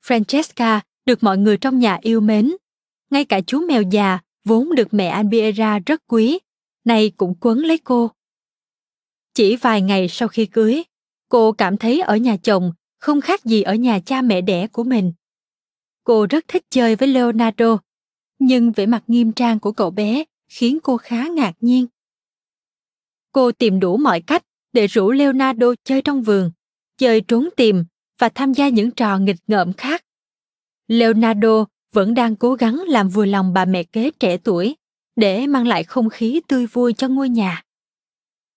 Francesca 0.04 0.80
được 1.06 1.22
mọi 1.22 1.38
người 1.38 1.56
trong 1.56 1.78
nhà 1.78 1.98
yêu 2.02 2.20
mến. 2.20 2.52
Ngay 3.10 3.24
cả 3.24 3.40
chú 3.46 3.66
mèo 3.68 3.82
già 3.82 4.18
vốn 4.44 4.74
được 4.74 4.94
mẹ 4.94 5.06
Albiera 5.06 5.78
rất 5.86 6.02
quý, 6.06 6.38
nay 6.84 7.12
cũng 7.16 7.34
quấn 7.40 7.58
lấy 7.58 7.78
cô. 7.78 8.10
Chỉ 9.34 9.56
vài 9.56 9.82
ngày 9.82 10.08
sau 10.08 10.28
khi 10.28 10.46
cưới, 10.46 10.82
cô 11.28 11.52
cảm 11.52 11.76
thấy 11.76 12.00
ở 12.00 12.16
nhà 12.16 12.36
chồng 12.36 12.72
không 13.04 13.20
khác 13.20 13.44
gì 13.44 13.62
ở 13.62 13.74
nhà 13.74 14.00
cha 14.00 14.22
mẹ 14.22 14.40
đẻ 14.40 14.66
của 14.66 14.84
mình. 14.84 15.12
Cô 16.04 16.26
rất 16.30 16.44
thích 16.48 16.64
chơi 16.70 16.96
với 16.96 17.08
Leonardo, 17.08 17.78
nhưng 18.38 18.72
vẻ 18.72 18.86
mặt 18.86 19.04
nghiêm 19.06 19.32
trang 19.32 19.60
của 19.60 19.72
cậu 19.72 19.90
bé 19.90 20.24
khiến 20.48 20.78
cô 20.82 20.96
khá 20.96 21.28
ngạc 21.28 21.52
nhiên. 21.60 21.86
Cô 23.32 23.52
tìm 23.52 23.80
đủ 23.80 23.96
mọi 23.96 24.20
cách 24.20 24.42
để 24.72 24.86
rủ 24.86 25.10
Leonardo 25.10 25.66
chơi 25.84 26.02
trong 26.02 26.22
vườn, 26.22 26.50
chơi 26.98 27.20
trốn 27.20 27.48
tìm 27.56 27.84
và 28.18 28.28
tham 28.28 28.52
gia 28.52 28.68
những 28.68 28.90
trò 28.90 29.18
nghịch 29.18 29.40
ngợm 29.46 29.72
khác. 29.72 30.04
Leonardo 30.88 31.64
vẫn 31.92 32.14
đang 32.14 32.36
cố 32.36 32.54
gắng 32.54 32.82
làm 32.86 33.08
vừa 33.08 33.26
lòng 33.26 33.52
bà 33.52 33.64
mẹ 33.64 33.82
kế 33.82 34.10
trẻ 34.10 34.36
tuổi 34.36 34.76
để 35.16 35.46
mang 35.46 35.66
lại 35.66 35.84
không 35.84 36.10
khí 36.10 36.40
tươi 36.48 36.66
vui 36.66 36.92
cho 36.92 37.08
ngôi 37.08 37.28
nhà. 37.28 37.62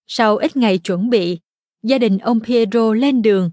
Sau 0.05 0.37
ít 0.37 0.57
ngày 0.57 0.77
chuẩn 0.77 1.09
bị, 1.09 1.39
gia 1.83 1.97
đình 1.97 2.17
ông 2.17 2.39
Pietro 2.39 2.93
lên 2.93 3.21
đường, 3.21 3.51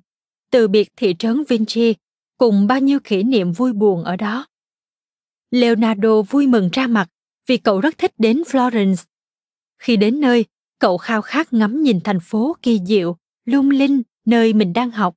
từ 0.55 0.69
biệt 0.69 0.89
thị 0.97 1.15
trấn 1.19 1.45
Vinci 1.49 1.95
cùng 2.39 2.67
bao 2.67 2.81
nhiêu 2.81 3.01
kỷ 3.01 3.23
niệm 3.23 3.53
vui 3.53 3.73
buồn 3.73 4.05
ở 4.05 4.17
đó. 4.17 4.47
Leonardo 5.51 6.23
vui 6.23 6.47
mừng 6.47 6.69
ra 6.73 6.87
mặt 6.87 7.09
vì 7.47 7.57
cậu 7.57 7.81
rất 7.81 7.99
thích 7.99 8.13
đến 8.19 8.43
Florence. 8.47 9.05
Khi 9.79 9.97
đến 9.97 10.21
nơi, 10.21 10.45
cậu 10.79 10.99
khao 10.99 11.23
khát 11.23 11.53
ngắm 11.53 11.83
nhìn 11.83 12.01
thành 12.01 12.21
phố 12.21 12.57
kỳ 12.63 12.81
diệu, 12.87 13.17
lung 13.45 13.71
linh 13.71 14.03
nơi 14.25 14.53
mình 14.53 14.73
đang 14.73 14.91
học. 14.91 15.15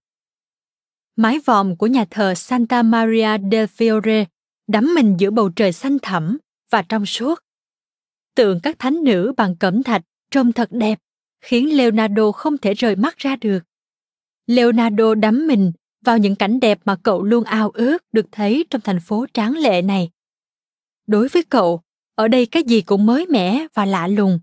Mái 1.16 1.40
vòm 1.46 1.76
của 1.76 1.88
nhà 1.88 2.06
thờ 2.10 2.34
Santa 2.36 2.84
Maria 2.84 3.38
del 3.52 3.66
Fiore 3.78 4.26
đắm 4.68 4.96
mình 4.96 5.16
giữa 5.20 5.32
bầu 5.32 5.50
trời 5.50 5.74
xanh 5.74 5.98
thẳm 6.02 6.38
và 6.70 6.82
trong 6.82 7.06
suốt. 7.06 7.44
Tượng 8.36 8.60
các 8.64 8.80
thánh 8.80 9.04
nữ 9.04 9.34
bằng 9.38 9.56
cẩm 9.56 9.84
thạch 9.84 10.02
trông 10.32 10.54
thật 10.54 10.70
đẹp, 10.72 11.00
khiến 11.42 11.78
Leonardo 11.78 12.32
không 12.32 12.58
thể 12.58 12.74
rời 12.74 12.96
mắt 12.96 13.18
ra 13.18 13.36
được. 13.36 13.60
Leonardo 14.48 15.16
đắm 15.16 15.48
mình 15.48 15.72
vào 16.06 16.18
những 16.18 16.36
cảnh 16.36 16.60
đẹp 16.60 16.80
mà 16.86 16.96
cậu 17.04 17.24
luôn 17.24 17.44
ao 17.44 17.70
ước 17.70 17.98
được 18.12 18.26
thấy 18.32 18.66
trong 18.70 18.82
thành 18.82 19.00
phố 19.00 19.26
tráng 19.34 19.58
lệ 19.58 19.82
này. 19.82 20.10
Đối 21.08 21.28
với 21.28 21.44
cậu, 21.44 21.82
ở 22.16 22.28
đây 22.28 22.46
cái 22.46 22.64
gì 22.64 22.82
cũng 22.82 23.06
mới 23.06 23.26
mẻ 23.28 23.68
và 23.74 23.86
lạ 23.86 24.08
lùng. 24.08 24.40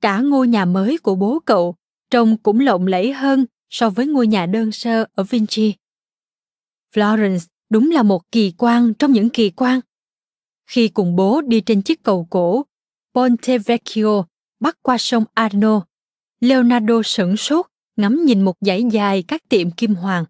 Cả 0.00 0.20
ngôi 0.20 0.48
nhà 0.48 0.64
mới 0.64 0.98
của 0.98 1.14
bố 1.14 1.38
cậu 1.44 1.76
trông 2.10 2.36
cũng 2.36 2.60
lộng 2.60 2.86
lẫy 2.86 3.12
hơn 3.12 3.46
so 3.70 3.90
với 3.90 4.06
ngôi 4.06 4.26
nhà 4.26 4.46
đơn 4.46 4.72
sơ 4.72 5.06
ở 5.14 5.24
Vinci. 5.24 5.74
Florence 6.94 7.46
đúng 7.70 7.90
là 7.90 8.02
một 8.02 8.22
kỳ 8.32 8.52
quan 8.58 8.94
trong 8.94 9.12
những 9.12 9.28
kỳ 9.28 9.50
quan. 9.50 9.80
Khi 10.66 10.88
cùng 10.88 11.16
bố 11.16 11.40
đi 11.40 11.60
trên 11.60 11.82
chiếc 11.82 12.02
cầu 12.02 12.26
cổ 12.30 12.66
Ponte 13.14 13.58
Vecchio 13.58 14.24
bắc 14.60 14.82
qua 14.82 14.98
sông 14.98 15.24
Arno, 15.34 15.86
Leonardo 16.40 17.02
sửng 17.04 17.36
sốt 17.36 17.66
ngắm 17.96 18.24
nhìn 18.24 18.44
một 18.44 18.56
dãy 18.60 18.84
dài 18.90 19.24
các 19.28 19.42
tiệm 19.48 19.70
kim 19.70 19.94
hoàng. 19.94 20.24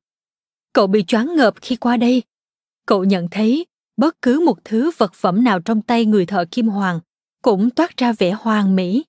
Cậu 0.73 0.87
bị 0.87 1.05
choáng 1.05 1.37
ngợp 1.37 1.55
khi 1.61 1.77
qua 1.77 1.97
đây. 1.97 2.23
Cậu 2.87 3.05
nhận 3.05 3.29
thấy 3.31 3.67
bất 3.97 4.23
cứ 4.23 4.41
một 4.47 4.65
thứ 4.65 4.91
vật 4.99 5.15
phẩm 5.15 5.45
nào 5.45 5.61
trong 5.61 5.83
tay 5.83 6.05
người 6.05 6.27
thợ 6.27 6.45
kim 6.51 6.69
hoàng 6.69 7.01
cũng 7.43 7.71
toát 7.71 7.97
ra 7.97 8.13
vẻ 8.13 8.37
hoàn 8.41 8.77
mỹ. 8.77 9.05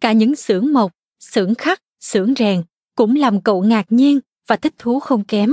Cả 0.00 0.12
những 0.12 0.36
xưởng 0.36 0.72
mộc, 0.72 0.92
xưởng 1.20 1.54
khắc, 1.54 1.82
xưởng 2.00 2.34
rèn 2.34 2.62
cũng 2.94 3.16
làm 3.16 3.40
cậu 3.40 3.62
ngạc 3.62 3.86
nhiên 3.92 4.20
và 4.46 4.56
thích 4.56 4.74
thú 4.78 5.00
không 5.00 5.24
kém. 5.24 5.52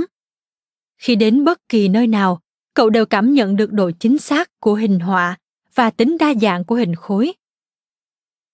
Khi 0.98 1.16
đến 1.16 1.44
bất 1.44 1.68
kỳ 1.68 1.88
nơi 1.88 2.06
nào, 2.06 2.40
cậu 2.74 2.90
đều 2.90 3.06
cảm 3.06 3.34
nhận 3.34 3.56
được 3.56 3.72
độ 3.72 3.90
chính 3.90 4.18
xác 4.18 4.60
của 4.60 4.74
hình 4.74 5.00
họa 5.00 5.38
và 5.74 5.90
tính 5.90 6.18
đa 6.18 6.34
dạng 6.34 6.64
của 6.64 6.74
hình 6.74 6.94
khối. 6.94 7.32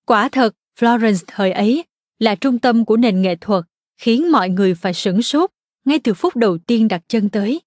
Quả 0.06 0.28
thật, 0.28 0.54
Florence 0.78 1.24
thời 1.26 1.52
ấy 1.52 1.84
là 2.22 2.34
trung 2.34 2.58
tâm 2.58 2.84
của 2.84 2.96
nền 2.96 3.22
nghệ 3.22 3.36
thuật, 3.36 3.64
khiến 3.96 4.32
mọi 4.32 4.50
người 4.50 4.74
phải 4.74 4.94
sửng 4.94 5.22
sốt 5.22 5.50
ngay 5.84 5.98
từ 5.98 6.14
phút 6.14 6.36
đầu 6.36 6.58
tiên 6.58 6.88
đặt 6.88 7.02
chân 7.08 7.28
tới. 7.28 7.60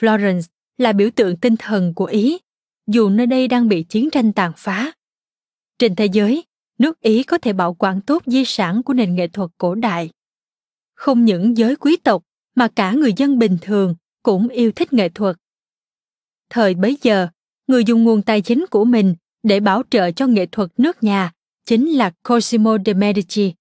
Florence 0.00 0.42
là 0.78 0.92
biểu 0.92 1.10
tượng 1.10 1.36
tinh 1.36 1.56
thần 1.56 1.94
của 1.94 2.04
Ý, 2.04 2.38
dù 2.86 3.08
nơi 3.08 3.26
đây 3.26 3.48
đang 3.48 3.68
bị 3.68 3.82
chiến 3.82 4.10
tranh 4.10 4.32
tàn 4.32 4.52
phá. 4.56 4.92
Trên 5.78 5.96
thế 5.96 6.06
giới, 6.06 6.44
nước 6.78 7.00
Ý 7.00 7.22
có 7.22 7.38
thể 7.38 7.52
bảo 7.52 7.74
quản 7.74 8.00
tốt 8.00 8.22
di 8.26 8.44
sản 8.44 8.82
của 8.82 8.94
nền 8.94 9.14
nghệ 9.14 9.28
thuật 9.28 9.50
cổ 9.58 9.74
đại. 9.74 10.10
Không 10.94 11.24
những 11.24 11.56
giới 11.56 11.76
quý 11.76 11.96
tộc 11.96 12.22
mà 12.54 12.68
cả 12.68 12.92
người 12.92 13.12
dân 13.16 13.38
bình 13.38 13.56
thường 13.60 13.94
cũng 14.22 14.48
yêu 14.48 14.72
thích 14.72 14.92
nghệ 14.92 15.08
thuật. 15.08 15.36
Thời 16.50 16.74
bấy 16.74 16.96
giờ, 17.02 17.28
người 17.66 17.84
dùng 17.84 18.04
nguồn 18.04 18.22
tài 18.22 18.40
chính 18.40 18.64
của 18.70 18.84
mình 18.84 19.14
để 19.42 19.60
bảo 19.60 19.82
trợ 19.90 20.10
cho 20.10 20.26
nghệ 20.26 20.46
thuật 20.46 20.70
nước 20.76 21.02
nhà 21.02 21.32
chính 21.64 21.88
là 21.88 22.12
Cosimo 22.28 22.76
de 22.86 22.94
Medici. 22.94 23.54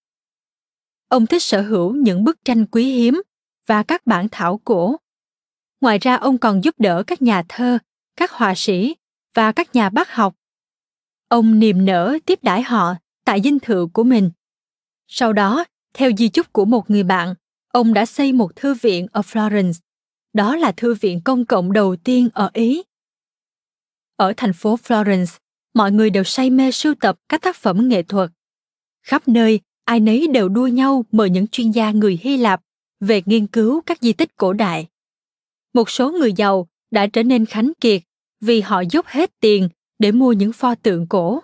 Ông 1.08 1.26
thích 1.26 1.44
sở 1.44 1.62
hữu 1.62 1.96
những 1.96 2.24
bức 2.24 2.46
tranh 2.46 2.66
quý 2.66 2.92
hiếm 2.92 3.22
và 3.68 3.84
các 3.84 4.06
bản 4.06 4.28
thảo 4.32 4.62
cổ. 4.64 4.96
Ngoài 5.82 5.98
ra 5.98 6.16
ông 6.16 6.38
còn 6.38 6.64
giúp 6.64 6.76
đỡ 6.78 7.04
các 7.08 7.22
nhà 7.22 7.44
thơ, 7.50 7.78
các 8.16 8.32
họa 8.32 8.54
sĩ 8.56 8.96
và 9.34 9.52
các 9.52 9.76
nhà 9.76 9.90
bác 9.90 10.12
học. 10.12 10.36
Ông 11.28 11.60
niềm 11.60 11.86
nở 11.86 12.18
tiếp 12.26 12.40
đãi 12.42 12.62
họ 12.62 12.96
tại 13.26 13.42
dinh 13.44 13.60
thự 13.60 13.88
của 13.94 14.04
mình. 14.04 14.32
Sau 15.08 15.34
đó, 15.34 15.66
theo 15.94 16.12
di 16.18 16.30
chúc 16.30 16.54
của 16.54 16.66
một 16.66 16.90
người 16.90 17.04
bạn, 17.04 17.34
ông 17.68 17.94
đã 17.94 18.06
xây 18.06 18.34
một 18.34 18.56
thư 18.56 18.74
viện 18.74 19.08
ở 19.12 19.22
Florence. 19.22 19.74
Đó 20.34 20.56
là 20.56 20.72
thư 20.72 20.94
viện 20.94 21.22
công 21.22 21.46
cộng 21.46 21.74
đầu 21.74 21.96
tiên 21.96 22.30
ở 22.34 22.50
Ý. 22.54 22.84
Ở 24.16 24.34
thành 24.38 24.54
phố 24.54 24.76
Florence, 24.76 25.38
mọi 25.74 25.92
người 25.92 26.10
đều 26.10 26.24
say 26.24 26.50
mê 26.50 26.72
sưu 26.72 26.96
tập 26.96 27.20
các 27.30 27.42
tác 27.42 27.56
phẩm 27.56 27.88
nghệ 27.88 28.04
thuật. 28.04 28.30
Khắp 29.04 29.28
nơi, 29.28 29.60
ai 29.88 30.00
nấy 30.00 30.28
đều 30.28 30.50
đua 30.50 30.68
nhau 30.68 31.06
mời 31.12 31.30
những 31.30 31.48
chuyên 31.48 31.72
gia 31.72 31.92
người 31.92 32.20
Hy 32.22 32.38
Lạp 32.38 32.62
về 33.00 33.22
nghiên 33.26 33.48
cứu 33.48 33.82
các 33.82 33.98
di 34.02 34.14
tích 34.14 34.36
cổ 34.36 34.54
đại. 34.54 34.88
Một 35.74 35.90
số 35.90 36.12
người 36.12 36.34
giàu 36.34 36.68
đã 36.92 37.08
trở 37.08 37.24
nên 37.24 37.46
khánh 37.46 37.72
kiệt 37.82 38.02
vì 38.42 38.62
họ 38.62 38.84
dốc 38.90 39.06
hết 39.08 39.32
tiền 39.40 39.70
để 40.00 40.12
mua 40.12 40.34
những 40.34 40.54
pho 40.54 40.76
tượng 40.76 41.08
cổ. 41.08 41.40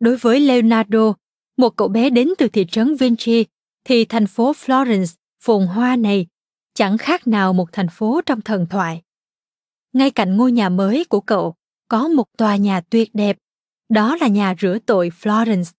Đối 0.00 0.16
với 0.16 0.40
Leonardo, 0.40 1.14
một 1.56 1.76
cậu 1.76 1.88
bé 1.88 2.10
đến 2.10 2.28
từ 2.38 2.48
thị 2.48 2.66
trấn 2.70 2.96
Vinci 2.96 3.44
thì 3.84 4.04
thành 4.04 4.26
phố 4.26 4.52
Florence 4.52 5.14
phồn 5.40 5.66
hoa 5.66 5.96
này 5.96 6.26
chẳng 6.74 6.98
khác 6.98 7.26
nào 7.26 7.52
một 7.52 7.72
thành 7.72 7.88
phố 7.90 8.20
trong 8.26 8.40
thần 8.40 8.66
thoại. 8.70 9.02
Ngay 9.92 10.10
cạnh 10.10 10.36
ngôi 10.36 10.52
nhà 10.52 10.68
mới 10.68 11.04
của 11.04 11.20
cậu 11.20 11.54
có 11.88 12.08
một 12.08 12.26
tòa 12.38 12.56
nhà 12.56 12.80
tuyệt 12.80 13.10
đẹp, 13.14 13.38
đó 13.88 14.16
là 14.16 14.28
nhà 14.28 14.54
rửa 14.60 14.78
tội 14.86 15.10
Florence. 15.20 15.72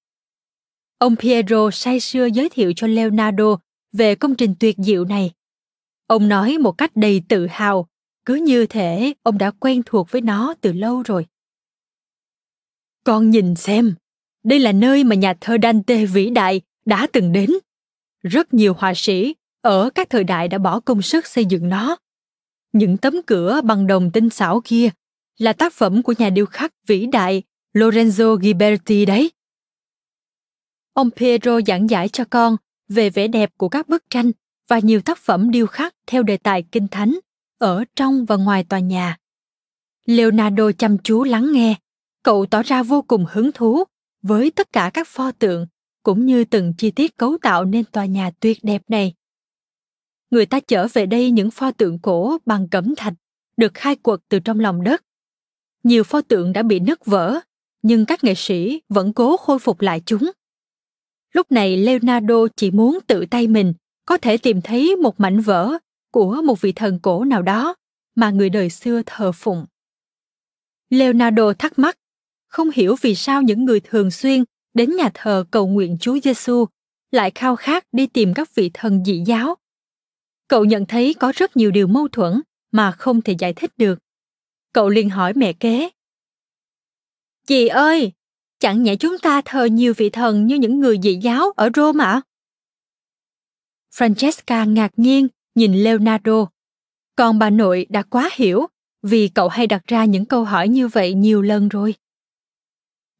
Ông 1.03 1.15
Piero 1.15 1.69
say 1.71 1.99
sưa 1.99 2.25
giới 2.25 2.49
thiệu 2.49 2.73
cho 2.75 2.87
Leonardo 2.87 3.57
về 3.93 4.15
công 4.15 4.35
trình 4.35 4.55
tuyệt 4.59 4.75
diệu 4.77 5.05
này. 5.05 5.31
Ông 6.07 6.29
nói 6.29 6.57
một 6.57 6.71
cách 6.71 6.95
đầy 6.95 7.21
tự 7.29 7.47
hào, 7.47 7.87
cứ 8.25 8.35
như 8.35 8.65
thể 8.65 9.13
ông 9.23 9.37
đã 9.37 9.51
quen 9.51 9.81
thuộc 9.85 10.11
với 10.11 10.21
nó 10.21 10.53
từ 10.61 10.73
lâu 10.73 11.03
rồi. 11.03 11.25
Con 13.03 13.29
nhìn 13.29 13.55
xem, 13.55 13.95
đây 14.43 14.59
là 14.59 14.71
nơi 14.71 15.03
mà 15.03 15.15
nhà 15.15 15.33
thơ 15.41 15.57
Dante 15.63 16.05
vĩ 16.05 16.29
đại 16.29 16.61
đã 16.85 17.07
từng 17.13 17.31
đến 17.31 17.49
rất 18.23 18.53
nhiều 18.53 18.73
họa 18.73 18.93
sĩ 18.95 19.35
ở 19.61 19.89
các 19.95 20.09
thời 20.09 20.23
đại 20.23 20.47
đã 20.47 20.57
bỏ 20.57 20.79
công 20.79 21.01
sức 21.01 21.27
xây 21.27 21.45
dựng 21.45 21.69
nó. 21.69 21.97
Những 22.73 22.97
tấm 22.97 23.15
cửa 23.25 23.61
bằng 23.63 23.87
đồng 23.87 24.11
tinh 24.11 24.29
xảo 24.29 24.61
kia 24.63 24.89
là 25.37 25.53
tác 25.53 25.73
phẩm 25.73 26.03
của 26.03 26.13
nhà 26.17 26.29
điêu 26.29 26.45
khắc 26.45 26.73
vĩ 26.87 27.05
đại 27.05 27.43
Lorenzo 27.73 28.35
Ghiberti 28.35 29.05
đấy. 29.05 29.31
Ông 30.93 31.11
Piero 31.11 31.61
giảng 31.67 31.89
giải 31.89 32.09
cho 32.09 32.25
con 32.29 32.57
về 32.89 33.09
vẻ 33.09 33.27
đẹp 33.27 33.51
của 33.57 33.69
các 33.69 33.89
bức 33.89 34.03
tranh 34.09 34.31
và 34.67 34.79
nhiều 34.79 35.01
tác 35.01 35.17
phẩm 35.17 35.51
điêu 35.51 35.67
khắc 35.67 35.95
theo 36.07 36.23
đề 36.23 36.37
tài 36.37 36.63
kinh 36.71 36.87
thánh 36.87 37.19
ở 37.57 37.83
trong 37.95 38.25
và 38.25 38.35
ngoài 38.35 38.63
tòa 38.63 38.79
nhà. 38.79 39.17
Leonardo 40.05 40.71
chăm 40.71 40.97
chú 40.97 41.23
lắng 41.23 41.51
nghe, 41.51 41.75
cậu 42.23 42.45
tỏ 42.45 42.63
ra 42.63 42.83
vô 42.83 43.01
cùng 43.01 43.25
hứng 43.31 43.51
thú 43.51 43.83
với 44.21 44.51
tất 44.51 44.73
cả 44.73 44.91
các 44.93 45.07
pho 45.07 45.31
tượng 45.31 45.67
cũng 46.03 46.25
như 46.25 46.45
từng 46.45 46.73
chi 46.77 46.91
tiết 46.91 47.17
cấu 47.17 47.37
tạo 47.41 47.65
nên 47.65 47.85
tòa 47.85 48.05
nhà 48.05 48.31
tuyệt 48.39 48.57
đẹp 48.63 48.81
này. 48.87 49.13
Người 50.31 50.45
ta 50.45 50.59
chở 50.59 50.87
về 50.93 51.05
đây 51.05 51.31
những 51.31 51.51
pho 51.51 51.71
tượng 51.71 51.99
cổ 51.99 52.37
bằng 52.45 52.69
cẩm 52.69 52.95
thạch, 52.95 53.13
được 53.57 53.73
khai 53.73 53.95
quật 53.95 54.19
từ 54.29 54.39
trong 54.39 54.59
lòng 54.59 54.83
đất. 54.83 55.03
Nhiều 55.83 56.03
pho 56.03 56.21
tượng 56.21 56.53
đã 56.53 56.63
bị 56.63 56.79
nứt 56.79 57.05
vỡ, 57.05 57.39
nhưng 57.81 58.05
các 58.05 58.23
nghệ 58.23 58.33
sĩ 58.35 58.81
vẫn 58.89 59.13
cố 59.13 59.37
khôi 59.37 59.59
phục 59.59 59.81
lại 59.81 60.01
chúng. 60.05 60.31
Lúc 61.33 61.51
này 61.51 61.77
Leonardo 61.77 62.35
chỉ 62.55 62.71
muốn 62.71 62.99
tự 63.07 63.25
tay 63.31 63.47
mình 63.47 63.73
có 64.05 64.17
thể 64.17 64.37
tìm 64.37 64.61
thấy 64.61 64.95
một 64.95 65.19
mảnh 65.19 65.41
vỡ 65.41 65.77
của 66.11 66.41
một 66.41 66.61
vị 66.61 66.71
thần 66.71 66.99
cổ 66.99 67.23
nào 67.23 67.41
đó 67.41 67.75
mà 68.15 68.31
người 68.31 68.49
đời 68.49 68.69
xưa 68.69 69.01
thờ 69.05 69.31
phụng. 69.31 69.65
Leonardo 70.89 71.53
thắc 71.53 71.79
mắc, 71.79 71.97
không 72.47 72.69
hiểu 72.73 72.95
vì 73.01 73.15
sao 73.15 73.41
những 73.41 73.65
người 73.65 73.79
thường 73.79 74.11
xuyên 74.11 74.43
đến 74.73 74.95
nhà 74.95 75.11
thờ 75.13 75.45
cầu 75.51 75.67
nguyện 75.67 75.97
Chúa 76.01 76.19
Giêsu 76.23 76.65
lại 77.11 77.31
khao 77.35 77.55
khát 77.55 77.85
đi 77.91 78.07
tìm 78.07 78.33
các 78.33 78.55
vị 78.55 78.71
thần 78.73 79.03
dị 79.05 79.23
giáo. 79.25 79.55
Cậu 80.47 80.65
nhận 80.65 80.85
thấy 80.85 81.13
có 81.19 81.31
rất 81.35 81.57
nhiều 81.57 81.71
điều 81.71 81.87
mâu 81.87 82.07
thuẫn 82.07 82.41
mà 82.71 82.91
không 82.91 83.21
thể 83.21 83.35
giải 83.39 83.53
thích 83.53 83.71
được. 83.77 83.99
Cậu 84.73 84.89
liền 84.89 85.09
hỏi 85.09 85.33
mẹ 85.33 85.53
kế. 85.53 85.89
Chị 87.47 87.67
ơi, 87.67 88.11
chẳng 88.63 88.83
nhẽ 88.83 88.95
chúng 88.95 89.19
ta 89.19 89.41
thờ 89.45 89.65
nhiều 89.65 89.93
vị 89.97 90.09
thần 90.09 90.47
như 90.47 90.55
những 90.55 90.79
người 90.79 90.99
dị 91.03 91.15
giáo 91.15 91.51
ở 91.55 91.69
Rome 91.75 92.03
ạ? 92.03 92.11
À? 92.11 92.21
Francesca 93.95 94.73
ngạc 94.73 94.91
nhiên 94.97 95.27
nhìn 95.55 95.73
Leonardo. 95.73 96.47
Còn 97.15 97.39
bà 97.39 97.49
nội 97.49 97.85
đã 97.89 98.03
quá 98.03 98.29
hiểu 98.33 98.65
vì 99.01 99.27
cậu 99.27 99.49
hay 99.49 99.67
đặt 99.67 99.81
ra 99.87 100.05
những 100.05 100.25
câu 100.25 100.43
hỏi 100.43 100.67
như 100.67 100.87
vậy 100.87 101.13
nhiều 101.13 101.41
lần 101.41 101.69
rồi. 101.69 101.95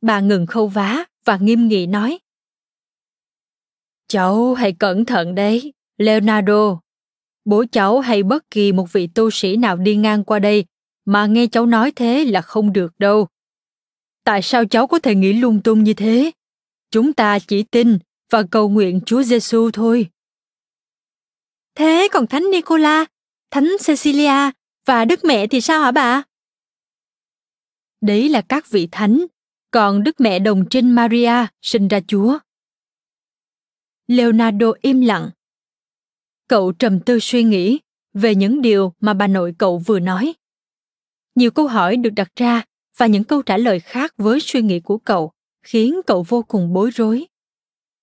Bà 0.02 0.20
ngừng 0.20 0.46
khâu 0.46 0.68
vá 0.68 1.06
và 1.26 1.38
nghiêm 1.38 1.68
nghị 1.68 1.88
nói. 1.88 2.20
Cháu 4.08 4.54
hãy 4.54 4.74
cẩn 4.80 5.06
thận 5.06 5.36
đấy, 5.36 5.74
Leonardo. 5.98 6.80
Bố 7.46 7.66
cháu 7.72 8.00
hay 8.00 8.24
bất 8.24 8.52
kỳ 8.52 8.72
một 8.72 8.94
vị 8.94 9.08
tu 9.08 9.30
sĩ 9.30 9.58
nào 9.58 9.78
đi 9.78 9.96
ngang 9.96 10.24
qua 10.24 10.40
đây 10.40 10.66
mà 11.06 11.26
nghe 11.26 11.48
cháu 11.48 11.66
nói 11.66 11.92
thế 11.96 12.26
là 12.26 12.42
không 12.42 12.74
được 12.74 13.00
đâu. 13.00 13.28
Tại 14.24 14.42
sao 14.42 14.66
cháu 14.66 14.88
có 14.88 15.00
thể 15.00 15.16
nghĩ 15.16 15.34
lung 15.34 15.62
tung 15.64 15.84
như 15.84 15.94
thế? 15.94 16.32
Chúng 16.92 17.14
ta 17.14 17.40
chỉ 17.40 17.64
tin 17.64 18.00
và 18.30 18.44
cầu 18.52 18.70
nguyện 18.70 19.00
Chúa 19.06 19.24
Giêsu 19.24 19.72
thôi. 19.72 20.10
Thế 21.76 22.08
còn 22.12 22.28
Thánh 22.28 22.52
Nicola, 22.52 23.06
Thánh 23.52 23.70
Cecilia 23.86 24.52
và 24.86 25.06
Đức 25.06 25.26
Mẹ 25.26 25.48
thì 25.48 25.62
sao 25.62 25.82
hả 25.82 25.92
bà? 25.92 26.24
Đấy 28.02 28.30
là 28.30 28.42
các 28.42 28.70
vị 28.70 28.88
thánh, 28.92 29.26
còn 29.72 30.04
Đức 30.04 30.20
Mẹ 30.20 30.40
Đồng 30.40 30.66
Trinh 30.70 30.96
Maria 30.96 31.48
sinh 31.62 31.88
ra 31.88 32.00
Chúa. 32.08 32.40
Leonardo 34.08 34.68
im 34.82 35.02
lặng. 35.02 35.30
Cậu 36.48 36.72
trầm 36.72 37.00
tư 37.00 37.20
suy 37.20 37.44
nghĩ 37.44 37.80
về 38.14 38.36
những 38.36 38.62
điều 38.62 38.94
mà 39.00 39.14
bà 39.14 39.28
nội 39.28 39.56
cậu 39.58 39.78
vừa 39.78 40.00
nói. 40.00 40.34
Nhiều 41.36 41.52
câu 41.52 41.68
hỏi 41.68 41.98
được 41.98 42.10
đặt 42.10 42.32
ra 42.36 42.64
và 42.98 43.06
những 43.06 43.24
câu 43.24 43.42
trả 43.42 43.58
lời 43.58 43.80
khác 43.80 44.14
với 44.18 44.40
suy 44.40 44.62
nghĩ 44.62 44.80
của 44.80 44.98
cậu 44.98 45.32
khiến 45.64 46.02
cậu 46.06 46.26
vô 46.28 46.44
cùng 46.44 46.74
bối 46.74 46.92
rối. 46.92 47.26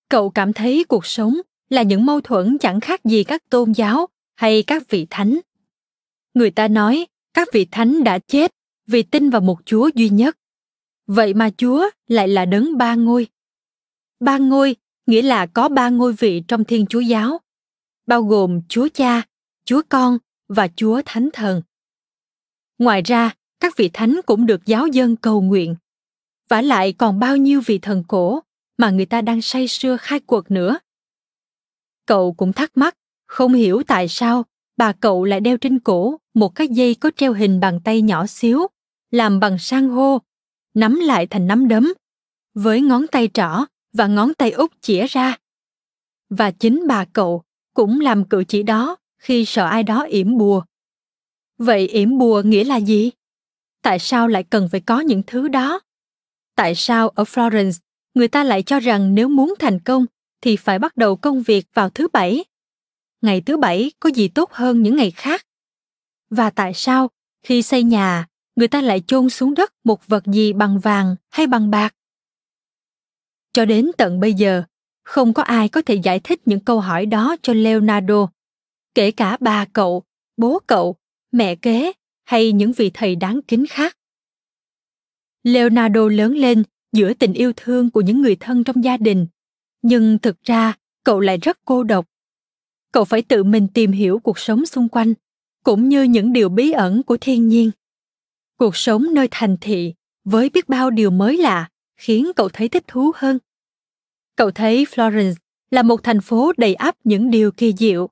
Cậu 0.09 0.29
cảm 0.29 0.53
thấy 0.53 0.83
cuộc 0.83 1.05
sống 1.05 1.37
là 1.69 1.81
những 1.81 2.05
mâu 2.05 2.21
thuẫn 2.21 2.57
chẳng 2.57 2.79
khác 2.79 3.05
gì 3.05 3.23
các 3.23 3.49
tôn 3.49 3.71
giáo 3.71 4.07
hay 4.35 4.63
các 4.63 4.89
vị 4.89 5.07
thánh. 5.09 5.39
Người 6.33 6.51
ta 6.51 6.67
nói 6.67 7.07
các 7.33 7.47
vị 7.53 7.67
thánh 7.71 8.03
đã 8.03 8.19
chết 8.19 8.51
vì 8.87 9.03
tin 9.03 9.29
vào 9.29 9.41
một 9.41 9.59
Chúa 9.65 9.89
duy 9.95 10.09
nhất. 10.09 10.37
Vậy 11.07 11.33
mà 11.33 11.49
Chúa 11.57 11.89
lại 12.07 12.27
là 12.27 12.45
đấng 12.45 12.77
ba 12.77 12.95
ngôi. 12.95 13.27
Ba 14.19 14.37
ngôi 14.37 14.75
nghĩa 15.05 15.21
là 15.21 15.45
có 15.45 15.69
ba 15.69 15.89
ngôi 15.89 16.13
vị 16.13 16.43
trong 16.47 16.63
Thiên 16.63 16.85
Chúa 16.85 16.99
giáo, 16.99 17.39
bao 18.07 18.23
gồm 18.23 18.61
Chúa 18.69 18.87
Cha, 18.93 19.21
Chúa 19.65 19.81
Con 19.89 20.17
và 20.47 20.67
Chúa 20.75 21.01
Thánh 21.05 21.29
Thần. 21.33 21.61
Ngoài 22.77 23.01
ra, 23.01 23.33
các 23.61 23.77
vị 23.77 23.89
thánh 23.93 24.19
cũng 24.25 24.45
được 24.45 24.65
giáo 24.65 24.87
dân 24.87 25.15
cầu 25.15 25.41
nguyện. 25.41 25.75
vả 26.49 26.61
lại 26.61 26.93
còn 26.93 27.19
bao 27.19 27.37
nhiêu 27.37 27.61
vị 27.65 27.79
thần 27.79 28.03
cổ 28.07 28.39
mà 28.77 28.89
người 28.89 29.05
ta 29.05 29.21
đang 29.21 29.41
say 29.41 29.67
sưa 29.67 29.97
khai 29.97 30.19
cuộc 30.19 30.51
nữa. 30.51 30.79
Cậu 32.05 32.33
cũng 32.33 32.53
thắc 32.53 32.77
mắc, 32.77 32.97
không 33.27 33.53
hiểu 33.53 33.83
tại 33.87 34.07
sao 34.07 34.45
bà 34.77 34.93
cậu 34.93 35.25
lại 35.25 35.39
đeo 35.39 35.57
trên 35.57 35.79
cổ 35.79 36.17
một 36.33 36.55
cái 36.55 36.67
dây 36.67 36.95
có 36.95 37.11
treo 37.15 37.33
hình 37.33 37.59
bàn 37.59 37.79
tay 37.83 38.01
nhỏ 38.01 38.27
xíu, 38.27 38.67
làm 39.11 39.39
bằng 39.39 39.57
san 39.59 39.89
hô, 39.89 40.21
nắm 40.73 40.95
lại 40.95 41.27
thành 41.27 41.47
nắm 41.47 41.67
đấm, 41.67 41.93
với 42.53 42.81
ngón 42.81 43.07
tay 43.07 43.29
trỏ 43.33 43.65
và 43.93 44.07
ngón 44.07 44.33
tay 44.33 44.51
út 44.51 44.71
chĩa 44.81 45.07
ra. 45.07 45.37
Và 46.29 46.51
chính 46.51 46.87
bà 46.87 47.05
cậu 47.05 47.43
cũng 47.73 47.99
làm 47.99 48.25
cử 48.25 48.43
chỉ 48.47 48.63
đó 48.63 48.95
khi 49.17 49.45
sợ 49.45 49.65
ai 49.65 49.83
đó 49.83 50.03
yểm 50.03 50.37
bùa. 50.37 50.63
Vậy 51.57 51.87
yểm 51.87 52.17
bùa 52.17 52.41
nghĩa 52.45 52.63
là 52.63 52.77
gì? 52.77 53.11
Tại 53.81 53.99
sao 53.99 54.27
lại 54.27 54.43
cần 54.43 54.69
phải 54.71 54.81
có 54.81 54.99
những 54.99 55.23
thứ 55.27 55.47
đó? 55.47 55.79
Tại 56.55 56.75
sao 56.75 57.09
ở 57.09 57.23
Florence 57.23 57.79
người 58.13 58.27
ta 58.27 58.43
lại 58.43 58.63
cho 58.63 58.79
rằng 58.79 59.15
nếu 59.15 59.29
muốn 59.29 59.53
thành 59.59 59.79
công 59.79 60.05
thì 60.41 60.55
phải 60.55 60.79
bắt 60.79 60.97
đầu 60.97 61.15
công 61.15 61.41
việc 61.41 61.67
vào 61.73 61.89
thứ 61.89 62.07
bảy? 62.07 62.45
Ngày 63.21 63.41
thứ 63.41 63.57
bảy 63.57 63.91
có 63.99 64.09
gì 64.09 64.27
tốt 64.27 64.51
hơn 64.51 64.83
những 64.83 64.95
ngày 64.95 65.11
khác? 65.11 65.45
Và 66.29 66.49
tại 66.49 66.73
sao 66.73 67.09
khi 67.43 67.61
xây 67.61 67.83
nhà 67.83 68.27
người 68.55 68.67
ta 68.67 68.81
lại 68.81 69.03
chôn 69.07 69.29
xuống 69.29 69.53
đất 69.53 69.73
một 69.83 70.07
vật 70.07 70.25
gì 70.25 70.53
bằng 70.53 70.79
vàng 70.79 71.15
hay 71.29 71.47
bằng 71.47 71.71
bạc? 71.71 71.95
Cho 73.53 73.65
đến 73.65 73.91
tận 73.97 74.19
bây 74.19 74.33
giờ, 74.33 74.63
không 75.03 75.33
có 75.33 75.43
ai 75.43 75.69
có 75.69 75.81
thể 75.81 75.95
giải 75.95 76.19
thích 76.19 76.41
những 76.45 76.59
câu 76.59 76.79
hỏi 76.79 77.05
đó 77.05 77.35
cho 77.41 77.53
Leonardo, 77.53 78.27
kể 78.95 79.11
cả 79.11 79.37
bà 79.39 79.65
cậu, 79.65 80.03
bố 80.37 80.59
cậu, 80.67 80.95
mẹ 81.31 81.55
kế 81.55 81.91
hay 82.23 82.51
những 82.51 82.71
vị 82.71 82.91
thầy 82.93 83.15
đáng 83.15 83.39
kính 83.47 83.65
khác. 83.69 83.97
Leonardo 85.43 86.07
lớn 86.07 86.35
lên 86.35 86.63
giữa 86.91 87.13
tình 87.13 87.33
yêu 87.33 87.53
thương 87.55 87.91
của 87.91 88.01
những 88.01 88.21
người 88.21 88.35
thân 88.35 88.63
trong 88.63 88.83
gia 88.83 88.97
đình, 88.97 89.27
nhưng 89.81 90.19
thực 90.19 90.43
ra 90.43 90.73
cậu 91.03 91.19
lại 91.19 91.37
rất 91.37 91.59
cô 91.65 91.83
độc. 91.83 92.05
Cậu 92.91 93.05
phải 93.05 93.21
tự 93.21 93.43
mình 93.43 93.67
tìm 93.73 93.91
hiểu 93.91 94.19
cuộc 94.19 94.39
sống 94.39 94.65
xung 94.65 94.89
quanh, 94.89 95.13
cũng 95.63 95.89
như 95.89 96.03
những 96.03 96.33
điều 96.33 96.49
bí 96.49 96.71
ẩn 96.71 97.03
của 97.03 97.17
thiên 97.21 97.47
nhiên. 97.47 97.71
Cuộc 98.57 98.75
sống 98.75 99.13
nơi 99.13 99.27
thành 99.31 99.57
thị 99.61 99.93
với 100.23 100.49
biết 100.49 100.69
bao 100.69 100.89
điều 100.89 101.11
mới 101.11 101.37
lạ 101.37 101.69
khiến 101.97 102.31
cậu 102.35 102.49
thấy 102.49 102.69
thích 102.69 102.83
thú 102.87 103.11
hơn. 103.15 103.39
Cậu 104.35 104.51
thấy 104.51 104.85
Florence 104.85 105.35
là 105.71 105.83
một 105.83 106.03
thành 106.03 106.21
phố 106.21 106.53
đầy 106.57 106.73
ắp 106.73 106.95
những 107.03 107.31
điều 107.31 107.51
kỳ 107.51 107.73
diệu. 107.77 108.09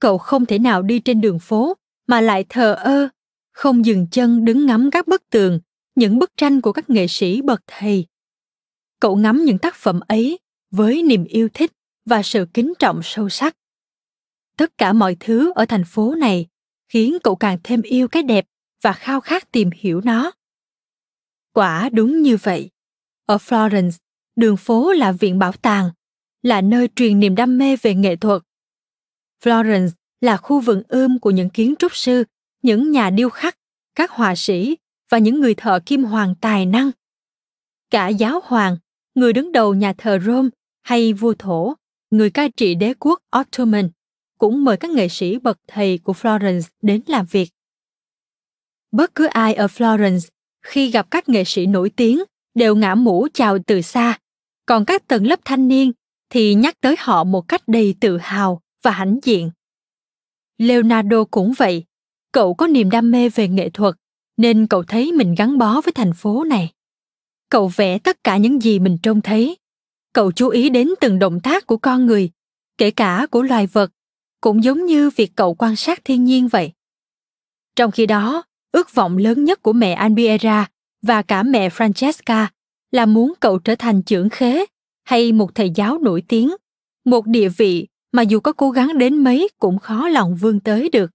Cậu 0.00 0.18
không 0.18 0.46
thể 0.46 0.58
nào 0.58 0.82
đi 0.82 0.98
trên 0.98 1.20
đường 1.20 1.38
phố 1.38 1.74
mà 2.06 2.20
lại 2.20 2.44
thờ 2.48 2.74
ơ, 2.74 3.08
không 3.58 3.86
dừng 3.86 4.06
chân 4.10 4.44
đứng 4.44 4.66
ngắm 4.66 4.90
các 4.90 5.06
bức 5.06 5.22
tường, 5.30 5.60
những 5.94 6.18
bức 6.18 6.36
tranh 6.36 6.60
của 6.60 6.72
các 6.72 6.90
nghệ 6.90 7.06
sĩ 7.08 7.42
bậc 7.42 7.60
thầy. 7.66 8.06
Cậu 9.00 9.16
ngắm 9.16 9.44
những 9.44 9.58
tác 9.58 9.74
phẩm 9.74 10.00
ấy 10.08 10.38
với 10.70 11.02
niềm 11.02 11.24
yêu 11.24 11.48
thích 11.54 11.72
và 12.04 12.22
sự 12.22 12.46
kính 12.54 12.72
trọng 12.78 13.00
sâu 13.02 13.28
sắc. 13.28 13.56
Tất 14.56 14.78
cả 14.78 14.92
mọi 14.92 15.16
thứ 15.20 15.52
ở 15.54 15.66
thành 15.66 15.84
phố 15.84 16.14
này 16.14 16.46
khiến 16.88 17.18
cậu 17.22 17.36
càng 17.36 17.58
thêm 17.64 17.82
yêu 17.82 18.08
cái 18.08 18.22
đẹp 18.22 18.46
và 18.82 18.92
khao 18.92 19.20
khát 19.20 19.52
tìm 19.52 19.70
hiểu 19.74 20.00
nó. 20.04 20.32
Quả 21.52 21.88
đúng 21.92 22.22
như 22.22 22.36
vậy. 22.36 22.70
Ở 23.26 23.36
Florence, 23.36 23.98
đường 24.36 24.56
phố 24.56 24.92
là 24.92 25.12
viện 25.12 25.38
bảo 25.38 25.52
tàng, 25.52 25.90
là 26.42 26.60
nơi 26.60 26.88
truyền 26.96 27.20
niềm 27.20 27.34
đam 27.34 27.58
mê 27.58 27.76
về 27.76 27.94
nghệ 27.94 28.16
thuật. 28.16 28.42
Florence 29.44 29.90
là 30.20 30.36
khu 30.36 30.60
vườn 30.60 30.82
ươm 30.88 31.18
của 31.18 31.30
những 31.30 31.50
kiến 31.50 31.74
trúc 31.78 31.96
sư, 31.96 32.24
những 32.62 32.90
nhà 32.90 33.10
điêu 33.10 33.30
khắc, 33.30 33.56
các 33.94 34.10
họa 34.10 34.34
sĩ 34.36 34.76
và 35.10 35.18
những 35.18 35.40
người 35.40 35.54
thợ 35.54 35.80
kim 35.86 36.04
hoàng 36.04 36.34
tài 36.40 36.66
năng. 36.66 36.90
Cả 37.90 38.08
giáo 38.08 38.40
hoàng, 38.44 38.76
người 39.14 39.32
đứng 39.32 39.52
đầu 39.52 39.74
nhà 39.74 39.92
thờ 39.98 40.18
Rome 40.26 40.48
hay 40.82 41.12
vua 41.12 41.34
thổ, 41.38 41.74
người 42.10 42.30
cai 42.30 42.50
trị 42.50 42.74
đế 42.74 42.94
quốc 42.98 43.22
Ottoman, 43.38 43.90
cũng 44.38 44.64
mời 44.64 44.76
các 44.76 44.90
nghệ 44.90 45.08
sĩ 45.08 45.38
bậc 45.38 45.58
thầy 45.66 45.98
của 45.98 46.12
Florence 46.12 46.68
đến 46.82 47.02
làm 47.06 47.26
việc. 47.26 47.50
Bất 48.92 49.14
cứ 49.14 49.26
ai 49.26 49.54
ở 49.54 49.66
Florence 49.66 50.28
khi 50.62 50.90
gặp 50.90 51.10
các 51.10 51.28
nghệ 51.28 51.44
sĩ 51.44 51.66
nổi 51.66 51.90
tiếng 51.96 52.22
đều 52.54 52.76
ngã 52.76 52.94
mũ 52.94 53.28
chào 53.34 53.58
từ 53.66 53.82
xa 53.82 54.18
còn 54.68 54.84
các 54.84 55.08
tầng 55.08 55.26
lớp 55.26 55.40
thanh 55.44 55.68
niên 55.68 55.92
thì 56.30 56.54
nhắc 56.54 56.80
tới 56.80 56.94
họ 56.98 57.24
một 57.24 57.48
cách 57.48 57.62
đầy 57.66 57.94
tự 58.00 58.18
hào 58.18 58.60
và 58.82 58.90
hãnh 58.90 59.18
diện. 59.22 59.50
Leonardo 60.58 61.24
cũng 61.24 61.52
vậy, 61.56 61.84
cậu 62.32 62.54
có 62.54 62.66
niềm 62.66 62.90
đam 62.90 63.10
mê 63.10 63.28
về 63.28 63.48
nghệ 63.48 63.70
thuật 63.70 63.94
nên 64.36 64.66
cậu 64.66 64.82
thấy 64.82 65.12
mình 65.12 65.34
gắn 65.38 65.58
bó 65.58 65.80
với 65.80 65.92
thành 65.92 66.12
phố 66.12 66.44
này. 66.44 66.72
Cậu 67.50 67.68
vẽ 67.76 67.98
tất 67.98 68.24
cả 68.24 68.36
những 68.36 68.62
gì 68.62 68.78
mình 68.78 68.98
trông 69.02 69.20
thấy. 69.20 69.56
Cậu 70.12 70.32
chú 70.32 70.48
ý 70.48 70.70
đến 70.70 70.88
từng 71.00 71.18
động 71.18 71.40
tác 71.40 71.66
của 71.66 71.76
con 71.76 72.06
người, 72.06 72.30
kể 72.78 72.90
cả 72.90 73.26
của 73.30 73.42
loài 73.42 73.66
vật, 73.66 73.90
cũng 74.40 74.64
giống 74.64 74.86
như 74.86 75.10
việc 75.16 75.32
cậu 75.34 75.54
quan 75.54 75.76
sát 75.76 76.04
thiên 76.04 76.24
nhiên 76.24 76.48
vậy. 76.48 76.72
Trong 77.76 77.90
khi 77.90 78.06
đó, 78.06 78.42
ước 78.72 78.94
vọng 78.94 79.16
lớn 79.16 79.44
nhất 79.44 79.62
của 79.62 79.72
mẹ 79.72 79.92
Albiera 79.92 80.68
và 81.02 81.22
cả 81.22 81.42
mẹ 81.42 81.68
Francesca 81.68 82.46
là 82.90 83.06
muốn 83.06 83.32
cậu 83.40 83.58
trở 83.58 83.74
thành 83.74 84.02
trưởng 84.02 84.28
khế 84.28 84.64
hay 85.04 85.32
một 85.32 85.54
thầy 85.54 85.70
giáo 85.70 85.98
nổi 85.98 86.22
tiếng, 86.28 86.56
một 87.04 87.26
địa 87.26 87.48
vị 87.48 87.86
mà 88.12 88.22
dù 88.22 88.40
có 88.40 88.52
cố 88.52 88.70
gắng 88.70 88.98
đến 88.98 89.24
mấy 89.24 89.48
cũng 89.58 89.78
khó 89.78 90.08
lòng 90.08 90.36
vươn 90.36 90.60
tới 90.60 90.88
được. 90.92 91.10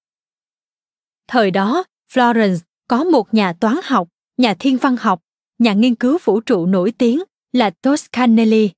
Thời 1.33 1.51
đó, 1.51 1.83
Florence 2.13 2.57
có 2.87 3.03
một 3.03 3.33
nhà 3.33 3.53
toán 3.53 3.75
học, 3.83 4.09
nhà 4.37 4.53
thiên 4.53 4.77
văn 4.77 4.97
học, 4.97 5.21
nhà 5.59 5.73
nghiên 5.73 5.95
cứu 5.95 6.17
vũ 6.23 6.41
trụ 6.41 6.65
nổi 6.65 6.91
tiếng 6.97 7.23
là 7.53 7.69
Toscanelli. 7.69 8.69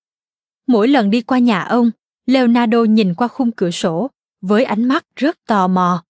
Mỗi 0.67 0.87
lần 0.87 1.09
đi 1.09 1.21
qua 1.21 1.39
nhà 1.39 1.61
ông, 1.61 1.91
Leonardo 2.25 2.83
nhìn 2.83 3.13
qua 3.13 3.27
khung 3.27 3.51
cửa 3.51 3.71
sổ 3.71 4.09
với 4.41 4.63
ánh 4.63 4.83
mắt 4.83 5.05
rất 5.15 5.37
tò 5.47 5.67
mò. 5.67 6.03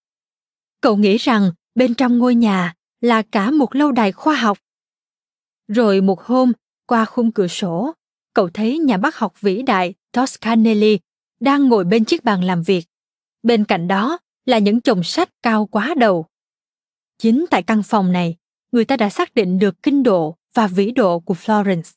Cậu 0.81 0.97
nghĩ 0.97 1.17
rằng 1.17 1.51
bên 1.75 1.93
trong 1.93 2.17
ngôi 2.17 2.35
nhà 2.35 2.73
là 3.01 3.21
cả 3.21 3.51
một 3.51 3.75
lâu 3.75 3.91
đài 3.91 4.11
khoa 4.11 4.35
học 4.35 4.57
Rồi 5.67 6.01
một 6.01 6.21
hôm, 6.21 6.51
qua 6.87 7.05
khung 7.05 7.31
cửa 7.31 7.47
sổ, 7.47 7.93
cậu 8.33 8.49
thấy 8.49 8.79
nhà 8.79 8.97
bác 8.97 9.15
học 9.15 9.41
vĩ 9.41 9.61
đại 9.61 9.93
Toscanelli 10.11 10.99
đang 11.39 11.67
ngồi 11.67 11.83
bên 11.83 12.05
chiếc 12.05 12.23
bàn 12.23 12.43
làm 12.43 12.63
việc. 12.63 12.85
Bên 13.43 13.65
cạnh 13.65 13.87
đó 13.87 14.17
là 14.45 14.57
những 14.57 14.81
chồng 14.81 15.03
sách 15.03 15.29
cao 15.41 15.65
quá 15.65 15.93
đầu. 15.97 16.25
Chính 17.17 17.45
tại 17.51 17.63
căn 17.63 17.83
phòng 17.83 18.11
này, 18.11 18.35
người 18.71 18.85
ta 18.85 18.97
đã 18.97 19.09
xác 19.09 19.35
định 19.35 19.59
được 19.59 19.83
kinh 19.83 20.03
độ 20.03 20.35
và 20.53 20.67
vĩ 20.67 20.91
độ 20.91 21.19
của 21.19 21.33
Florence. 21.33 21.93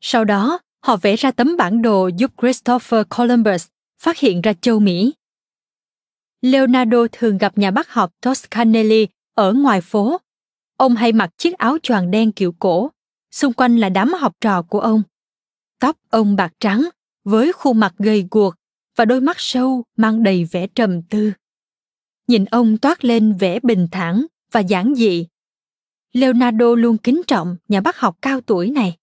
Sau 0.00 0.24
đó, 0.24 0.58
họ 0.84 0.96
vẽ 0.96 1.16
ra 1.16 1.30
tấm 1.30 1.56
bản 1.56 1.82
đồ 1.82 2.10
giúp 2.16 2.30
Christopher 2.40 3.06
Columbus 3.16 3.66
phát 4.00 4.18
hiện 4.18 4.40
ra 4.40 4.52
châu 4.52 4.78
Mỹ. 4.78 5.14
Leonardo 6.42 6.98
thường 7.12 7.38
gặp 7.38 7.58
nhà 7.58 7.70
bác 7.70 7.90
học 7.90 8.12
Toscanelli 8.20 9.06
ở 9.34 9.52
ngoài 9.52 9.80
phố. 9.80 10.20
Ông 10.76 10.96
hay 10.96 11.12
mặc 11.12 11.30
chiếc 11.38 11.58
áo 11.58 11.78
choàng 11.82 12.10
đen 12.10 12.32
kiểu 12.32 12.52
cổ, 12.58 12.90
xung 13.30 13.52
quanh 13.52 13.76
là 13.76 13.88
đám 13.88 14.12
học 14.12 14.32
trò 14.40 14.62
của 14.62 14.80
ông. 14.80 15.02
Tóc 15.80 15.96
ông 16.10 16.36
bạc 16.36 16.52
trắng, 16.60 16.88
với 17.24 17.52
khuôn 17.52 17.80
mặt 17.80 17.94
gầy 17.98 18.26
guộc 18.30 18.54
và 18.96 19.04
đôi 19.04 19.20
mắt 19.20 19.36
sâu 19.38 19.84
mang 19.96 20.22
đầy 20.22 20.44
vẻ 20.44 20.66
trầm 20.66 21.02
tư. 21.02 21.32
Nhìn 22.28 22.44
ông 22.44 22.78
toát 22.78 23.04
lên 23.04 23.32
vẻ 23.32 23.60
bình 23.62 23.88
thản 23.92 24.26
và 24.52 24.60
giản 24.60 24.94
dị. 24.94 25.26
Leonardo 26.12 26.74
luôn 26.74 26.98
kính 26.98 27.22
trọng 27.26 27.56
nhà 27.68 27.80
bác 27.80 27.96
học 27.96 28.18
cao 28.22 28.40
tuổi 28.40 28.70
này. 28.70 28.96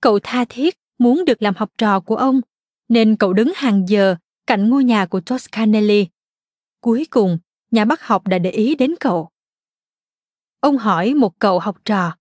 Cậu 0.00 0.18
tha 0.22 0.44
thiết 0.48 0.78
muốn 0.98 1.24
được 1.24 1.42
làm 1.42 1.54
học 1.54 1.70
trò 1.78 2.00
của 2.00 2.16
ông, 2.16 2.40
nên 2.88 3.16
cậu 3.16 3.32
đứng 3.32 3.52
hàng 3.56 3.88
giờ 3.88 4.16
cạnh 4.46 4.68
ngôi 4.68 4.84
nhà 4.84 5.06
của 5.06 5.20
Toscanelli. 5.20 6.06
Cuối 6.80 7.06
cùng, 7.10 7.38
nhà 7.70 7.84
bác 7.84 8.02
học 8.02 8.26
đã 8.26 8.38
để 8.38 8.50
ý 8.50 8.74
đến 8.74 8.94
cậu. 9.00 9.28
Ông 10.60 10.78
hỏi 10.78 11.14
một 11.14 11.38
cậu 11.38 11.58
học 11.58 11.76
trò. 11.84 12.16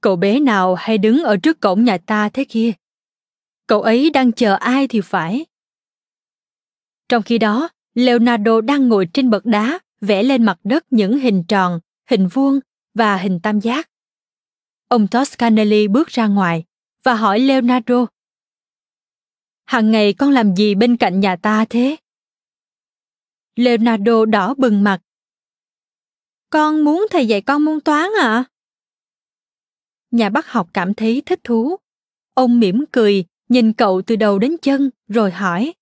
Cậu 0.00 0.16
bé 0.16 0.40
nào 0.40 0.74
hay 0.74 0.98
đứng 0.98 1.22
ở 1.22 1.36
trước 1.36 1.60
cổng 1.60 1.84
nhà 1.84 1.98
ta 1.98 2.28
thế 2.28 2.44
kia? 2.44 2.72
Cậu 3.66 3.82
ấy 3.82 4.10
đang 4.10 4.32
chờ 4.32 4.54
ai 4.54 4.88
thì 4.88 5.00
phải. 5.00 5.46
Trong 7.08 7.22
khi 7.22 7.38
đó, 7.38 7.68
Leonardo 7.94 8.60
đang 8.60 8.88
ngồi 8.88 9.08
trên 9.12 9.30
bậc 9.30 9.46
đá, 9.46 9.78
vẽ 10.00 10.22
lên 10.22 10.42
mặt 10.44 10.58
đất 10.64 10.84
những 10.90 11.18
hình 11.18 11.44
tròn, 11.48 11.80
hình 12.10 12.28
vuông 12.28 12.60
và 12.94 13.16
hình 13.16 13.40
tam 13.42 13.60
giác. 13.60 13.90
Ông 14.88 15.08
Toscanelli 15.08 15.88
bước 15.88 16.08
ra 16.08 16.26
ngoài 16.26 16.64
và 17.02 17.14
hỏi 17.14 17.40
Leonardo. 17.40 18.06
Hằng 19.64 19.90
ngày 19.90 20.12
con 20.12 20.30
làm 20.30 20.54
gì 20.54 20.74
bên 20.74 20.96
cạnh 20.96 21.20
nhà 21.20 21.36
ta 21.36 21.64
thế? 21.70 21.96
Leonardo 23.56 24.24
đỏ 24.24 24.54
bừng 24.54 24.84
mặt. 24.84 25.00
Con 26.50 26.84
muốn 26.84 27.06
thầy 27.10 27.26
dạy 27.26 27.40
con 27.40 27.64
môn 27.64 27.80
toán 27.80 28.10
ạ. 28.20 28.26
À? 28.26 28.44
Nhà 30.10 30.28
bác 30.28 30.46
học 30.46 30.68
cảm 30.72 30.94
thấy 30.94 31.22
thích 31.26 31.40
thú. 31.44 31.76
Ông 32.34 32.60
mỉm 32.60 32.84
cười, 32.92 33.24
nhìn 33.48 33.72
cậu 33.72 34.02
từ 34.06 34.16
đầu 34.16 34.38
đến 34.38 34.56
chân 34.62 34.90
rồi 35.08 35.30
hỏi. 35.30 35.72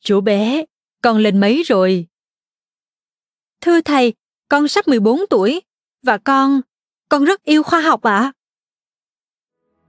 Chú 0.00 0.20
bé, 0.20 0.64
con 1.02 1.18
lên 1.18 1.40
mấy 1.40 1.62
rồi? 1.62 2.06
Thưa 3.60 3.80
thầy, 3.80 4.14
con 4.48 4.68
sắp 4.68 4.88
14 4.88 5.20
tuổi 5.30 5.60
và 6.02 6.18
con, 6.18 6.60
con 7.08 7.24
rất 7.24 7.42
yêu 7.42 7.62
khoa 7.62 7.80
học 7.80 8.02
ạ. 8.02 8.18
À? 8.18 8.32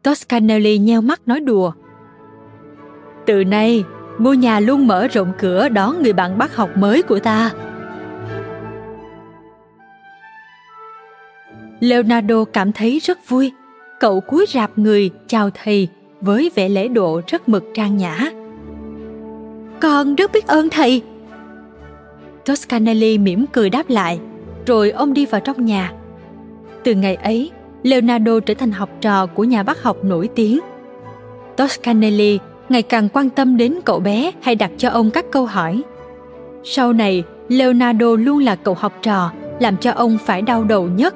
Toscanelli 0.04 0.78
nheo 0.78 1.02
mắt 1.02 1.28
nói 1.28 1.40
đùa. 1.40 1.72
Từ 3.26 3.44
nay, 3.44 3.84
ngôi 4.20 4.38
nhà 4.38 4.60
luôn 4.60 4.88
mở 4.88 5.08
rộng 5.08 5.34
cửa 5.40 5.70
đón 5.70 6.04
người 6.04 6.14
bạn 6.14 6.38
bác 6.38 6.56
học 6.56 6.70
mới 6.78 7.02
của 7.02 7.20
ta. 7.20 7.52
Leonardo 11.80 12.46
cảm 12.46 12.72
thấy 12.72 13.00
rất 13.00 13.30
vui. 13.30 13.52
Cậu 14.00 14.22
cúi 14.22 14.46
rạp 14.54 14.78
người 14.78 15.10
chào 15.28 15.50
thầy 15.54 15.88
với 16.22 16.52
vẻ 16.56 16.70
lễ 16.70 16.88
độ 16.88 17.22
rất 17.28 17.50
mực 17.50 17.64
trang 17.74 17.98
nhã. 17.98 18.32
Con 19.80 20.16
rất 20.16 20.32
biết 20.32 20.48
ơn 20.48 20.70
thầy. 20.70 21.02
Toscanelli 22.46 23.18
mỉm 23.18 23.46
cười 23.52 23.70
đáp 23.70 23.90
lại, 23.90 24.20
rồi 24.66 24.92
ông 24.92 25.14
đi 25.14 25.26
vào 25.26 25.42
trong 25.42 25.66
nhà. 25.66 25.94
Từ 26.84 26.94
ngày 26.94 27.16
ấy, 27.16 27.52
Leonardo 27.84 28.40
trở 28.40 28.54
thành 28.54 28.72
học 28.72 28.90
trò 29.02 29.26
của 29.26 29.44
nhà 29.44 29.64
bác 29.64 29.84
học 29.84 29.98
nổi 30.04 30.30
tiếng. 30.36 30.60
Toscanelli 31.56 32.40
ngày 32.70 32.82
càng 32.82 33.10
quan 33.10 33.30
tâm 33.30 33.58
đến 33.58 33.76
cậu 33.86 34.00
bé 34.00 34.32
hay 34.42 34.56
đặt 34.56 34.72
cho 34.78 34.90
ông 34.90 35.12
các 35.12 35.26
câu 35.32 35.46
hỏi. 35.46 35.82
Sau 36.64 36.94
này, 36.94 37.24
Leonardo 37.50 38.16
luôn 38.16 38.40
là 38.40 38.56
cậu 38.56 38.74
học 38.74 38.94
trò 39.02 39.32
làm 39.60 39.78
cho 39.78 39.92
ông 39.92 40.18
phải 40.26 40.42
đau 40.42 40.64
đầu 40.64 40.88
nhất 40.88 41.16